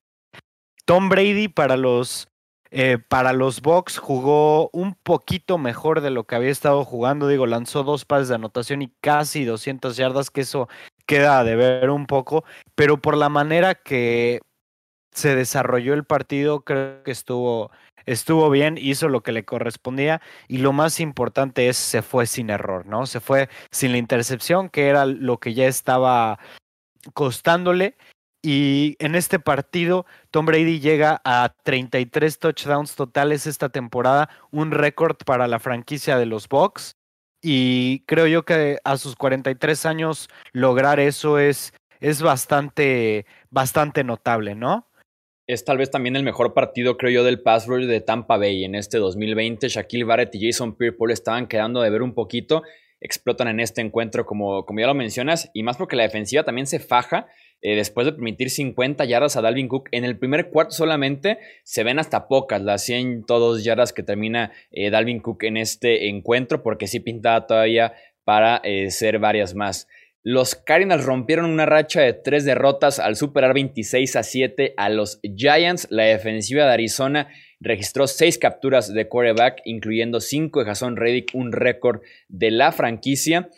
Tom 0.85 1.09
Brady 1.09 1.49
para 1.49 1.77
los 1.77 2.29
eh, 2.71 2.99
para 2.99 3.33
los 3.33 3.63
Bucks 3.63 3.97
jugó 3.97 4.69
un 4.73 4.95
poquito 4.95 5.57
mejor 5.57 6.03
de 6.03 6.11
lo 6.11 6.25
que 6.25 6.35
había 6.35 6.51
estado 6.51 6.85
jugando. 6.85 7.27
Digo, 7.29 7.47
lanzó 7.47 7.83
dos 7.83 8.05
pases 8.05 8.29
de 8.29 8.35
anotación 8.35 8.83
y 8.83 8.89
casi 9.01 9.45
200 9.45 9.97
yardas, 9.97 10.31
que 10.31 10.43
eso 10.43 10.69
queda 11.07 11.45
de 11.45 11.57
ver 11.57 11.91
un 11.91 12.07
poco. 12.07 12.45
Pero 12.75 13.01
por 13.01 13.17
la 13.17 13.31
manera 13.31 13.75
que 13.75 14.41
se 15.13 15.35
desarrolló 15.35 15.95
el 15.95 16.05
partido, 16.05 16.61
creo 16.61 17.03
que 17.03 17.11
estuvo, 17.11 17.71
estuvo 18.13 18.51
bien, 18.51 18.79
hizo 18.79 19.09
lo 19.09 19.23
que 19.23 19.33
le 19.33 19.45
correspondía. 19.45 20.21
Y 20.49 20.59
lo 20.59 20.73
más 20.73 21.01
importante 21.01 21.69
es, 21.69 21.77
se 21.77 22.03
fue 22.03 22.27
sin 22.27 22.51
error, 22.51 22.87
¿no? 22.87 23.07
Se 23.07 23.21
fue 23.21 23.49
sin 23.71 23.93
la 23.93 23.99
intercepción, 23.99 24.69
que 24.69 24.89
era 24.89 25.07
lo 25.07 25.39
que 25.39 25.55
ya 25.55 25.67
estaba 25.67 26.39
costándole. 27.15 27.97
Y 28.43 28.97
en 29.01 29.15
este 29.15 29.39
partido, 29.39 30.07
Tom 30.31 30.47
Brady 30.47 30.81
llega 30.81 31.21
a 31.25 31.55
33 31.65 32.39
touchdowns 32.39 32.95
totales 32.95 33.47
esta 33.47 33.69
temporada, 33.69 34.31
un 34.51 34.71
récord 34.71 35.17
para 35.25 35.49
la 35.49 35.59
franquicia 35.59 36.17
de 36.19 36.27
los 36.27 36.49
Bucks. 36.49 36.97
Y 37.43 38.01
creo 38.07 38.27
yo 38.27 38.45
que 38.45 38.79
a 38.85 38.97
sus 38.97 39.17
43 39.17 39.87
años 39.87 40.29
lograr 40.53 41.01
eso 41.01 41.39
es, 41.39 41.73
es 42.01 42.23
bastante, 42.23 43.27
bastante 43.51 44.03
notable, 44.05 44.55
¿no? 44.55 44.88
Es 45.49 45.65
tal 45.65 45.79
vez 45.79 45.91
también 45.91 46.15
el 46.15 46.25
mejor 46.25 46.53
partido, 46.53 46.99
creo 46.99 47.11
yo, 47.11 47.25
del 47.25 47.41
pass 47.41 47.67
de 47.67 48.01
Tampa 48.03 48.37
Bay 48.37 48.65
en 48.65 48.75
este 48.75 48.99
2020. 48.99 49.69
Shaquille 49.69 50.05
Barrett 50.05 50.35
y 50.35 50.47
Jason 50.47 50.77
Pierre 50.77 50.95
estaban 51.11 51.47
quedando 51.47 51.81
de 51.81 51.89
ver 51.89 52.03
un 52.03 52.13
poquito. 52.13 52.65
Explotan 53.01 53.49
en 53.49 53.59
este 53.59 53.81
encuentro, 53.81 54.27
como, 54.27 54.67
como 54.67 54.81
ya 54.81 54.87
lo 54.87 54.93
mencionas, 54.93 55.51
y 55.55 55.63
más 55.63 55.79
porque 55.79 55.97
la 55.97 56.03
defensiva 56.03 56.43
también 56.43 56.67
se 56.67 56.81
faja 56.81 57.29
eh, 57.63 57.77
después 57.77 58.05
de 58.05 58.13
permitir 58.13 58.51
50 58.51 59.07
yardas 59.07 59.39
a 59.39 59.41
Dalvin 59.41 59.69
Cook. 59.69 59.89
En 59.91 60.05
el 60.05 60.19
primer 60.19 60.51
cuarto 60.51 60.73
solamente 60.73 61.39
se 61.65 61.83
ven 61.83 61.99
hasta 61.99 62.29
pocas 62.29 62.61
las 62.61 62.85
100 62.85 63.25
todos 63.25 63.65
yardas 63.65 63.95
que 63.95 64.03
termina 64.03 64.53
eh, 64.71 64.91
Dalvin 64.91 65.21
Cook 65.21 65.45
en 65.45 65.57
este 65.57 66.11
encuentro, 66.11 66.63
porque 66.63 66.87
sí 66.87 67.01
pintaba 67.01 67.47
todavía 67.47 67.95
para 68.23 68.59
eh, 68.65 68.91
ser 68.91 69.19
varias 69.19 69.55
más. 69.55 69.89
Los 70.31 70.57
Cardinals 70.57 71.07
rompieron 71.07 71.47
una 71.47 71.65
racha 71.65 72.03
de 72.03 72.13
tres 72.13 72.45
derrotas 72.45 72.99
al 72.99 73.17
superar 73.17 73.55
26 73.55 74.15
a 74.15 74.23
7 74.23 74.75
a 74.77 74.91
los 74.91 75.21
Giants. 75.23 75.87
La 75.89 76.03
defensiva 76.03 76.67
de 76.67 76.73
Arizona 76.75 77.29
registró 77.61 78.07
seis 78.07 78.37
capturas 78.37 78.93
de 78.93 79.09
quarterback, 79.09 79.63
incluyendo 79.65 80.21
cinco 80.21 80.61
de 80.61 80.67
Jason 80.67 80.99
Reddick, 80.99 81.31
un 81.33 81.51
récord 81.51 82.03
de 82.29 82.51
la 82.51 82.73
franquicia. 82.73 83.49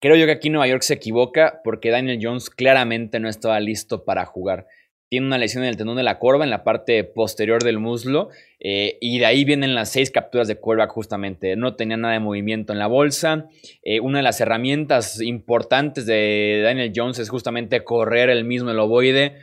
Creo 0.00 0.16
yo 0.16 0.24
que 0.24 0.32
aquí 0.32 0.48
Nueva 0.48 0.66
York 0.66 0.80
se 0.80 0.94
equivoca 0.94 1.60
porque 1.62 1.90
Daniel 1.90 2.18
Jones 2.18 2.48
claramente 2.48 3.20
no 3.20 3.28
estaba 3.28 3.60
listo 3.60 4.06
para 4.06 4.24
jugar. 4.24 4.66
Tiene 5.08 5.26
una 5.26 5.38
lesión 5.38 5.62
en 5.62 5.70
el 5.70 5.76
tendón 5.76 5.96
de 5.96 6.02
la 6.02 6.18
corva 6.18 6.44
en 6.44 6.50
la 6.50 6.64
parte 6.64 7.04
posterior 7.04 7.62
del 7.62 7.78
muslo 7.78 8.30
eh, 8.58 8.98
y 9.00 9.18
de 9.18 9.26
ahí 9.26 9.44
vienen 9.44 9.74
las 9.74 9.90
seis 9.90 10.10
capturas 10.10 10.48
de 10.48 10.56
quarterback 10.56 10.90
justamente. 10.90 11.56
No 11.56 11.76
tenía 11.76 11.96
nada 11.96 12.14
de 12.14 12.20
movimiento 12.20 12.72
en 12.72 12.78
la 12.78 12.86
bolsa. 12.86 13.48
Eh, 13.82 14.00
una 14.00 14.18
de 14.18 14.24
las 14.24 14.40
herramientas 14.40 15.20
importantes 15.20 16.06
de 16.06 16.62
Daniel 16.64 16.92
Jones 16.94 17.18
es 17.18 17.28
justamente 17.28 17.84
correr 17.84 18.30
el 18.30 18.44
mismo 18.44 18.70
el 18.70 18.78
ovoide. 18.78 19.36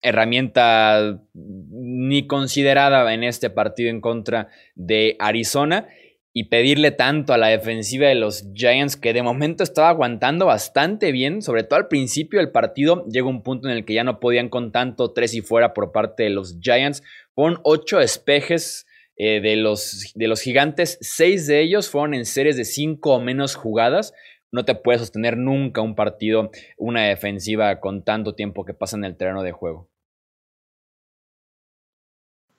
Herramienta 0.00 1.20
ni 1.34 2.26
considerada 2.26 3.12
en 3.12 3.22
este 3.22 3.50
partido 3.50 3.90
en 3.90 4.00
contra 4.00 4.48
de 4.74 5.16
Arizona 5.18 5.86
y 6.34 6.44
pedirle 6.44 6.92
tanto 6.92 7.34
a 7.34 7.38
la 7.38 7.48
defensiva 7.48 8.08
de 8.08 8.14
los 8.14 8.46
Giants 8.54 8.96
que 8.96 9.12
de 9.12 9.22
momento 9.22 9.62
estaba 9.62 9.90
aguantando 9.90 10.46
bastante 10.46 11.12
bien, 11.12 11.42
sobre 11.42 11.62
todo 11.62 11.78
al 11.78 11.88
principio 11.88 12.38
del 12.38 12.50
partido 12.50 13.06
llegó 13.06 13.28
un 13.28 13.42
punto 13.42 13.68
en 13.68 13.76
el 13.76 13.84
que 13.84 13.94
ya 13.94 14.04
no 14.04 14.18
podían 14.18 14.48
con 14.48 14.72
tanto 14.72 15.12
tres 15.12 15.34
y 15.34 15.42
fuera 15.42 15.74
por 15.74 15.92
parte 15.92 16.22
de 16.22 16.30
los 16.30 16.58
Giants. 16.60 17.02
Fueron 17.34 17.60
ocho 17.64 18.00
espejes 18.00 18.86
eh, 19.16 19.40
de, 19.40 19.56
los, 19.56 20.12
de 20.14 20.26
los 20.26 20.40
gigantes, 20.40 20.98
seis 21.02 21.46
de 21.46 21.60
ellos 21.60 21.90
fueron 21.90 22.14
en 22.14 22.24
series 22.24 22.56
de 22.56 22.64
cinco 22.64 23.14
o 23.14 23.20
menos 23.20 23.54
jugadas. 23.54 24.14
No 24.50 24.64
te 24.64 24.74
puede 24.74 24.98
sostener 24.98 25.36
nunca 25.36 25.80
un 25.82 25.94
partido, 25.94 26.50
una 26.78 27.04
defensiva 27.04 27.78
con 27.80 28.04
tanto 28.04 28.34
tiempo 28.34 28.64
que 28.64 28.74
pasa 28.74 28.96
en 28.96 29.04
el 29.04 29.16
terreno 29.16 29.42
de 29.42 29.52
juego. 29.52 29.88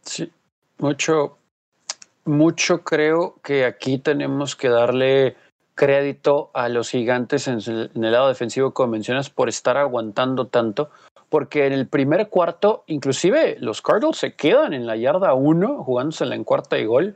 Sí, 0.02 0.32
mucho, 0.78 1.38
mucho 2.26 2.84
creo 2.84 3.36
que 3.44 3.66
aquí 3.66 3.98
tenemos 3.98 4.56
que 4.56 4.70
darle 4.70 5.36
crédito 5.76 6.52
a 6.54 6.70
los 6.70 6.90
gigantes 6.90 7.48
en, 7.48 7.60
el 7.68 8.12
lado 8.12 8.28
defensivo, 8.28 8.74
como 8.74 8.92
mencionas, 8.92 9.30
por 9.30 9.50
estar 9.50 9.78
aguantando 9.78 10.48
tanto, 10.48 10.90
porque 11.30 11.66
en 11.66 11.74
el 11.74 11.88
primer 11.88 12.30
cuarto, 12.30 12.84
inclusive 12.88 13.58
los 13.60 13.82
Cardinals 13.82 14.18
se 14.18 14.36
quedan 14.36 14.74
en 14.74 14.86
la 14.86 14.96
yarda 14.96 15.34
1, 15.34 15.84
jugándose 15.84 16.26
en 16.26 16.44
cuarta 16.44 16.78
y 16.78 16.86
gol, 16.86 17.16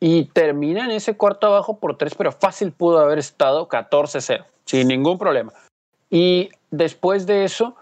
y 0.00 0.26
terminan 0.26 0.92
ese 0.92 1.16
cuarto 1.16 1.48
abajo 1.48 1.80
por 1.80 1.98
tres, 1.98 2.14
pero 2.14 2.30
fácil 2.30 2.72
pudo 2.72 3.00
haber 3.00 3.18
estado 3.18 3.68
14-0, 3.68 4.44
sin 4.64 4.86
ningún 4.86 5.18
problema. 5.18 5.52
Y 6.08 6.50
después 6.70 7.26
de 7.26 7.44
eso, 7.44 7.74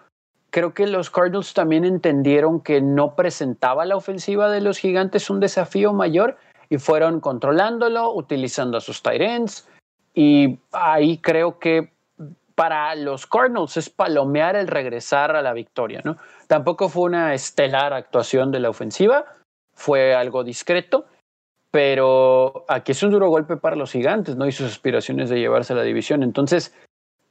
creo 0.51 0.73
que 0.73 0.87
los 0.87 1.11
Cardinals 1.11 1.53
también 1.53 1.85
entendieron 1.85 2.63
que 2.63 2.81
no 2.81 3.15
presentaba 3.15 3.85
la 3.85 3.97
ofensiva 3.97 4.51
de 4.51 4.63
los 4.63 4.79
gigantes 4.79 5.29
un 5.29 5.41
desafío 5.41 5.93
mayor 5.93 6.39
y 6.69 6.79
fueron 6.79 7.21
controlándolo, 7.21 8.13
utilizando 8.13 8.79
a 8.79 8.81
sus 8.81 9.03
tight. 9.03 9.51
Y 10.15 10.59
ahí 10.73 11.19
creo 11.19 11.59
que 11.59 11.93
para 12.55 12.95
los 12.95 13.27
Cardinals 13.27 13.77
es 13.77 13.91
palomear 13.91 14.57
el 14.57 14.67
regresar 14.67 15.37
a 15.37 15.43
la 15.43 15.53
victoria. 15.53 16.01
¿no? 16.05 16.17
Tampoco 16.49 16.89
fue 16.89 17.05
una 17.05 17.35
estelar 17.35 17.93
actuación 17.93 18.51
de 18.51 18.61
la 18.61 18.71
ofensiva, 18.71 19.27
fue 19.75 20.15
algo 20.15 20.43
discreto, 20.43 21.05
pero 21.71 22.65
aquí 22.67 22.93
es 22.93 23.03
un 23.03 23.11
duro 23.11 23.29
golpe 23.29 23.59
para 23.59 23.77
los 23.77 23.93
gigantes 23.93 24.37
¿no? 24.37 24.47
y 24.47 24.53
sus 24.53 24.73
aspiraciones 24.73 25.29
de 25.29 25.39
llevarse 25.39 25.75
a 25.75 25.77
la 25.77 25.83
división. 25.83 26.23
Entonces, 26.23 26.75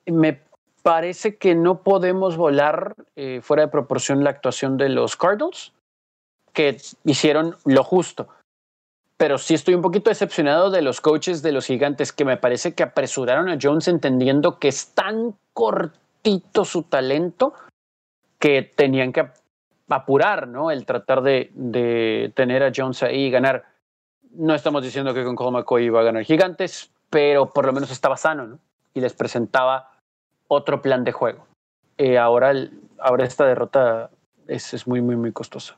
me 0.05 0.41
parece 0.83 1.37
que 1.37 1.55
no 1.55 1.81
podemos 1.81 2.37
volar 2.37 2.93
eh, 3.15 3.39
fuera 3.41 3.63
de 3.63 3.71
proporción 3.71 4.23
la 4.23 4.29
actuación 4.29 4.77
de 4.77 4.89
los 4.89 5.15
Cardinals, 5.15 5.73
que 6.53 6.77
hicieron 7.03 7.55
lo 7.65 7.83
justo 7.83 8.29
pero 9.17 9.37
sí 9.37 9.53
estoy 9.53 9.75
un 9.75 9.81
poquito 9.81 10.09
decepcionado 10.09 10.69
de 10.69 10.81
los 10.81 11.01
coaches 11.01 11.41
de 11.41 11.51
los 11.51 11.65
gigantes 11.65 12.11
que 12.11 12.25
me 12.25 12.37
parece 12.37 12.73
que 12.73 12.83
apresuraron 12.83 13.49
a 13.49 13.57
Jones 13.61 13.87
entendiendo 13.87 14.59
que 14.59 14.67
es 14.67 14.93
tan 14.93 15.35
cortito 15.53 16.65
su 16.65 16.83
talento 16.83 17.53
que 18.39 18.61
tenían 18.63 19.13
que 19.13 19.29
apurar, 19.89 20.47
¿no? 20.47 20.71
El 20.71 20.85
tratar 20.85 21.21
de, 21.21 21.51
de 21.53 22.31
tener 22.35 22.63
a 22.63 22.71
Jones 22.75 23.03
ahí 23.03 23.25
y 23.25 23.31
ganar. 23.31 23.65
No 24.31 24.53
estamos 24.53 24.83
diciendo 24.83 25.13
que 25.13 25.23
con 25.23 25.35
Cole 25.35 25.51
McCoy 25.51 25.85
iba 25.85 26.01
a 26.01 26.03
ganar 26.03 26.23
gigantes, 26.23 26.91
pero 27.09 27.49
por 27.49 27.65
lo 27.65 27.71
menos 27.71 27.91
estaba 27.91 28.17
sano, 28.17 28.45
¿no? 28.47 28.59
Y 28.93 28.99
les 28.99 29.13
presentaba 29.13 29.91
otro 30.47 30.81
plan 30.81 31.03
de 31.03 31.13
juego. 31.13 31.47
Eh, 31.97 32.17
ahora, 32.17 32.53
ahora 32.99 33.23
esta 33.23 33.45
derrota 33.45 34.09
es, 34.47 34.73
es 34.73 34.87
muy, 34.87 35.01
muy, 35.01 35.15
muy 35.15 35.31
costosa. 35.31 35.77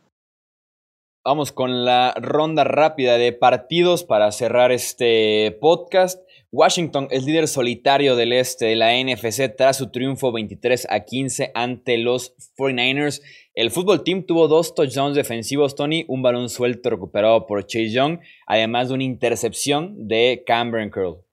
Vamos 1.27 1.51
con 1.51 1.83
la 1.83 2.13
ronda 2.21 2.63
rápida 2.63 3.17
de 3.17 3.33
partidos 3.33 4.05
para 4.05 4.31
cerrar 4.31 4.71
este 4.71 5.57
podcast. 5.59 6.25
Washington 6.53 7.09
es 7.11 7.25
líder 7.25 7.49
solitario 7.49 8.15
del 8.15 8.31
este 8.31 8.67
de 8.67 8.77
la 8.77 8.93
NFC 8.93 9.53
tras 9.53 9.75
su 9.75 9.91
triunfo 9.91 10.31
23 10.31 10.87
a 10.89 11.01
15 11.01 11.51
ante 11.53 11.97
los 11.97 12.33
49ers. 12.57 13.21
El 13.55 13.71
fútbol 13.71 14.05
team 14.05 14.23
tuvo 14.23 14.47
dos 14.47 14.73
touchdowns 14.73 15.17
defensivos, 15.17 15.75
Tony, 15.75 16.05
un 16.07 16.21
balón 16.21 16.47
suelto 16.47 16.91
recuperado 16.91 17.45
por 17.45 17.65
Chase 17.65 17.89
Young, 17.89 18.19
además 18.45 18.87
de 18.87 18.93
una 18.93 19.03
intercepción 19.03 20.07
de 20.07 20.43
Cameron 20.47 20.89
Curl. 20.89 21.26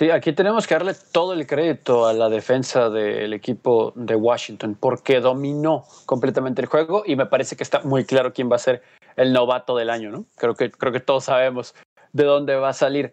Sí, 0.00 0.10
aquí 0.10 0.32
tenemos 0.32 0.66
que 0.66 0.72
darle 0.72 0.94
todo 1.12 1.34
el 1.34 1.46
crédito 1.46 2.06
a 2.06 2.14
la 2.14 2.30
defensa 2.30 2.88
del 2.88 3.34
equipo 3.34 3.92
de 3.94 4.14
Washington 4.14 4.74
porque 4.80 5.20
dominó 5.20 5.84
completamente 6.06 6.62
el 6.62 6.68
juego 6.68 7.02
y 7.04 7.16
me 7.16 7.26
parece 7.26 7.54
que 7.54 7.64
está 7.64 7.82
muy 7.82 8.06
claro 8.06 8.32
quién 8.32 8.50
va 8.50 8.56
a 8.56 8.60
ser 8.60 8.80
el 9.16 9.34
novato 9.34 9.76
del 9.76 9.90
año, 9.90 10.10
¿no? 10.10 10.24
Creo 10.36 10.54
que, 10.54 10.70
creo 10.70 10.90
que 10.90 11.00
todos 11.00 11.24
sabemos 11.24 11.74
de 12.14 12.24
dónde 12.24 12.56
va 12.56 12.70
a 12.70 12.72
salir. 12.72 13.12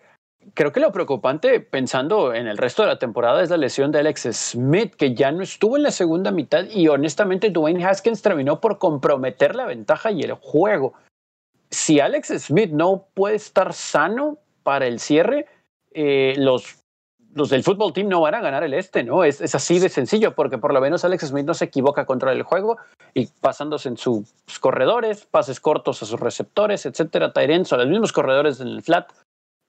Creo 0.53 0.71
que 0.71 0.79
lo 0.79 0.93
preocupante, 0.93 1.59
pensando 1.59 2.33
en 2.33 2.47
el 2.47 2.57
resto 2.57 2.83
de 2.83 2.87
la 2.87 2.99
temporada, 2.99 3.43
es 3.43 3.49
la 3.49 3.57
lesión 3.57 3.91
de 3.91 3.99
Alex 3.99 4.29
Smith, 4.31 4.95
que 4.95 5.13
ya 5.13 5.29
no 5.33 5.43
estuvo 5.43 5.75
en 5.75 5.83
la 5.83 5.91
segunda 5.91 6.31
mitad 6.31 6.63
y 6.69 6.87
honestamente 6.87 7.49
Dwayne 7.49 7.83
Haskins 7.83 8.21
terminó 8.21 8.61
por 8.61 8.77
comprometer 8.77 9.55
la 9.55 9.65
ventaja 9.65 10.11
y 10.11 10.21
el 10.21 10.31
juego. 10.33 10.93
Si 11.69 11.99
Alex 11.99 12.29
Smith 12.45 12.71
no 12.71 13.07
puede 13.13 13.35
estar 13.35 13.73
sano 13.73 14.37
para 14.63 14.87
el 14.87 14.99
cierre, 14.99 15.47
eh, 15.99 16.35
los, 16.37 16.77
los 17.33 17.49
del 17.49 17.63
fútbol 17.63 17.91
team 17.91 18.07
no 18.07 18.21
van 18.21 18.35
a 18.35 18.39
ganar 18.39 18.63
el 18.63 18.75
este, 18.75 19.03
¿no? 19.03 19.23
Es, 19.23 19.41
es, 19.41 19.55
así 19.55 19.79
de 19.79 19.89
sencillo, 19.89 20.35
porque 20.35 20.59
por 20.59 20.71
lo 20.71 20.79
menos 20.79 21.03
Alex 21.03 21.29
Smith 21.29 21.45
no 21.45 21.55
se 21.55 21.65
equivoca 21.65 22.05
contra 22.05 22.31
el 22.31 22.43
juego 22.43 22.77
y 23.15 23.25
pasándose 23.41 23.89
en 23.89 23.97
sus 23.97 24.31
corredores, 24.59 25.25
pases 25.25 25.59
cortos 25.59 26.03
a 26.03 26.05
sus 26.05 26.19
receptores, 26.19 26.85
etcétera, 26.85 27.33
Tyrens 27.33 27.73
o 27.73 27.77
los 27.77 27.87
mismos 27.87 28.13
corredores 28.13 28.59
en 28.59 28.67
el 28.67 28.83
flat, 28.83 29.11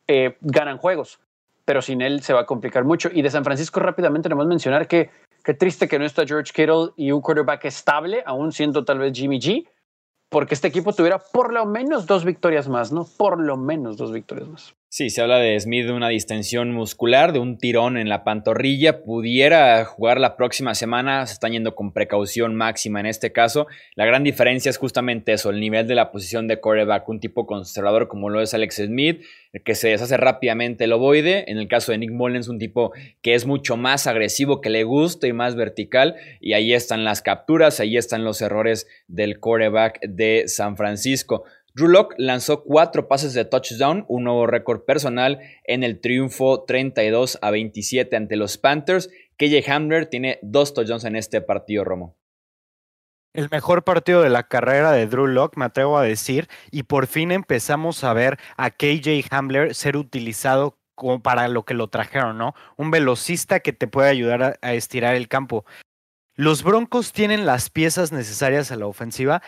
eh, 0.07 0.37
ganan 0.43 0.77
juegos. 0.77 1.19
Pero 1.65 1.81
sin 1.81 2.03
él 2.03 2.21
se 2.21 2.35
va 2.35 2.41
a 2.41 2.47
complicar 2.47 2.85
mucho. 2.85 3.09
Y 3.11 3.23
de 3.23 3.31
San 3.31 3.45
Francisco 3.45 3.81
rápidamente 3.81 4.31
a 4.31 4.35
mencionar 4.35 4.87
que 4.87 5.11
qué 5.45 5.55
triste 5.55 5.89
que 5.89 5.99
no 5.99 6.05
está 6.05 6.27
George 6.27 6.53
Kittle 6.53 6.91
y 6.97 7.11
un 7.11 7.23
quarterback 7.23 7.65
estable, 7.65 8.23
aún 8.27 8.53
siendo 8.53 8.85
tal 8.85 8.99
vez 8.99 9.15
Jimmy 9.15 9.41
G, 9.41 9.67
porque 10.29 10.53
este 10.53 10.69
equipo 10.69 10.93
tuviera 10.93 11.19
por 11.19 11.55
lo 11.55 11.65
menos 11.65 12.05
dos 12.05 12.27
victorias 12.27 12.69
más, 12.69 12.93
¿no? 12.93 13.07
Por 13.17 13.41
lo 13.41 13.57
menos 13.57 13.97
dos 13.97 14.13
victorias 14.13 14.49
más. 14.49 14.75
Sí, 14.91 15.11
se 15.11 15.21
habla 15.21 15.37
de 15.37 15.61
Smith 15.61 15.85
de 15.85 15.93
una 15.93 16.09
distensión 16.09 16.73
muscular, 16.73 17.35
de 17.35 17.39
un 17.39 17.59
tirón 17.59 17.99
en 17.99 18.09
la 18.09 18.25
pantorrilla. 18.25 19.03
Pudiera 19.03 19.85
jugar 19.85 20.19
la 20.19 20.35
próxima 20.35 20.75
semana, 20.75 21.27
se 21.27 21.35
están 21.35 21.53
yendo 21.53 21.75
con 21.75 21.93
precaución 21.93 22.55
máxima 22.55 22.99
en 22.99 23.05
este 23.05 23.31
caso. 23.31 23.67
La 23.97 24.07
gran 24.07 24.25
diferencia 24.25 24.71
es 24.71 24.79
justamente 24.79 25.35
eso, 25.35 25.51
el 25.51 25.61
nivel 25.61 25.87
de 25.89 25.95
la 25.95 26.11
posición 26.11 26.49
de 26.49 26.59
coreback, 26.59 27.07
un 27.07 27.21
tipo 27.21 27.45
conservador 27.47 28.09
como 28.09 28.31
lo 28.31 28.41
es 28.41 28.55
Alex 28.55 28.77
Smith, 28.77 29.21
que 29.63 29.75
se 29.75 29.89
deshace 29.89 30.17
rápidamente 30.17 30.85
el 30.85 30.93
ovoide. 30.95 31.45
En 31.49 31.59
el 31.59 31.69
caso 31.69 31.93
de 31.93 31.99
Nick 31.99 32.13
Mullens, 32.13 32.49
un 32.49 32.59
tipo 32.59 32.93
que 33.21 33.35
es 33.35 33.45
mucho 33.45 33.77
más 33.77 34.07
agresivo, 34.07 34.63
que 34.63 34.71
le 34.71 34.85
gusta 34.85 35.27
y 35.27 35.35
más 35.35 35.55
vertical. 35.55 36.17
Y 36.41 36.55
ahí 36.55 36.73
están 36.73 37.05
las 37.05 37.21
capturas, 37.21 37.79
ahí 37.81 37.99
están 37.99 38.25
los 38.25 38.41
errores 38.41 38.87
del 39.07 39.39
coreback 39.39 40.01
de 40.01 40.45
San 40.47 40.79
Francisco. 40.79 41.45
Drew 41.79 41.87
Locke 41.87 42.17
lanzó 42.19 42.65
cuatro 42.65 43.07
pases 43.07 43.35
de 43.35 43.45
touchdown, 43.45 44.05
un 44.09 44.25
nuevo 44.25 44.49
récord 44.49 44.81
personal 44.81 45.39
en 45.63 45.85
el 45.85 46.01
triunfo 46.01 46.65
32 46.65 47.39
a 47.41 47.53
27 47.53 48.17
ante 48.17 48.35
los 48.35 48.59
Panthers. 48.59 49.11
KJ 49.37 49.71
Hamler 49.71 50.07
tiene 50.07 50.41
dos 50.43 50.75
touchdowns 50.75 51.05
en 51.05 51.15
este 51.15 51.41
partido, 51.41 51.85
Romo. 51.85 52.17
El 53.33 53.49
mejor 53.53 53.85
partido 53.85 54.23
de 54.23 54.29
la 54.29 54.49
carrera 54.49 54.91
de 54.91 55.07
Drew 55.07 55.29
Locke, 55.29 55.57
me 55.57 55.67
atrevo 55.67 55.97
a 55.97 56.03
decir, 56.03 56.49
y 56.73 56.83
por 56.83 57.07
fin 57.07 57.31
empezamos 57.31 58.03
a 58.03 58.13
ver 58.13 58.41
a 58.57 58.73
KJ 58.73 59.29
Hamler 59.31 59.77
ser 59.77 59.97
utilizado 59.97 60.81
como 60.97 61.23
para 61.23 61.47
lo 61.47 61.65
que 61.65 61.75
lo 61.75 61.87
trajeron, 61.87 62.39
¿no? 62.39 62.55
Un 62.77 62.91
velocista 62.91 63.61
que 63.61 63.73
te 63.73 63.87
puede 63.87 64.09
ayudar 64.09 64.43
a, 64.43 64.59
a 64.63 64.75
estirar 64.75 65.15
el 65.15 65.29
campo. 65.29 65.65
Los 66.35 66.65
Broncos 66.65 67.13
tienen 67.13 67.47
las 67.47 67.71
piezas 67.71 68.11
necesarias 68.11 68.73
a 68.73 68.77
la 68.77 68.87
ofensiva, 68.87 69.43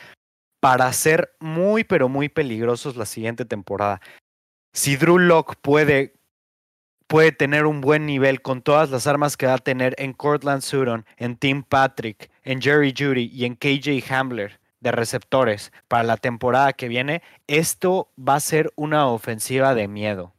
para 0.60 0.92
ser 0.92 1.34
muy, 1.40 1.84
pero 1.84 2.08
muy 2.08 2.28
peligrosos 2.28 2.96
la 2.96 3.06
siguiente 3.06 3.44
temporada. 3.44 4.00
Si 4.72 4.96
Drew 4.96 5.18
Locke 5.18 5.56
puede, 5.60 6.14
puede 7.06 7.32
tener 7.32 7.66
un 7.66 7.80
buen 7.80 8.06
nivel 8.06 8.42
con 8.42 8.62
todas 8.62 8.90
las 8.90 9.06
armas 9.06 9.36
que 9.36 9.46
va 9.46 9.54
a 9.54 9.58
tener 9.58 9.94
en 9.98 10.12
Cortland 10.12 10.62
Sutton, 10.62 11.04
en 11.16 11.36
Tim 11.36 11.62
Patrick, 11.62 12.30
en 12.44 12.60
Jerry 12.60 12.94
Judy 12.96 13.30
y 13.32 13.46
en 13.46 13.56
KJ 13.56 14.04
Hambler 14.12 14.60
de 14.80 14.92
receptores 14.92 15.72
para 15.88 16.04
la 16.04 16.16
temporada 16.16 16.72
que 16.72 16.88
viene, 16.88 17.22
esto 17.46 18.12
va 18.16 18.36
a 18.36 18.40
ser 18.40 18.72
una 18.76 19.08
ofensiva 19.08 19.74
de 19.74 19.88
miedo. 19.88 20.34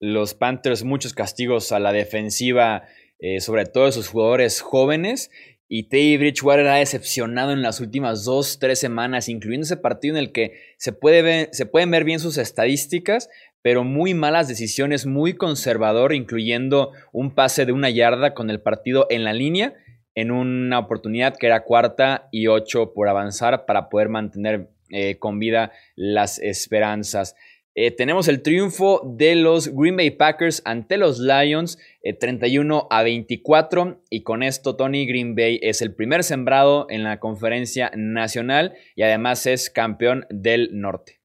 Los 0.00 0.34
Panthers, 0.34 0.84
muchos 0.84 1.12
castigos 1.12 1.70
a 1.72 1.78
la 1.78 1.92
defensiva, 1.92 2.88
eh, 3.18 3.40
sobre 3.40 3.66
todo 3.66 3.86
de 3.86 3.92
sus 3.92 4.08
jugadores 4.08 4.60
jóvenes. 4.60 5.30
Y 5.74 5.84
Teddy 5.84 6.18
Bridgewater 6.18 6.66
ha 6.68 6.74
decepcionado 6.74 7.50
en 7.50 7.62
las 7.62 7.80
últimas 7.80 8.26
dos, 8.26 8.58
tres 8.58 8.78
semanas, 8.78 9.30
incluyendo 9.30 9.64
ese 9.64 9.78
partido 9.78 10.18
en 10.18 10.22
el 10.22 10.30
que 10.30 10.52
se, 10.76 10.92
puede 10.92 11.22
ver, 11.22 11.48
se 11.52 11.64
pueden 11.64 11.90
ver 11.90 12.04
bien 12.04 12.20
sus 12.20 12.36
estadísticas, 12.36 13.30
pero 13.62 13.82
muy 13.82 14.12
malas 14.12 14.48
decisiones, 14.48 15.06
muy 15.06 15.32
conservador, 15.32 16.12
incluyendo 16.12 16.92
un 17.10 17.34
pase 17.34 17.64
de 17.64 17.72
una 17.72 17.88
yarda 17.88 18.34
con 18.34 18.50
el 18.50 18.60
partido 18.60 19.06
en 19.08 19.24
la 19.24 19.32
línea, 19.32 19.72
en 20.14 20.30
una 20.30 20.78
oportunidad 20.78 21.38
que 21.38 21.46
era 21.46 21.64
cuarta 21.64 22.28
y 22.30 22.48
ocho 22.48 22.92
por 22.92 23.08
avanzar 23.08 23.64
para 23.64 23.88
poder 23.88 24.10
mantener 24.10 24.68
eh, 24.90 25.16
con 25.18 25.38
vida 25.38 25.72
las 25.96 26.38
esperanzas. 26.38 27.34
Eh, 27.74 27.90
tenemos 27.90 28.28
el 28.28 28.42
triunfo 28.42 29.00
de 29.02 29.34
los 29.34 29.74
Green 29.74 29.96
Bay 29.96 30.10
Packers 30.10 30.60
ante 30.66 30.98
los 30.98 31.18
Lions, 31.18 31.78
31 32.20 32.78
eh, 32.78 32.86
a 32.90 33.02
24. 33.02 34.02
Y 34.10 34.22
con 34.22 34.42
esto, 34.42 34.76
Tony 34.76 35.06
Green 35.06 35.34
Bay 35.34 35.58
es 35.62 35.80
el 35.80 35.94
primer 35.94 36.22
sembrado 36.22 36.86
en 36.90 37.02
la 37.02 37.18
conferencia 37.18 37.90
nacional 37.94 38.74
y 38.94 39.02
además 39.02 39.46
es 39.46 39.70
campeón 39.70 40.26
del 40.28 40.68
norte. 40.72 41.20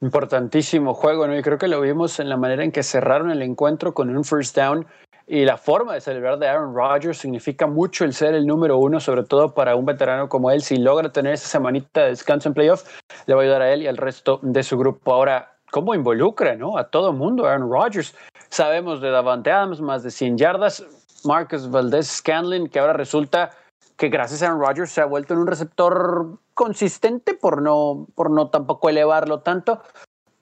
Importantísimo 0.00 0.94
juego, 0.94 1.28
¿no? 1.28 1.38
Y 1.38 1.42
creo 1.42 1.58
que 1.58 1.68
lo 1.68 1.80
vimos 1.80 2.18
en 2.18 2.28
la 2.28 2.36
manera 2.36 2.64
en 2.64 2.72
que 2.72 2.82
cerraron 2.82 3.30
el 3.30 3.42
encuentro 3.42 3.94
con 3.94 4.14
un 4.14 4.24
first 4.24 4.56
down 4.56 4.86
y 5.26 5.44
la 5.44 5.56
forma 5.56 5.94
de 5.94 6.00
celebrar 6.00 6.38
de 6.38 6.48
Aaron 6.48 6.74
Rodgers 6.74 7.18
significa 7.18 7.66
mucho 7.66 8.04
el 8.04 8.12
ser 8.12 8.34
el 8.34 8.46
número 8.46 8.78
uno, 8.78 9.00
sobre 9.00 9.22
todo 9.22 9.54
para 9.54 9.76
un 9.76 9.86
veterano 9.86 10.28
como 10.28 10.50
él. 10.50 10.62
Si 10.62 10.76
logra 10.76 11.12
tener 11.12 11.34
esa 11.34 11.48
semanita 11.48 12.02
de 12.02 12.08
descanso 12.08 12.48
en 12.48 12.54
playoff, 12.54 12.84
le 13.26 13.34
va 13.34 13.40
a 13.40 13.44
ayudar 13.44 13.62
a 13.62 13.72
él 13.72 13.82
y 13.82 13.86
al 13.86 13.96
resto 13.96 14.40
de 14.42 14.62
su 14.62 14.76
grupo. 14.76 15.12
Ahora, 15.12 15.52
¿cómo 15.70 15.94
involucra 15.94 16.56
¿no? 16.56 16.76
a 16.76 16.90
todo 16.90 17.12
mundo 17.12 17.46
Aaron 17.46 17.70
Rodgers? 17.70 18.14
Sabemos 18.48 19.00
de 19.00 19.10
Davante 19.10 19.50
Adams, 19.50 19.80
más 19.80 20.02
de 20.02 20.10
100 20.10 20.38
yardas. 20.38 20.84
Marcus 21.24 21.70
Valdez 21.70 22.08
Scanlon, 22.08 22.68
que 22.68 22.80
ahora 22.80 22.94
resulta 22.94 23.50
que 23.96 24.08
gracias 24.08 24.42
a 24.42 24.46
Aaron 24.46 24.60
Rodgers 24.60 24.90
se 24.90 25.00
ha 25.00 25.06
vuelto 25.06 25.34
en 25.34 25.40
un 25.40 25.46
receptor 25.46 26.38
consistente 26.54 27.34
por 27.34 27.62
no, 27.62 28.06
por 28.14 28.30
no 28.30 28.50
tampoco 28.50 28.88
elevarlo 28.88 29.40
tanto. 29.40 29.80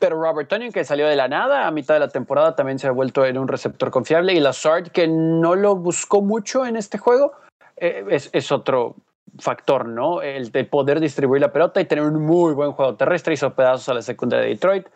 Pero 0.00 0.18
Robert 0.18 0.48
Tonyan, 0.48 0.72
que 0.72 0.82
salió 0.82 1.06
de 1.06 1.14
la 1.14 1.28
nada 1.28 1.66
a 1.66 1.70
mitad 1.70 1.92
de 1.92 2.00
la 2.00 2.08
temporada, 2.08 2.56
también 2.56 2.78
se 2.78 2.88
ha 2.88 2.90
vuelto 2.90 3.26
en 3.26 3.36
un 3.36 3.46
receptor 3.46 3.90
confiable. 3.90 4.32
Y 4.32 4.40
Lazard, 4.40 4.88
que 4.88 5.06
no 5.06 5.54
lo 5.54 5.76
buscó 5.76 6.22
mucho 6.22 6.64
en 6.64 6.76
este 6.76 6.96
juego, 6.96 7.32
eh, 7.76 8.06
es, 8.08 8.50
otro 8.50 8.96
factor, 9.38 9.86
¿no? 9.86 10.22
El 10.22 10.50
de 10.52 10.64
poder 10.64 11.00
distribuir 11.00 11.42
la 11.42 11.52
pelota 11.52 11.82
y 11.82 11.84
tener 11.84 12.04
un 12.04 12.24
muy 12.24 12.54
buen 12.54 12.72
juego 12.72 12.96
terrestre. 12.96 13.34
Hizo 13.34 13.54
pedazos 13.54 13.90
a 13.90 13.94
la 13.94 14.00
secundaria 14.00 14.46
de 14.46 14.52
Detroit. 14.52 14.88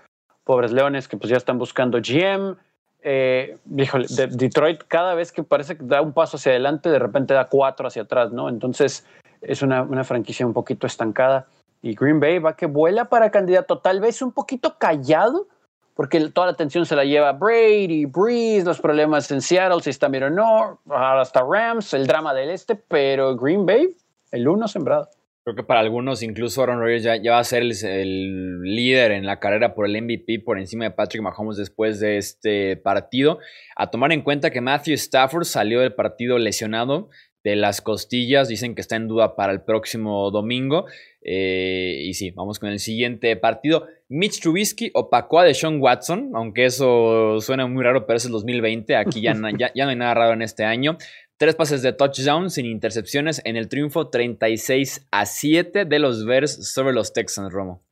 Pobres 0.42 0.72
Leones 0.72 1.06
que 1.06 1.18
pues 1.18 1.28
ya 1.28 1.36
están 1.36 1.58
buscando 1.58 1.98
GM. 1.98 2.56
Eh, 3.02 3.58
híjole, 3.76 4.06
de 4.08 4.28
Detroit 4.28 4.84
cada 4.88 5.14
vez 5.14 5.32
que 5.32 5.42
parece 5.42 5.76
que 5.76 5.84
da 5.84 6.00
un 6.00 6.14
paso 6.14 6.38
hacia 6.38 6.52
adelante, 6.52 6.88
de 6.88 6.98
repente 6.98 7.34
da 7.34 7.48
cuatro 7.50 7.86
hacia 7.86 8.02
atrás, 8.02 8.32
¿no? 8.32 8.48
Entonces 8.48 9.06
es 9.42 9.60
una, 9.60 9.82
una 9.82 10.02
franquicia 10.02 10.46
un 10.46 10.54
poquito 10.54 10.86
estancada. 10.86 11.46
Y 11.84 11.94
Green 11.94 12.18
Bay 12.18 12.38
va 12.38 12.56
que 12.56 12.64
vuela 12.64 13.10
para 13.10 13.30
candidato, 13.30 13.78
tal 13.78 14.00
vez 14.00 14.22
un 14.22 14.32
poquito 14.32 14.78
callado, 14.78 15.48
porque 15.92 16.18
toda 16.30 16.46
la 16.46 16.54
atención 16.54 16.86
se 16.86 16.96
la 16.96 17.04
lleva 17.04 17.32
Brady, 17.32 18.06
Breeze, 18.06 18.64
los 18.64 18.80
problemas 18.80 19.30
en 19.30 19.42
Seattle, 19.42 19.82
si 19.82 19.90
está 19.90 20.08
bien 20.08 20.22
o 20.22 20.30
no, 20.30 20.80
hasta 20.90 21.42
Rams, 21.46 21.92
el 21.92 22.06
drama 22.06 22.32
del 22.32 22.48
este, 22.48 22.74
pero 22.74 23.36
Green 23.36 23.66
Bay, 23.66 23.94
el 24.32 24.48
uno 24.48 24.66
sembrado. 24.66 25.10
Creo 25.44 25.56
que 25.56 25.62
para 25.62 25.80
algunos, 25.80 26.22
incluso 26.22 26.62
Aaron 26.62 26.80
Rodgers 26.80 27.02
ya, 27.02 27.32
va 27.32 27.38
a 27.38 27.44
ser 27.44 27.62
el, 27.62 28.62
líder 28.62 29.12
en 29.12 29.26
la 29.26 29.38
carrera 29.38 29.74
por 29.74 29.84
el 29.84 30.02
MVP 30.02 30.38
por 30.38 30.58
encima 30.58 30.84
de 30.84 30.90
Patrick 30.90 31.22
Mahomes 31.22 31.58
después 31.58 32.00
de 32.00 32.16
este 32.16 32.78
partido. 32.78 33.40
A 33.76 33.90
tomar 33.90 34.10
en 34.12 34.22
cuenta 34.22 34.48
que 34.48 34.62
Matthew 34.62 34.94
Stafford 34.94 35.44
salió 35.44 35.82
del 35.82 35.92
partido 35.92 36.38
lesionado 36.38 37.10
de 37.44 37.56
las 37.56 37.82
costillas, 37.82 38.48
dicen 38.48 38.74
que 38.74 38.80
está 38.80 38.96
en 38.96 39.06
duda 39.06 39.36
para 39.36 39.52
el 39.52 39.60
próximo 39.60 40.30
domingo. 40.30 40.86
Eh, 41.20 42.00
y 42.02 42.14
sí, 42.14 42.30
vamos 42.30 42.58
con 42.58 42.70
el 42.70 42.80
siguiente 42.80 43.36
partido. 43.36 43.86
Mitch 44.08 44.40
Trubisky 44.40 44.90
opacó 44.94 45.40
a 45.40 45.44
Deshaun 45.44 45.80
Watson, 45.80 46.30
aunque 46.34 46.64
eso 46.64 47.40
suena 47.40 47.66
muy 47.66 47.84
raro, 47.84 48.06
pero 48.06 48.16
es 48.16 48.24
el 48.24 48.32
2020. 48.32 48.96
Aquí 48.96 49.20
ya, 49.20 49.34
ya, 49.34 49.84
no 49.84 49.90
hay 49.90 49.96
nada 49.96 50.14
raro 50.14 50.32
en 50.32 50.40
este 50.40 50.64
año. 50.64 50.96
Tres 51.36 51.54
pases 51.54 51.82
de 51.82 51.92
touchdown 51.92 52.48
sin 52.50 52.64
intercepciones 52.64 53.42
en 53.44 53.56
el 53.56 53.68
triunfo 53.68 54.08
36 54.08 55.06
a 55.10 55.26
7 55.26 55.84
de 55.84 55.98
los 55.98 56.24
Bears 56.24 56.72
sobre 56.72 56.94
los 56.94 57.12
Texans, 57.12 57.52
Romo. 57.52 57.82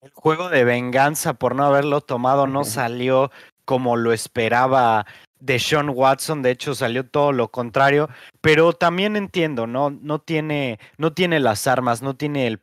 El 0.00 0.10
juego 0.12 0.48
de 0.48 0.64
venganza 0.64 1.34
por 1.34 1.54
no 1.54 1.64
haberlo 1.64 2.00
tomado 2.00 2.46
no 2.46 2.64
salió 2.64 3.30
como 3.64 3.96
lo 3.96 4.12
esperaba 4.12 5.06
de 5.40 5.58
Sean 5.58 5.90
Watson, 5.90 6.42
de 6.42 6.50
hecho 6.50 6.74
salió 6.74 7.06
todo 7.06 7.32
lo 7.32 7.48
contrario, 7.48 8.08
pero 8.40 8.72
también 8.72 9.16
entiendo, 9.16 9.66
¿no? 9.66 9.90
No 9.90 10.20
tiene, 10.20 10.78
no 10.96 11.12
tiene 11.12 11.40
las 11.40 11.66
armas, 11.66 12.02
no 12.02 12.16
tiene 12.16 12.46
el, 12.46 12.60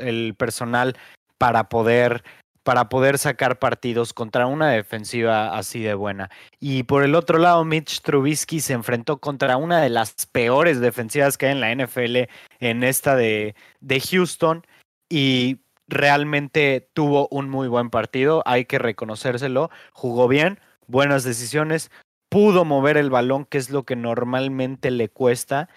el 0.00 0.34
personal 0.36 0.96
para 1.38 1.68
poder 1.68 2.22
para 2.64 2.88
poder 2.88 3.18
sacar 3.18 3.58
partidos 3.58 4.14
contra 4.14 4.46
una 4.46 4.70
defensiva 4.70 5.54
así 5.54 5.82
de 5.82 5.92
buena. 5.94 6.30
Y 6.58 6.84
por 6.84 7.04
el 7.04 7.14
otro 7.14 7.38
lado, 7.38 7.62
Mitch 7.64 8.00
Trubisky 8.00 8.60
se 8.60 8.72
enfrentó 8.72 9.18
contra 9.18 9.58
una 9.58 9.82
de 9.82 9.90
las 9.90 10.26
peores 10.32 10.80
defensivas 10.80 11.36
que 11.36 11.46
hay 11.46 11.52
en 11.52 11.60
la 11.60 11.74
NFL 11.74 12.30
en 12.60 12.82
esta 12.82 13.16
de, 13.16 13.54
de 13.80 14.00
Houston 14.00 14.66
y 15.10 15.60
realmente 15.86 16.88
tuvo 16.94 17.28
un 17.30 17.50
muy 17.50 17.68
buen 17.68 17.90
partido, 17.90 18.42
hay 18.46 18.64
que 18.64 18.78
reconocérselo, 18.78 19.70
jugó 19.92 20.26
bien, 20.26 20.58
buenas 20.86 21.24
decisiones, 21.24 21.90
pudo 22.34 22.64
mover 22.64 22.96
el 22.96 23.10
balón, 23.10 23.44
que 23.44 23.58
es 23.58 23.70
lo 23.70 23.84
que 23.84 23.94
normalmente 23.94 24.90
le 24.90 25.08
cuesta, 25.08 25.68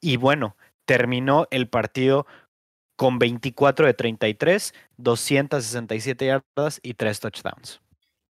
y 0.00 0.16
bueno, 0.16 0.56
terminó 0.84 1.48
el 1.50 1.66
partido 1.66 2.24
con 2.94 3.18
24 3.18 3.84
de 3.84 3.94
33, 3.94 4.74
267 4.96 6.26
yardas 6.26 6.78
y 6.84 6.94
3 6.94 7.18
touchdowns. 7.18 7.80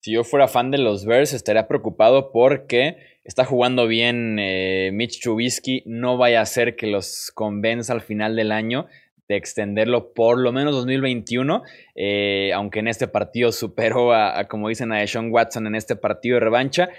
Si 0.01 0.11
yo 0.11 0.23
fuera 0.23 0.47
fan 0.47 0.71
de 0.71 0.79
los 0.79 1.05
Bears, 1.05 1.33
estaría 1.33 1.67
preocupado 1.67 2.31
porque 2.31 2.97
está 3.23 3.45
jugando 3.45 3.85
bien 3.85 4.37
eh, 4.39 4.89
Mitch 4.91 5.21
Trubisky. 5.21 5.83
No 5.85 6.17
vaya 6.17 6.41
a 6.41 6.45
ser 6.47 6.75
que 6.75 6.87
los 6.87 7.31
convenza 7.35 7.93
al 7.93 8.01
final 8.01 8.35
del 8.35 8.51
año 8.51 8.87
de 9.27 9.35
extenderlo 9.35 10.13
por 10.13 10.39
lo 10.39 10.51
menos 10.51 10.73
2021, 10.73 11.63
eh, 11.95 12.51
aunque 12.53 12.79
en 12.79 12.87
este 12.87 13.07
partido 13.07 13.51
superó 13.51 14.13
a, 14.13 14.47
como 14.47 14.69
dicen, 14.69 14.91
a 14.93 15.05
Sean 15.05 15.31
Watson 15.31 15.67
en 15.67 15.75
este 15.75 15.95
partido 15.95 16.35
de 16.35 16.39
revancha. 16.39 16.89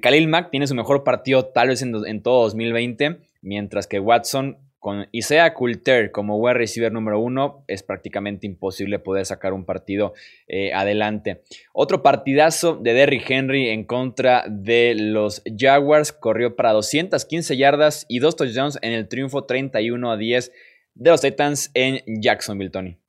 Khalil 0.00 0.28
Mack 0.28 0.50
tiene 0.50 0.66
su 0.66 0.74
mejor 0.74 1.04
partido 1.04 1.46
tal 1.46 1.68
vez 1.68 1.82
en, 1.82 2.22
todo 2.22 2.44
2020, 2.44 3.18
mientras 3.42 3.86
que 3.86 4.00
Watson 4.00 4.58
con 4.78 5.06
Isaiah 5.12 5.54
Coulter 5.54 6.10
como 6.10 6.38
wide 6.38 6.54
receiver 6.54 6.92
número 6.92 7.20
uno, 7.20 7.64
es 7.68 7.84
prácticamente 7.84 8.48
imposible 8.48 8.98
poder 8.98 9.24
sacar 9.24 9.52
un 9.52 9.64
partido 9.64 10.12
eh, 10.48 10.72
adelante. 10.72 11.42
Otro 11.72 12.02
partidazo 12.02 12.74
de 12.74 12.92
Derrick 12.92 13.30
Henry 13.30 13.68
en 13.68 13.84
contra 13.84 14.44
de 14.48 14.94
los 14.96 15.42
Jaguars. 15.56 16.12
Corrió 16.12 16.56
para 16.56 16.72
215 16.72 17.56
yardas 17.56 18.06
y 18.08 18.18
dos 18.18 18.34
touchdowns 18.34 18.80
en 18.82 18.92
el 18.92 19.06
triunfo 19.06 19.44
31 19.44 20.10
a 20.10 20.16
10 20.16 20.52
de 20.94 21.10
los 21.10 21.20
Titans 21.20 21.70
en 21.74 22.02
Jacksonville, 22.20 22.70
Tony. 22.70 23.01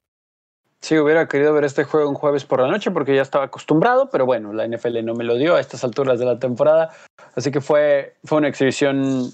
Sí, 0.84 1.00
hubiera 1.00 1.30
querido 1.30 1.54
ver 1.54 1.64
este 1.64 1.86
juego 1.86 2.10
un 2.10 2.16
jueves 2.16 2.44
por 2.44 2.60
la 2.60 2.68
noche 2.68 2.92
porque 2.92 3.16
ya 3.16 3.22
estaba 3.22 3.46
acostumbrado, 3.46 4.10
pero 4.10 4.26
bueno, 4.26 4.52
la 4.52 4.68
NFL 4.68 5.06
no 5.06 5.14
me 5.14 5.24
lo 5.24 5.36
dio 5.36 5.56
a 5.56 5.62
estas 5.62 5.86
alturas 5.86 6.20
de 6.20 6.26
la 6.26 6.40
temporada. 6.40 6.90
Así 7.38 7.52
que 7.52 7.62
fue, 7.62 8.16
fue 8.26 8.40
una 8.40 8.50
exhibición, 8.50 9.30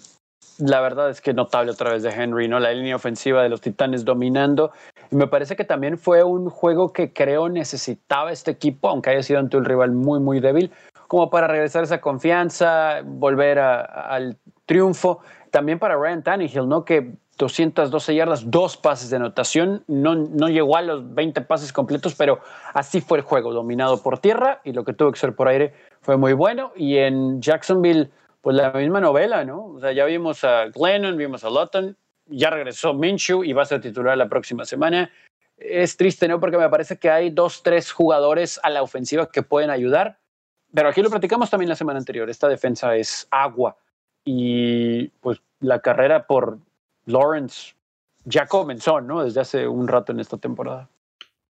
la 0.59 0.79
verdad 0.79 1.09
es 1.09 1.21
que 1.21 1.33
notable 1.33 1.71
otra 1.71 1.91
vez 1.91 2.03
de 2.03 2.11
Henry, 2.11 2.47
¿no? 2.47 2.59
La 2.59 2.71
línea 2.71 2.95
ofensiva 2.95 3.41
de 3.41 3.49
los 3.49 3.61
Titanes 3.61 4.05
dominando. 4.05 4.71
Y 5.09 5.15
me 5.15 5.25
parece 5.25 5.55
que 5.55 5.65
también 5.65 5.97
fue 5.97 6.21
un 6.21 6.51
juego 6.51 6.93
que 6.93 7.13
creo 7.13 7.49
necesitaba 7.49 8.31
este 8.31 8.51
equipo, 8.51 8.87
aunque 8.87 9.09
haya 9.09 9.23
sido 9.23 9.39
ante 9.39 9.57
un 9.57 9.65
rival 9.65 9.91
muy, 9.91 10.19
muy 10.19 10.39
débil, 10.39 10.71
como 11.07 11.31
para 11.31 11.47
regresar 11.47 11.83
esa 11.83 11.99
confianza, 11.99 13.01
volver 13.03 13.57
al 13.57 14.37
triunfo. 14.67 15.21
También 15.49 15.79
para 15.79 15.95
Ryan 15.95 16.21
Tannehill, 16.21 16.69
¿no? 16.69 16.85
Que 16.85 17.15
212 17.39 18.15
yardas, 18.15 18.51
dos 18.51 18.75
pases 18.75 19.09
de 19.09 19.15
anotación. 19.15 19.83
No, 19.87 20.13
no 20.13 20.49
llegó 20.49 20.75
a 20.75 20.81
los 20.81 21.15
20 21.15 21.41
pases 21.41 21.71
completos, 21.71 22.13
pero 22.13 22.41
así 22.73 22.99
fue 23.01 23.19
el 23.19 23.23
juego, 23.23 23.53
dominado 23.53 24.03
por 24.03 24.19
tierra 24.19 24.61
y 24.65 24.73
lo 24.73 24.83
que 24.83 24.93
tuvo 24.93 25.11
que 25.11 25.19
ser 25.19 25.33
por 25.33 25.47
aire 25.47 25.73
fue 26.01 26.17
muy 26.17 26.33
bueno. 26.33 26.73
Y 26.75 26.97
en 26.97 27.41
Jacksonville, 27.41 28.11
pues 28.41 28.57
la 28.57 28.71
misma 28.71 28.99
novela, 28.99 29.45
¿no? 29.45 29.65
O 29.67 29.79
sea, 29.79 29.93
ya 29.93 30.05
vimos 30.05 30.43
a 30.43 30.65
Glennon, 30.65 31.15
vimos 31.15 31.43
a 31.45 31.49
Lutton, 31.49 31.97
ya 32.27 32.49
regresó 32.49 32.93
Minshew 32.93 33.43
y 33.43 33.53
va 33.53 33.63
a 33.63 33.65
ser 33.65 33.79
titular 33.79 34.17
la 34.17 34.27
próxima 34.27 34.65
semana. 34.65 35.09
Es 35.57 35.95
triste, 35.95 36.27
¿no? 36.27 36.41
Porque 36.41 36.57
me 36.57 36.69
parece 36.69 36.97
que 36.99 37.09
hay 37.09 37.29
dos, 37.29 37.63
tres 37.63 37.91
jugadores 37.91 38.59
a 38.63 38.69
la 38.69 38.83
ofensiva 38.83 39.31
que 39.31 39.43
pueden 39.43 39.69
ayudar. 39.69 40.19
Pero 40.73 40.89
aquí 40.89 41.01
lo 41.01 41.09
platicamos 41.09 41.49
también 41.49 41.69
la 41.69 41.75
semana 41.75 41.99
anterior. 41.99 42.29
Esta 42.29 42.49
defensa 42.49 42.95
es 42.97 43.27
agua. 43.31 43.77
Y 44.25 45.07
pues 45.21 45.41
la 45.61 45.79
carrera 45.79 46.27
por 46.27 46.59
Lawrence 47.09 47.73
ya 48.23 48.45
comenzó, 48.45 49.01
¿no? 49.01 49.23
Desde 49.23 49.41
hace 49.41 49.67
un 49.67 49.87
rato 49.87 50.11
en 50.11 50.19
esta 50.19 50.37
temporada. 50.37 50.89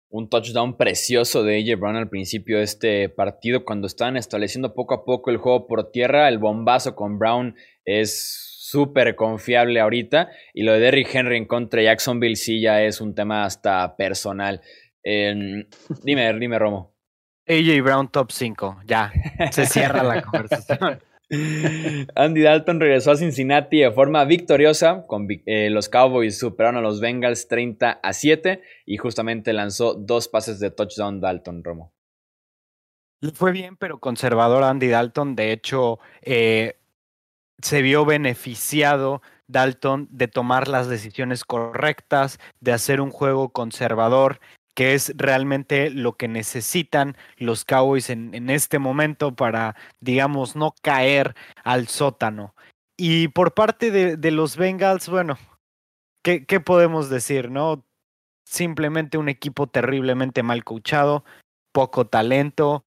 Un 0.09 0.29
touchdown 0.29 0.75
precioso 0.75 1.43
de 1.43 1.59
AJ 1.59 1.79
Brown 1.79 1.95
al 1.95 2.09
principio 2.09 2.57
de 2.57 2.63
este 2.63 3.09
partido, 3.09 3.63
cuando 3.63 3.85
estaban 3.85 4.17
estableciendo 4.17 4.73
poco 4.73 4.95
a 4.95 5.05
poco 5.05 5.29
el 5.29 5.37
juego 5.37 5.67
por 5.67 5.91
tierra. 5.91 6.29
El 6.29 6.39
bombazo 6.39 6.95
con 6.95 7.19
Brown 7.19 7.55
es 7.85 8.57
súper 8.59 9.15
confiable 9.15 9.79
ahorita. 9.79 10.29
Y 10.53 10.63
lo 10.63 10.73
de 10.73 10.79
Derrick 10.79 11.13
Henry 11.13 11.37
en 11.37 11.45
contra 11.45 11.79
de 11.79 11.87
Jacksonville 11.87 12.37
sí 12.37 12.61
ya 12.61 12.81
es 12.81 13.01
un 13.01 13.13
tema 13.13 13.43
hasta 13.43 13.95
personal. 13.97 14.61
dime, 15.03 16.33
dime, 16.39 16.57
Romo. 16.57 16.95
AJ 17.47 17.81
Brown 17.83 18.07
top 18.09 18.31
5, 18.31 18.81
ya. 18.85 19.11
Se 19.51 19.65
cierra 19.65 20.03
la 20.03 20.21
conversación. 20.23 20.99
Andy 22.15 22.41
Dalton 22.41 22.79
regresó 22.79 23.11
a 23.11 23.15
Cincinnati 23.15 23.79
de 23.79 23.91
forma 23.91 24.25
victoriosa. 24.25 25.05
Con, 25.05 25.27
eh, 25.45 25.69
los 25.69 25.89
Cowboys 25.89 26.39
superaron 26.39 26.77
a 26.77 26.81
los 26.81 26.99
Bengals 26.99 27.47
30 27.47 27.99
a 28.01 28.13
7 28.13 28.61
y 28.85 28.97
justamente 28.97 29.53
lanzó 29.53 29.93
dos 29.93 30.27
pases 30.27 30.59
de 30.59 30.71
touchdown 30.71 31.21
Dalton 31.21 31.63
Romo. 31.63 31.93
Fue 33.33 33.51
bien, 33.51 33.75
pero 33.75 33.99
conservador 33.99 34.63
Andy 34.63 34.87
Dalton. 34.87 35.35
De 35.35 35.51
hecho, 35.51 35.99
eh, 36.21 36.77
se 37.61 37.81
vio 37.81 38.05
beneficiado 38.05 39.21
Dalton 39.47 40.07
de 40.11 40.27
tomar 40.27 40.67
las 40.67 40.87
decisiones 40.87 41.43
correctas, 41.43 42.39
de 42.61 42.71
hacer 42.71 43.01
un 43.01 43.11
juego 43.11 43.49
conservador 43.49 44.39
que 44.75 44.93
es 44.93 45.13
realmente 45.15 45.89
lo 45.89 46.13
que 46.15 46.27
necesitan 46.27 47.17
los 47.37 47.65
Cowboys 47.65 48.09
en, 48.09 48.49
este 48.49 48.79
momento 48.79 49.35
para, 49.35 49.75
digamos, 49.99 50.55
no 50.55 50.73
caer 50.81 51.35
al 51.63 51.87
sótano. 51.87 52.55
Y 52.97 53.29
por 53.29 53.53
parte 53.53 53.91
de, 53.91 54.31
los 54.31 54.57
Bengals, 54.57 55.09
bueno, 55.09 55.37
¿qué, 56.23 56.45
¿qué, 56.45 56.59
podemos 56.59 57.09
decir, 57.09 57.49
no? 57.51 57.85
Simplemente 58.45 59.17
un 59.17 59.29
equipo 59.29 59.67
terriblemente 59.67 60.43
mal 60.43 60.63
coachado, 60.63 61.23
poco 61.71 62.07
talento 62.07 62.85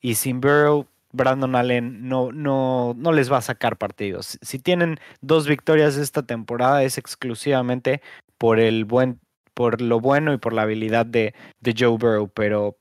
y 0.00 0.16
sin 0.16 0.40
Burrow, 0.40 0.86
Brandon 1.12 1.56
Allen 1.56 2.08
no, 2.08 2.32
no, 2.32 2.94
no 2.96 3.12
les 3.12 3.30
va 3.30 3.38
a 3.38 3.42
sacar 3.42 3.76
partidos. 3.76 4.38
Si 4.42 4.58
tienen 4.58 4.98
dos 5.20 5.46
victorias 5.48 5.96
esta 5.96 6.22
temporada 6.24 6.82
es 6.82 6.98
exclusivamente 6.98 8.00
por 8.38 8.60
el 8.60 8.84
buen 8.84 9.20
por 9.60 9.82
lo 9.82 10.00
bueno 10.00 10.32
y 10.32 10.38
por 10.38 10.54
la 10.54 10.62
habilidad 10.62 11.04
de, 11.04 11.34
de 11.60 11.74
Joe 11.78 11.98
Burrow, 11.98 12.30
pero 12.32 12.78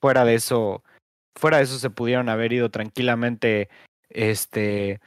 fuera 0.00 0.24
de 0.24 0.36
eso, 0.36 0.82
fuera 1.38 1.58
de 1.58 1.64
eso 1.64 1.78
se 1.78 1.90
pudieron 1.90 2.30
haber 2.30 2.54
ido 2.54 2.70
tranquilamente, 2.70 3.68
este, 4.08 5.02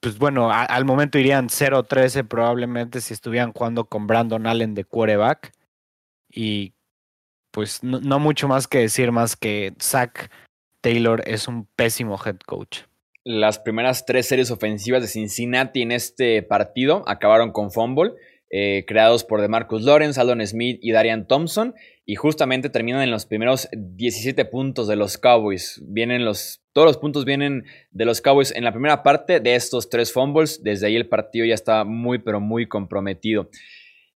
pues 0.00 0.18
bueno, 0.18 0.50
al 0.50 0.84
momento 0.84 1.20
irían 1.20 1.46
0-13 1.46 2.26
probablemente 2.26 3.00
si 3.00 3.14
estuvieran 3.14 3.52
jugando 3.52 3.84
con 3.84 4.08
Brandon 4.08 4.48
Allen 4.48 4.74
de 4.74 4.84
quarterback 4.84 5.52
y 6.28 6.74
pues 7.52 7.84
no, 7.84 8.00
no 8.00 8.18
mucho 8.18 8.48
más 8.48 8.66
que 8.66 8.78
decir 8.78 9.12
más 9.12 9.36
que 9.36 9.74
Zach 9.80 10.28
Taylor 10.80 11.22
es 11.24 11.46
un 11.46 11.68
pésimo 11.76 12.18
head 12.18 12.38
coach. 12.46 12.80
Las 13.22 13.60
primeras 13.60 14.04
tres 14.04 14.26
series 14.26 14.50
ofensivas 14.50 15.02
de 15.02 15.08
Cincinnati 15.08 15.82
en 15.82 15.92
este 15.92 16.42
partido 16.42 17.04
acabaron 17.06 17.52
con 17.52 17.70
fumble 17.70 18.14
eh, 18.58 18.86
creados 18.86 19.22
por 19.22 19.42
DeMarcus 19.42 19.82
Lawrence, 19.82 20.18
Aldon 20.18 20.46
Smith 20.46 20.78
y 20.80 20.92
Darian 20.92 21.28
Thompson. 21.28 21.74
Y 22.06 22.14
justamente 22.14 22.70
terminan 22.70 23.02
en 23.02 23.10
los 23.10 23.26
primeros 23.26 23.68
17 23.76 24.46
puntos 24.46 24.88
de 24.88 24.96
los 24.96 25.18
Cowboys. 25.18 25.82
Vienen 25.86 26.24
los, 26.24 26.62
todos 26.72 26.86
los 26.86 26.96
puntos 26.96 27.26
vienen 27.26 27.66
de 27.90 28.06
los 28.06 28.22
Cowboys 28.22 28.56
en 28.56 28.64
la 28.64 28.72
primera 28.72 29.02
parte 29.02 29.40
de 29.40 29.56
estos 29.56 29.90
tres 29.90 30.10
fumbles. 30.10 30.62
Desde 30.62 30.86
ahí 30.86 30.96
el 30.96 31.06
partido 31.06 31.44
ya 31.44 31.52
está 31.52 31.84
muy, 31.84 32.18
pero 32.18 32.40
muy 32.40 32.66
comprometido. 32.66 33.50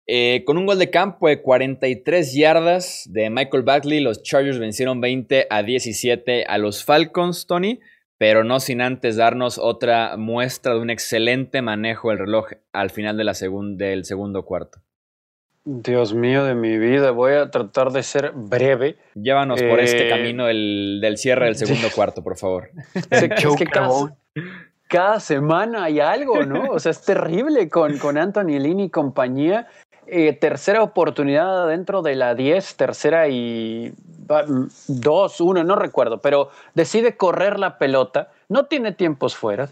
Eh, 0.07 0.43
con 0.45 0.57
un 0.57 0.65
gol 0.65 0.79
de 0.79 0.89
campo 0.89 1.27
de 1.27 1.41
43 1.41 2.33
yardas 2.33 3.09
de 3.11 3.29
Michael 3.29 3.63
Bagley, 3.63 3.99
los 3.99 4.23
Chargers 4.23 4.57
vencieron 4.57 5.01
20 5.01 5.47
a 5.49 5.63
17 5.63 6.45
a 6.45 6.57
los 6.57 6.85
Falcons, 6.85 7.45
Tony 7.45 7.81
pero 8.19 8.43
no 8.43 8.59
sin 8.59 8.81
antes 8.81 9.15
darnos 9.15 9.57
otra 9.57 10.17
muestra 10.17 10.73
de 10.73 10.81
un 10.81 10.89
excelente 10.89 11.61
manejo 11.61 12.09
del 12.09 12.19
reloj 12.19 12.49
al 12.73 12.89
final 12.89 13.17
de 13.17 13.23
la 13.23 13.33
del 13.33 14.05
segundo 14.05 14.43
cuarto. 14.43 14.79
Dios 15.63 16.13
mío 16.13 16.43
de 16.43 16.53
mi 16.53 16.77
vida, 16.77 17.11
voy 17.11 17.33
a 17.33 17.49
tratar 17.49 17.91
de 17.91 18.03
ser 18.03 18.33
breve. 18.35 18.97
Llévanos 19.15 19.61
por 19.61 19.79
este 19.79 20.07
eh, 20.07 20.09
camino 20.09 20.47
del, 20.47 21.13
cierre 21.17 21.45
del 21.45 21.55
segundo 21.55 21.87
cuarto, 21.95 22.21
por 22.21 22.37
favor. 22.37 22.71
es, 23.09 23.21
que 23.55 23.65
cada 24.87 25.19
semana 25.19 25.85
hay 25.85 25.99
algo, 26.01 26.43
¿no? 26.43 26.71
O 26.71 26.79
sea, 26.79 26.91
es 26.91 27.01
terrible 27.01 27.69
con, 27.69 27.99
con 27.99 28.17
Anthony 28.17 28.59
Lynn 28.59 28.81
y 28.81 28.89
compañía. 28.89 29.67
Eh, 30.11 30.33
tercera 30.33 30.81
oportunidad 30.81 31.67
dentro 31.67 32.01
de 32.01 32.15
la 32.15 32.33
10, 32.33 32.77
tercera 32.77 33.27
y 33.27 33.93
2, 34.87 35.41
1, 35.41 35.63
no 35.63 35.75
recuerdo, 35.75 36.17
pero 36.17 36.49
decide 36.73 37.15
correr 37.15 37.59
la 37.59 37.77
pelota, 37.77 38.31
no 38.47 38.65
tiene 38.65 38.91
tiempos 38.91 39.35
fuera 39.35 39.69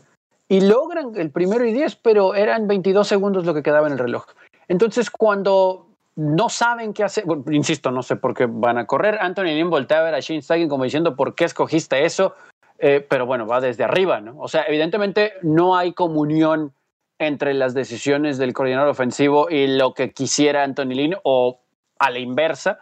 y 0.47 0.61
logran 0.61 1.13
el 1.15 1.31
primero 1.31 1.65
y 1.65 1.73
10, 1.73 1.95
pero 1.97 2.35
eran 2.35 2.67
22 2.67 3.07
segundos 3.07 3.45
lo 3.45 3.55
que 3.55 3.63
quedaba 3.63 3.87
en 3.87 3.93
el 3.93 3.99
reloj. 3.99 4.25
Entonces, 4.67 5.09
cuando 5.09 5.87
no 6.15 6.49
saben 6.49 6.93
qué 6.93 7.03
hacer, 7.03 7.25
insisto, 7.49 7.89
no 7.89 8.03
sé 8.03 8.15
por 8.15 8.35
qué 8.35 8.45
van 8.47 8.77
a 8.77 8.85
correr, 8.85 9.17
Anthony 9.19 9.55
Lynn 9.55 9.71
voltea 9.71 10.01
a 10.01 10.03
ver 10.03 10.13
a 10.13 10.19
Shane 10.19 10.43
Steichen 10.43 10.69
como 10.69 10.83
diciendo, 10.83 11.15
¿por 11.15 11.33
qué 11.33 11.45
escogiste 11.45 12.05
eso? 12.05 12.35
Eh, 12.77 13.03
pero 13.09 13.25
bueno, 13.25 13.47
va 13.47 13.59
desde 13.59 13.83
arriba, 13.83 14.21
¿no? 14.21 14.35
O 14.37 14.47
sea, 14.47 14.65
evidentemente 14.67 15.33
no 15.41 15.75
hay 15.75 15.93
comunión 15.93 16.73
entre 17.19 17.53
las 17.53 17.73
decisiones 17.73 18.37
del 18.37 18.53
coordinador 18.53 18.89
ofensivo 18.89 19.49
y 19.49 19.67
lo 19.67 19.93
que 19.93 20.11
quisiera 20.11 20.63
Anthony 20.63 20.93
Lynn 20.93 21.15
o 21.23 21.59
a 21.99 22.11
la 22.11 22.19
inversa. 22.19 22.79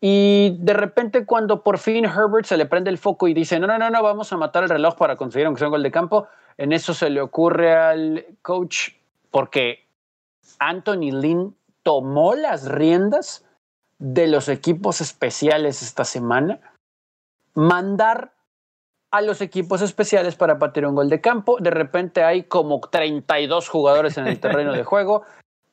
Y 0.00 0.56
de 0.60 0.72
repente 0.72 1.26
cuando 1.26 1.62
por 1.62 1.78
fin 1.78 2.04
Herbert 2.04 2.46
se 2.46 2.56
le 2.56 2.66
prende 2.66 2.90
el 2.90 2.98
foco 2.98 3.28
y 3.28 3.34
dice, 3.34 3.60
no, 3.60 3.66
no, 3.66 3.78
no, 3.78 3.90
no, 3.90 4.02
vamos 4.02 4.32
a 4.32 4.36
matar 4.36 4.64
el 4.64 4.70
reloj 4.70 4.96
para 4.96 5.16
conseguir 5.16 5.46
un 5.46 5.54
gol 5.54 5.82
de 5.82 5.90
campo, 5.90 6.26
en 6.56 6.72
eso 6.72 6.94
se 6.94 7.10
le 7.10 7.20
ocurre 7.20 7.74
al 7.74 8.26
coach 8.42 8.90
porque 9.30 9.86
Anthony 10.58 11.12
Lynn 11.12 11.54
tomó 11.82 12.34
las 12.34 12.68
riendas 12.68 13.44
de 13.98 14.26
los 14.26 14.48
equipos 14.48 15.00
especiales 15.00 15.82
esta 15.82 16.04
semana, 16.04 16.60
mandar 17.54 18.32
a 19.10 19.20
los 19.20 19.40
equipos 19.40 19.82
especiales 19.82 20.36
para 20.36 20.58
patear 20.58 20.86
un 20.86 20.94
gol 20.94 21.08
de 21.08 21.20
campo. 21.20 21.56
De 21.60 21.70
repente 21.70 22.22
hay 22.22 22.44
como 22.44 22.80
32 22.80 23.68
jugadores 23.68 24.18
en 24.18 24.26
el 24.26 24.38
terreno 24.40 24.72
de 24.72 24.84
juego 24.84 25.22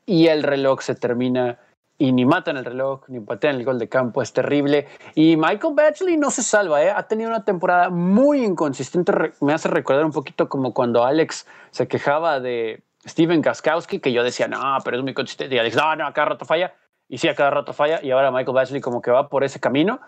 y 0.06 0.28
el 0.28 0.44
reloj 0.44 0.82
se 0.82 0.96
termina 0.96 1.60
y 2.00 2.12
ni 2.12 2.26
matan 2.26 2.58
el 2.58 2.66
reloj, 2.66 3.02
ni 3.08 3.20
patean 3.20 3.56
el 3.56 3.66
gol 3.66 3.80
de 3.80 3.90
campo, 3.90 4.22
es 4.22 4.32
terrible. 4.32 4.88
Y 5.16 5.36
Michael 5.36 5.74
Batchley 5.76 6.18
no 6.18 6.30
se 6.30 6.44
salva, 6.44 6.84
¿eh? 6.84 6.92
ha 6.92 7.04
tenido 7.08 7.30
una 7.30 7.44
temporada 7.44 7.90
muy 7.90 8.44
inconsistente, 8.44 9.12
me 9.42 9.54
hace 9.54 9.68
recordar 9.68 10.06
un 10.06 10.12
poquito 10.12 10.48
como 10.48 10.74
cuando 10.74 11.04
Alex 11.04 11.48
se 11.72 11.88
quejaba 11.88 12.40
de 12.40 12.84
Steven 13.04 13.42
Gaskowski, 13.42 14.00
que 14.00 14.14
yo 14.14 14.24
decía, 14.24 14.48
no, 14.48 14.60
pero 14.84 14.98
es 14.98 15.04
muy 15.04 15.16
consistente, 15.16 15.56
y 15.56 15.60
Alex, 15.60 15.76
no, 15.76 15.96
no, 15.96 16.06
a 16.06 16.14
cada 16.14 16.30
rato 16.30 16.46
falla, 16.46 16.76
y 17.10 17.18
sí, 17.18 17.30
a 17.30 17.36
cada 17.36 17.50
rato 17.50 17.74
falla, 17.74 18.00
y 18.04 18.12
ahora 18.12 18.32
Michael 18.32 18.54
Batchley 18.54 18.82
como 18.82 19.02
que 19.02 19.10
va 19.10 19.28
por 19.28 19.44
ese 19.44 19.60
camino, 19.60 20.00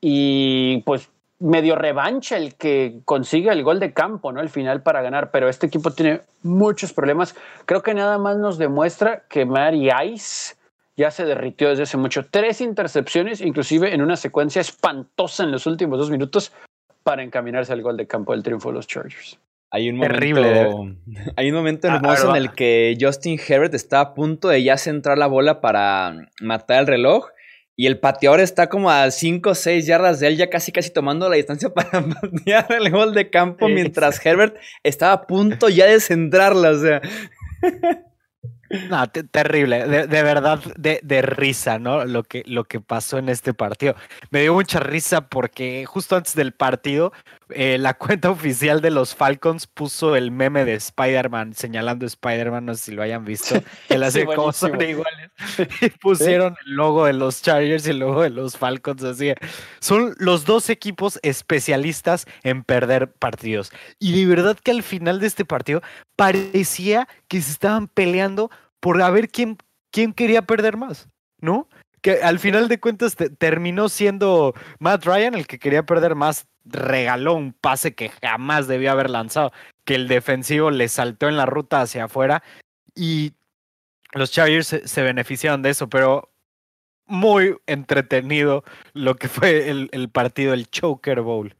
y 0.00 0.80
pues 0.82 1.10
medio 1.44 1.76
revancha 1.76 2.38
el 2.38 2.54
que 2.54 3.00
consiga 3.04 3.52
el 3.52 3.62
gol 3.62 3.78
de 3.78 3.92
campo, 3.92 4.32
¿no? 4.32 4.40
El 4.40 4.48
final 4.48 4.82
para 4.82 5.02
ganar, 5.02 5.30
pero 5.30 5.48
este 5.48 5.66
equipo 5.66 5.90
tiene 5.90 6.22
muchos 6.42 6.92
problemas. 6.94 7.36
Creo 7.66 7.82
que 7.82 7.92
nada 7.92 8.16
más 8.18 8.38
nos 8.38 8.56
demuestra 8.56 9.24
que 9.28 9.44
Mary 9.44 9.90
Ice 10.06 10.54
ya 10.96 11.10
se 11.10 11.26
derritió 11.26 11.68
desde 11.68 11.82
hace 11.82 11.98
mucho. 11.98 12.24
Tres 12.30 12.62
intercepciones, 12.62 13.42
inclusive 13.42 13.92
en 13.92 14.00
una 14.00 14.16
secuencia 14.16 14.60
espantosa 14.60 15.44
en 15.44 15.52
los 15.52 15.66
últimos 15.66 15.98
dos 15.98 16.10
minutos 16.10 16.50
para 17.02 17.22
encaminarse 17.22 17.74
al 17.74 17.82
gol 17.82 17.98
de 17.98 18.06
campo 18.06 18.32
del 18.32 18.42
triunfo 18.42 18.70
de 18.70 18.76
los 18.76 18.86
Chargers. 18.86 19.38
Hay 19.70 19.90
un 19.90 19.96
momento, 19.96 20.14
Terrible. 20.14 20.96
Hay 21.36 21.50
un 21.50 21.56
momento 21.56 21.88
ah, 21.90 21.96
hermoso 21.96 22.30
en 22.30 22.36
el 22.36 22.52
que 22.52 22.96
Justin 22.98 23.38
Herbert 23.46 23.74
está 23.74 24.00
a 24.00 24.14
punto 24.14 24.48
de 24.48 24.62
ya 24.62 24.78
centrar 24.78 25.18
la 25.18 25.26
bola 25.26 25.60
para 25.60 26.30
matar 26.40 26.80
el 26.80 26.86
reloj 26.86 27.26
y 27.76 27.86
el 27.86 27.98
pateador 27.98 28.40
está 28.40 28.68
como 28.68 28.90
a 28.90 29.10
5 29.10 29.50
o 29.50 29.54
6 29.54 29.86
yardas 29.86 30.20
de 30.20 30.28
él, 30.28 30.36
ya 30.36 30.48
casi 30.48 30.70
casi 30.72 30.90
tomando 30.90 31.28
la 31.28 31.36
distancia 31.36 31.68
para 31.74 32.02
patear 32.02 32.66
el 32.72 32.90
gol 32.90 33.14
de 33.14 33.30
campo, 33.30 33.68
mientras 33.68 34.24
Herbert 34.24 34.56
estaba 34.82 35.12
a 35.12 35.26
punto 35.26 35.68
ya 35.68 35.86
de 35.86 36.00
centrarla, 36.00 36.70
o 36.70 36.78
sea. 36.78 37.02
No, 38.88 39.06
terrible, 39.08 39.86
de, 39.86 40.22
verdad, 40.22 40.58
de, 40.76 40.98
de, 41.02 41.22
risa, 41.22 41.78
¿no? 41.78 42.04
Lo 42.06 42.24
que, 42.24 42.42
lo 42.46 42.64
que 42.64 42.80
pasó 42.80 43.18
en 43.18 43.28
este 43.28 43.54
partido. 43.54 43.94
Me 44.30 44.42
dio 44.42 44.54
mucha 44.54 44.80
risa 44.80 45.28
porque 45.28 45.84
justo 45.86 46.16
antes 46.16 46.34
del 46.34 46.52
partido, 46.52 47.12
eh, 47.50 47.76
la 47.78 47.94
cuenta 47.94 48.30
oficial 48.30 48.80
de 48.80 48.90
los 48.90 49.14
Falcons 49.14 49.66
puso 49.66 50.16
el 50.16 50.30
meme 50.30 50.64
de 50.64 50.74
Spider-Man 50.74 51.54
señalando 51.54 52.06
Spider-Man, 52.06 52.64
no 52.64 52.74
sé 52.74 52.84
si 52.84 52.92
lo 52.92 53.02
hayan 53.02 53.24
visto, 53.24 53.54
que 53.88 53.98
las 53.98 54.14
sí, 54.14 54.24
son 54.52 54.80
iguales. 54.80 55.30
Y 55.80 55.90
pusieron 55.90 56.56
el 56.64 56.72
logo 56.72 57.04
de 57.04 57.12
los 57.12 57.42
Chargers 57.42 57.86
y 57.86 57.90
el 57.90 57.98
logo 57.98 58.22
de 58.22 58.30
los 58.30 58.56
Falcons, 58.56 59.02
así. 59.04 59.32
Son 59.80 60.14
los 60.18 60.44
dos 60.44 60.70
equipos 60.70 61.18
especialistas 61.22 62.26
en 62.42 62.64
perder 62.64 63.12
partidos. 63.12 63.72
Y 63.98 64.18
de 64.18 64.26
verdad 64.26 64.56
que 64.62 64.70
al 64.70 64.82
final 64.82 65.20
de 65.20 65.26
este 65.26 65.44
partido 65.44 65.82
parecía 66.16 67.08
que 67.28 67.42
se 67.42 67.50
estaban 67.50 67.88
peleando 67.88 68.50
por 68.80 69.00
a 69.02 69.10
ver 69.10 69.28
quién, 69.28 69.58
quién 69.90 70.12
quería 70.12 70.42
perder 70.42 70.76
más, 70.76 71.08
¿no? 71.40 71.68
Que 72.00 72.22
al 72.22 72.38
final 72.38 72.68
de 72.68 72.80
cuentas 72.80 73.16
terminó 73.38 73.88
siendo 73.88 74.54
Matt 74.78 75.04
Ryan 75.04 75.34
el 75.34 75.46
que 75.46 75.58
quería 75.58 75.84
perder 75.84 76.14
más, 76.14 76.46
regaló 76.64 77.34
un 77.34 77.52
pase 77.52 77.94
que 77.94 78.10
jamás 78.22 78.66
debió 78.66 78.92
haber 78.92 79.10
lanzado, 79.10 79.52
que 79.84 79.94
el 79.94 80.08
defensivo 80.08 80.70
le 80.70 80.88
saltó 80.88 81.28
en 81.28 81.36
la 81.36 81.46
ruta 81.46 81.80
hacia 81.80 82.04
afuera 82.04 82.42
y 82.94 83.32
los 84.12 84.30
Chargers 84.30 84.80
se, 84.84 85.02
beneficiaron 85.02 85.62
de 85.62 85.70
eso, 85.70 85.88
pero 85.88 86.30
muy 87.06 87.56
entretenido 87.66 88.64
lo 88.92 89.16
que 89.16 89.28
fue 89.28 89.68
el, 89.68 90.08
partido, 90.10 90.54
el 90.54 90.70
Choker 90.70 91.20
Bowl. 91.20 91.54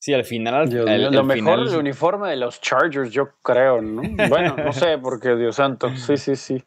Sí, 0.00 0.12
al 0.14 0.24
final. 0.24 0.70
lo 1.12 1.24
mejor 1.24 1.60
el 1.60 1.76
uniforme 1.76 2.30
de 2.30 2.36
los 2.36 2.60
Chargers, 2.60 3.10
yo 3.10 3.34
creo, 3.42 3.80
¿no? 3.80 4.02
Bueno, 4.28 4.56
no 4.56 4.72
sé, 4.72 4.98
porque 4.98 5.36
Dios 5.36 5.56
santo. 5.56 5.94
Sí, 5.96 6.16
sí, 6.16 6.36
sí. 6.36 6.62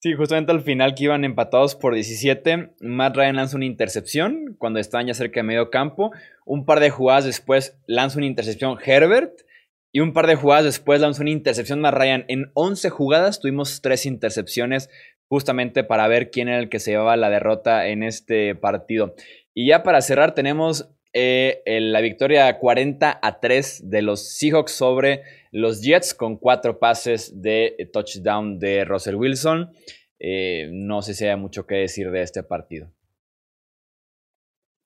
Sí, 0.00 0.14
justamente 0.14 0.52
al 0.52 0.60
final 0.60 0.94
que 0.94 1.04
iban 1.04 1.24
empatados 1.24 1.74
por 1.74 1.92
17, 1.92 2.70
Matt 2.80 3.16
Ryan 3.16 3.34
lanza 3.36 3.56
una 3.56 3.64
intercepción 3.64 4.54
cuando 4.56 4.78
estaban 4.78 5.08
ya 5.08 5.14
cerca 5.14 5.40
de 5.40 5.44
medio 5.44 5.70
campo. 5.70 6.12
Un 6.46 6.64
par 6.64 6.78
de 6.78 6.90
jugadas 6.90 7.24
después 7.24 7.76
lanza 7.86 8.18
una 8.18 8.26
intercepción 8.26 8.78
Herbert. 8.84 9.40
Y 9.90 10.00
un 10.00 10.12
par 10.12 10.26
de 10.28 10.36
jugadas 10.36 10.64
después 10.64 11.00
lanza 11.00 11.22
una 11.22 11.30
intercepción 11.30 11.80
Matt 11.80 11.94
Ryan. 11.94 12.24
En 12.28 12.52
11 12.54 12.90
jugadas 12.90 13.40
tuvimos 13.40 13.80
tres 13.80 14.06
intercepciones 14.06 14.88
justamente 15.28 15.82
para 15.82 16.06
ver 16.06 16.30
quién 16.30 16.46
era 16.48 16.60
el 16.60 16.68
que 16.68 16.78
se 16.78 16.92
llevaba 16.92 17.16
la 17.16 17.30
derrota 17.30 17.88
en 17.88 18.04
este 18.04 18.54
partido. 18.54 19.14
Y 19.52 19.68
ya 19.68 19.82
para 19.82 20.00
cerrar 20.00 20.32
tenemos 20.32 20.90
eh, 21.12 21.62
la 21.66 22.00
victoria 22.00 22.58
40 22.58 23.18
a 23.20 23.40
3 23.40 23.90
de 23.90 24.02
los 24.02 24.36
Seahawks 24.36 24.72
sobre 24.72 25.22
los 25.50 25.82
Jets 25.82 26.14
con 26.14 26.36
cuatro 26.36 26.78
pases 26.78 27.40
de 27.40 27.88
touchdown 27.92 28.58
de 28.58 28.84
Russell 28.84 29.14
Wilson. 29.14 29.70
Eh, 30.18 30.68
no 30.72 31.02
sé 31.02 31.14
si 31.14 31.26
hay 31.26 31.36
mucho 31.36 31.66
que 31.66 31.76
decir 31.76 32.10
de 32.10 32.22
este 32.22 32.42
partido. 32.42 32.90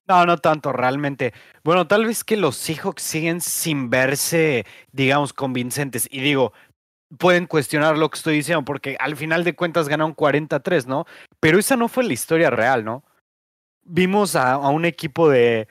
No, 0.08 0.26
no 0.26 0.36
tanto, 0.38 0.72
realmente. 0.72 1.32
Bueno, 1.64 1.86
tal 1.86 2.06
vez 2.06 2.24
que 2.24 2.36
los 2.36 2.56
Seahawks 2.56 3.02
siguen 3.02 3.40
sin 3.40 3.88
verse, 3.88 4.66
digamos, 4.90 5.32
convincentes. 5.32 6.08
Y 6.10 6.20
digo, 6.20 6.52
pueden 7.18 7.46
cuestionar 7.46 7.96
lo 7.96 8.10
que 8.10 8.18
estoy 8.18 8.34
diciendo, 8.34 8.64
porque 8.64 8.96
al 8.98 9.16
final 9.16 9.44
de 9.44 9.54
cuentas 9.54 9.88
ganaron 9.88 10.14
43, 10.14 10.86
¿no? 10.86 11.06
Pero 11.40 11.58
esa 11.58 11.76
no 11.76 11.88
fue 11.88 12.04
la 12.04 12.12
historia 12.12 12.50
real, 12.50 12.84
¿no? 12.84 13.04
Vimos 13.84 14.36
a 14.36 14.58
un 14.58 14.84
equipo 14.84 15.28
de, 15.28 15.68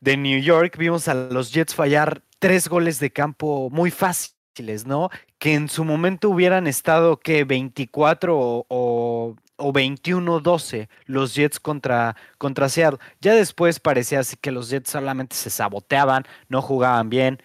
de 0.00 0.16
New 0.16 0.40
York, 0.40 0.76
vimos 0.78 1.08
a 1.08 1.14
los 1.14 1.52
Jets 1.52 1.74
fallar 1.74 2.22
tres 2.40 2.68
goles 2.68 2.98
de 2.98 3.12
campo 3.12 3.70
muy 3.70 3.92
fáciles, 3.92 4.86
¿no? 4.86 5.10
Que 5.38 5.54
en 5.54 5.68
su 5.68 5.84
momento 5.84 6.30
hubieran 6.30 6.66
estado, 6.66 7.18
que 7.18 7.44
24 7.44 8.36
o, 8.36 8.66
o, 8.68 9.36
21-12 9.72 10.88
los 11.04 11.34
Jets 11.34 11.60
contra, 11.60 12.16
contra 12.38 12.68
Seattle. 12.68 12.98
Ya 13.20 13.34
después 13.34 13.78
parecía 13.78 14.20
así 14.20 14.36
que 14.36 14.50
los 14.50 14.70
Jets 14.70 14.90
solamente 14.90 15.36
se 15.36 15.50
saboteaban, 15.50 16.24
no 16.48 16.62
jugaban 16.62 17.10
bien. 17.10 17.42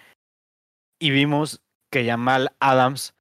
Y 0.97 1.11
vimos 1.11 1.61
que 1.91 2.05
Jamal 2.05 2.55
Adams 2.59 3.13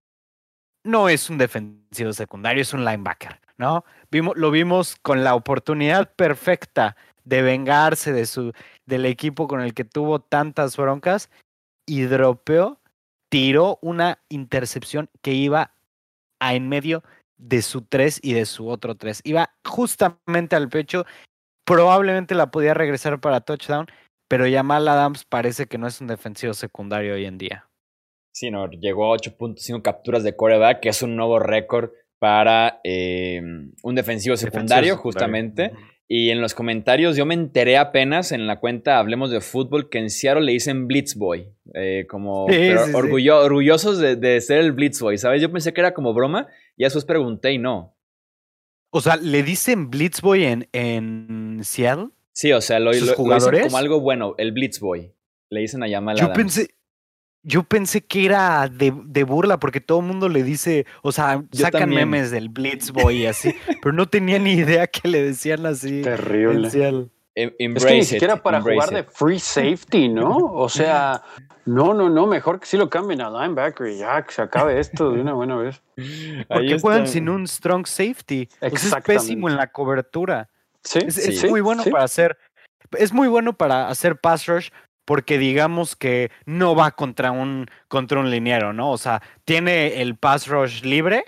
no 0.84 1.08
es 1.08 1.28
un 1.28 1.38
defensivo 1.38 2.12
secundario, 2.12 2.62
es 2.62 2.72
un 2.72 2.84
linebacker, 2.84 3.40
¿no? 3.56 3.84
Vimos, 4.10 4.36
lo 4.36 4.50
vimos 4.50 4.96
con 5.02 5.24
la 5.24 5.34
oportunidad 5.34 6.14
perfecta 6.14 6.96
de 7.24 7.42
vengarse 7.42 8.12
de 8.12 8.26
su, 8.26 8.52
del 8.86 9.06
equipo 9.06 9.48
con 9.48 9.60
el 9.60 9.74
que 9.74 9.84
tuvo 9.84 10.20
tantas 10.20 10.76
broncas 10.76 11.30
y 11.86 12.02
dropeó, 12.02 12.80
tiró 13.30 13.78
una 13.82 14.18
intercepción 14.28 15.08
que 15.22 15.32
iba 15.32 15.74
a 16.40 16.54
en 16.54 16.68
medio 16.68 17.02
de 17.36 17.62
su 17.62 17.82
3 17.82 18.20
y 18.22 18.34
de 18.34 18.46
su 18.46 18.68
otro 18.68 18.96
3. 18.96 19.20
Iba 19.24 19.50
justamente 19.64 20.56
al 20.56 20.68
pecho, 20.68 21.04
probablemente 21.64 22.34
la 22.34 22.50
podía 22.50 22.74
regresar 22.74 23.20
para 23.20 23.40
touchdown, 23.40 23.86
pero 24.28 24.44
Jamal 24.50 24.88
Adams 24.88 25.24
parece 25.24 25.66
que 25.66 25.78
no 25.78 25.86
es 25.86 26.00
un 26.00 26.06
defensivo 26.06 26.54
secundario 26.54 27.14
hoy 27.14 27.24
en 27.26 27.38
día. 27.38 27.68
Sí, 28.32 28.50
no, 28.50 28.68
llegó 28.68 29.12
a 29.12 29.16
8.5 29.16 29.82
capturas 29.82 30.24
de 30.24 30.34
coreback, 30.34 30.80
que 30.80 30.88
es 30.88 31.02
un 31.02 31.14
nuevo 31.14 31.38
récord 31.38 31.90
para 32.18 32.80
eh, 32.82 33.40
un 33.82 33.94
defensivo 33.94 34.36
secundario, 34.36 34.96
justamente. 34.96 35.72
Y 36.06 36.30
en 36.30 36.40
los 36.40 36.54
comentarios 36.54 37.16
yo 37.16 37.24
me 37.24 37.34
enteré 37.34 37.78
apenas 37.78 38.30
en 38.30 38.46
la 38.46 38.60
cuenta 38.60 38.98
Hablemos 38.98 39.30
de 39.30 39.40
Fútbol 39.40 39.88
que 39.88 39.98
en 39.98 40.10
Seattle 40.10 40.44
le 40.44 40.52
dicen 40.52 40.86
Blitzboy. 40.86 41.52
Eh, 41.74 42.06
como 42.08 42.44
orgullosos 42.94 43.98
de, 43.98 44.40
ser 44.40 44.58
el 44.58 44.72
Blitzboy, 44.72 45.16
¿sabes? 45.16 45.40
Yo 45.40 45.50
pensé 45.50 45.72
que 45.72 45.80
era 45.80 45.94
como 45.94 46.12
broma 46.12 46.48
y 46.76 46.84
después 46.84 47.04
pregunté 47.04 47.52
y 47.52 47.58
no. 47.58 47.96
O 48.90 49.00
sea, 49.00 49.16
¿le 49.16 49.42
dicen 49.42 49.90
Blitzboy 49.90 50.44
en, 50.44 50.68
en 50.72 51.60
Seattle? 51.64 52.10
Sí, 52.32 52.52
o 52.52 52.60
sea, 52.60 52.80
lo, 52.80 52.92
lo, 52.92 53.14
como 53.14 53.76
algo 53.76 54.00
bueno, 54.00 54.34
el 54.38 54.52
Blitzboy. 54.52 55.14
Le 55.50 55.60
dicen 55.60 55.82
a 55.82 55.88
Yamal 55.88 56.16
Yo 56.18 56.32
pensé, 56.32 56.68
yo 57.44 57.62
pensé 57.62 58.00
que 58.00 58.24
era 58.24 58.68
de, 58.68 58.90
burla 59.24 59.60
porque 59.60 59.80
todo 59.80 60.00
el 60.00 60.06
mundo 60.06 60.28
le 60.28 60.42
dice, 60.42 60.86
o 61.02 61.12
sea, 61.12 61.44
sacan 61.52 61.90
memes 61.90 62.30
del 62.30 62.48
Blitzboy 62.48 63.22
y 63.22 63.26
así, 63.26 63.54
pero 63.82 63.92
no 63.92 64.08
tenía 64.08 64.38
ni 64.38 64.52
idea 64.52 64.86
que 64.86 65.06
le 65.08 65.22
decían 65.22 65.64
así. 65.66 66.02
Terrible. 66.02 66.70
Em, 67.36 67.76
es 67.76 67.84
que 67.84 67.94
ni 67.94 68.04
siquiera 68.04 68.36
para 68.36 68.60
jugar 68.60 68.90
de 68.90 69.02
free 69.02 69.40
safety, 69.40 70.08
¿no? 70.08 70.36
O 70.36 70.68
sea, 70.68 71.22
no, 71.66 71.92
no, 71.92 72.08
no, 72.08 72.26
mejor 72.26 72.60
que 72.60 72.66
sí 72.66 72.76
lo 72.76 72.88
cambien 72.88 73.20
a 73.20 73.28
linebacker 73.28 73.88
y 73.88 73.98
ya 73.98 74.22
que 74.22 74.32
se 74.32 74.42
acabe 74.42 74.78
esto 74.78 75.10
de 75.10 75.20
una 75.20 75.32
buena 75.32 75.56
vez. 75.56 75.82
Porque 76.48 76.78
juegan 76.80 77.08
sin 77.08 77.28
un 77.28 77.46
strong 77.46 77.86
safety. 77.86 78.48
es 78.60 78.94
pésimo 79.04 79.48
en 79.48 79.56
la 79.56 79.66
cobertura. 79.66 80.48
Sí, 80.82 81.00
es, 81.00 81.48
muy 81.48 81.62
bueno 81.62 81.82
para 81.84 82.04
hacer, 82.04 82.36
es 82.98 83.12
muy 83.12 83.26
bueno 83.26 83.54
para 83.54 83.88
hacer 83.88 84.20
pass 84.20 84.46
rush, 84.46 84.68
porque 85.04 85.38
digamos 85.38 85.96
que 85.96 86.30
no 86.46 86.74
va 86.74 86.92
contra 86.92 87.30
un, 87.30 87.66
contra 87.88 88.20
un 88.20 88.30
liniero, 88.30 88.72
¿no? 88.72 88.90
O 88.90 88.98
sea, 88.98 89.22
tiene 89.44 90.00
el 90.00 90.16
pass 90.16 90.48
rush 90.48 90.82
libre 90.82 91.24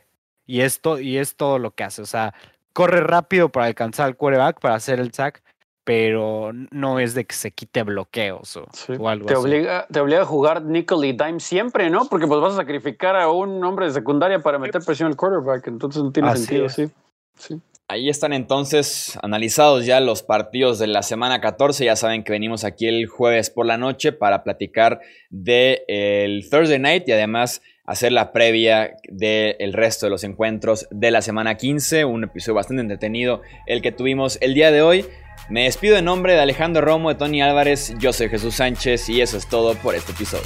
y 0.47 0.61
esto, 0.61 0.99
y 0.99 1.19
es 1.19 1.37
todo 1.37 1.59
lo 1.59 1.73
que 1.73 1.85
hace. 1.85 2.03
O 2.03 2.07
sea, 2.07 2.35
corre 2.73 3.01
rápido 3.01 3.51
para 3.51 3.67
alcanzar 3.67 4.09
el 4.09 4.17
quarterback, 4.17 4.61
para 4.61 4.75
hacer 4.75 5.01
el 5.01 5.13
sack, 5.13 5.43
pero 5.85 6.51
no 6.53 6.99
es 6.99 7.15
de 7.15 7.25
que 7.27 7.35
se 7.35 7.53
quite 7.53 7.85
bloqueos 7.85 8.57
o, 8.57 9.09
algo 9.09 9.27
te 9.27 9.35
así. 9.35 9.43
Obliga, 9.43 9.87
te 9.87 10.01
obliga 10.01 10.23
a 10.23 10.27
jugar 10.27 10.63
nickel 10.63 11.05
y 11.05 11.13
dime 11.13 11.39
siempre, 11.39 11.91
¿no? 11.91 12.07
Porque 12.07 12.27
pues 12.27 12.41
vas 12.41 12.55
a 12.55 12.57
sacrificar 12.57 13.15
a 13.15 13.31
un 13.31 13.63
hombre 13.63 13.87
de 13.87 13.93
secundaria 13.93 14.41
para 14.41 14.59
meter 14.59 14.83
presión 14.85 15.09
al 15.09 15.17
quarterback, 15.17 15.69
entonces 15.69 16.03
no 16.03 16.11
tiene 16.11 16.37
sentido, 16.37 16.69
sí. 16.69 16.91
sí. 17.39 17.61
Ahí 17.89 18.09
están 18.09 18.33
entonces 18.33 19.17
analizados 19.23 19.87
ya 19.87 20.01
los 20.01 20.25
partidos 20.25 20.81
de 20.81 20.89
la 20.89 21.05
semana 21.05 21.41
14. 21.41 21.85
Ya 21.85 21.95
saben 21.95 22.25
que 22.25 22.33
venimos 22.33 22.65
aquí 22.65 22.89
el 22.89 23.07
jueves 23.07 23.49
por 23.49 23.65
la 23.65 23.79
noche 23.79 24.11
para 24.11 24.43
platicar 24.43 25.01
del 25.31 26.49
Thursday 26.51 26.81
Night 26.81 27.09
y 27.09 27.13
además 27.13 27.63
hacer 27.85 28.11
la 28.11 28.33
previa 28.33 28.97
del 29.09 29.73
resto 29.73 30.07
de 30.07 30.11
los 30.11 30.25
encuentros 30.25 30.89
de 30.91 31.13
la 31.13 31.23
semana 31.23 31.57
15. 31.57 32.05
Un 32.05 32.25
episodio 32.25 32.57
bastante 32.57 32.81
entretenido 32.81 33.43
el 33.67 33.83
que 33.83 33.93
tuvimos 33.93 34.37
el 34.41 34.55
día 34.55 34.73
de 34.73 34.83
hoy. 34.83 35.07
Me 35.49 35.63
despido 35.63 35.97
en 35.97 36.07
nombre 36.07 36.33
de 36.33 36.41
Alejandro 36.41 36.85
Romo, 36.85 37.11
de 37.11 37.15
Tony 37.15 37.41
Álvarez. 37.41 37.95
Yo 38.01 38.13
soy 38.13 38.29
Jesús 38.29 38.57
Sánchez 38.57 39.09
y 39.11 39.21
eso 39.21 39.37
es 39.37 39.49
todo 39.49 39.77
por 39.77 39.95
este 39.95 40.11
episodio. 40.11 40.43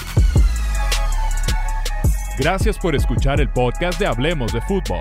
Gracias 2.39 2.79
por 2.79 2.95
escuchar 2.95 3.41
el 3.41 3.49
podcast 3.49 3.99
de 3.99 4.07
Hablemos 4.07 4.53
de 4.53 4.61
Fútbol. 4.61 5.01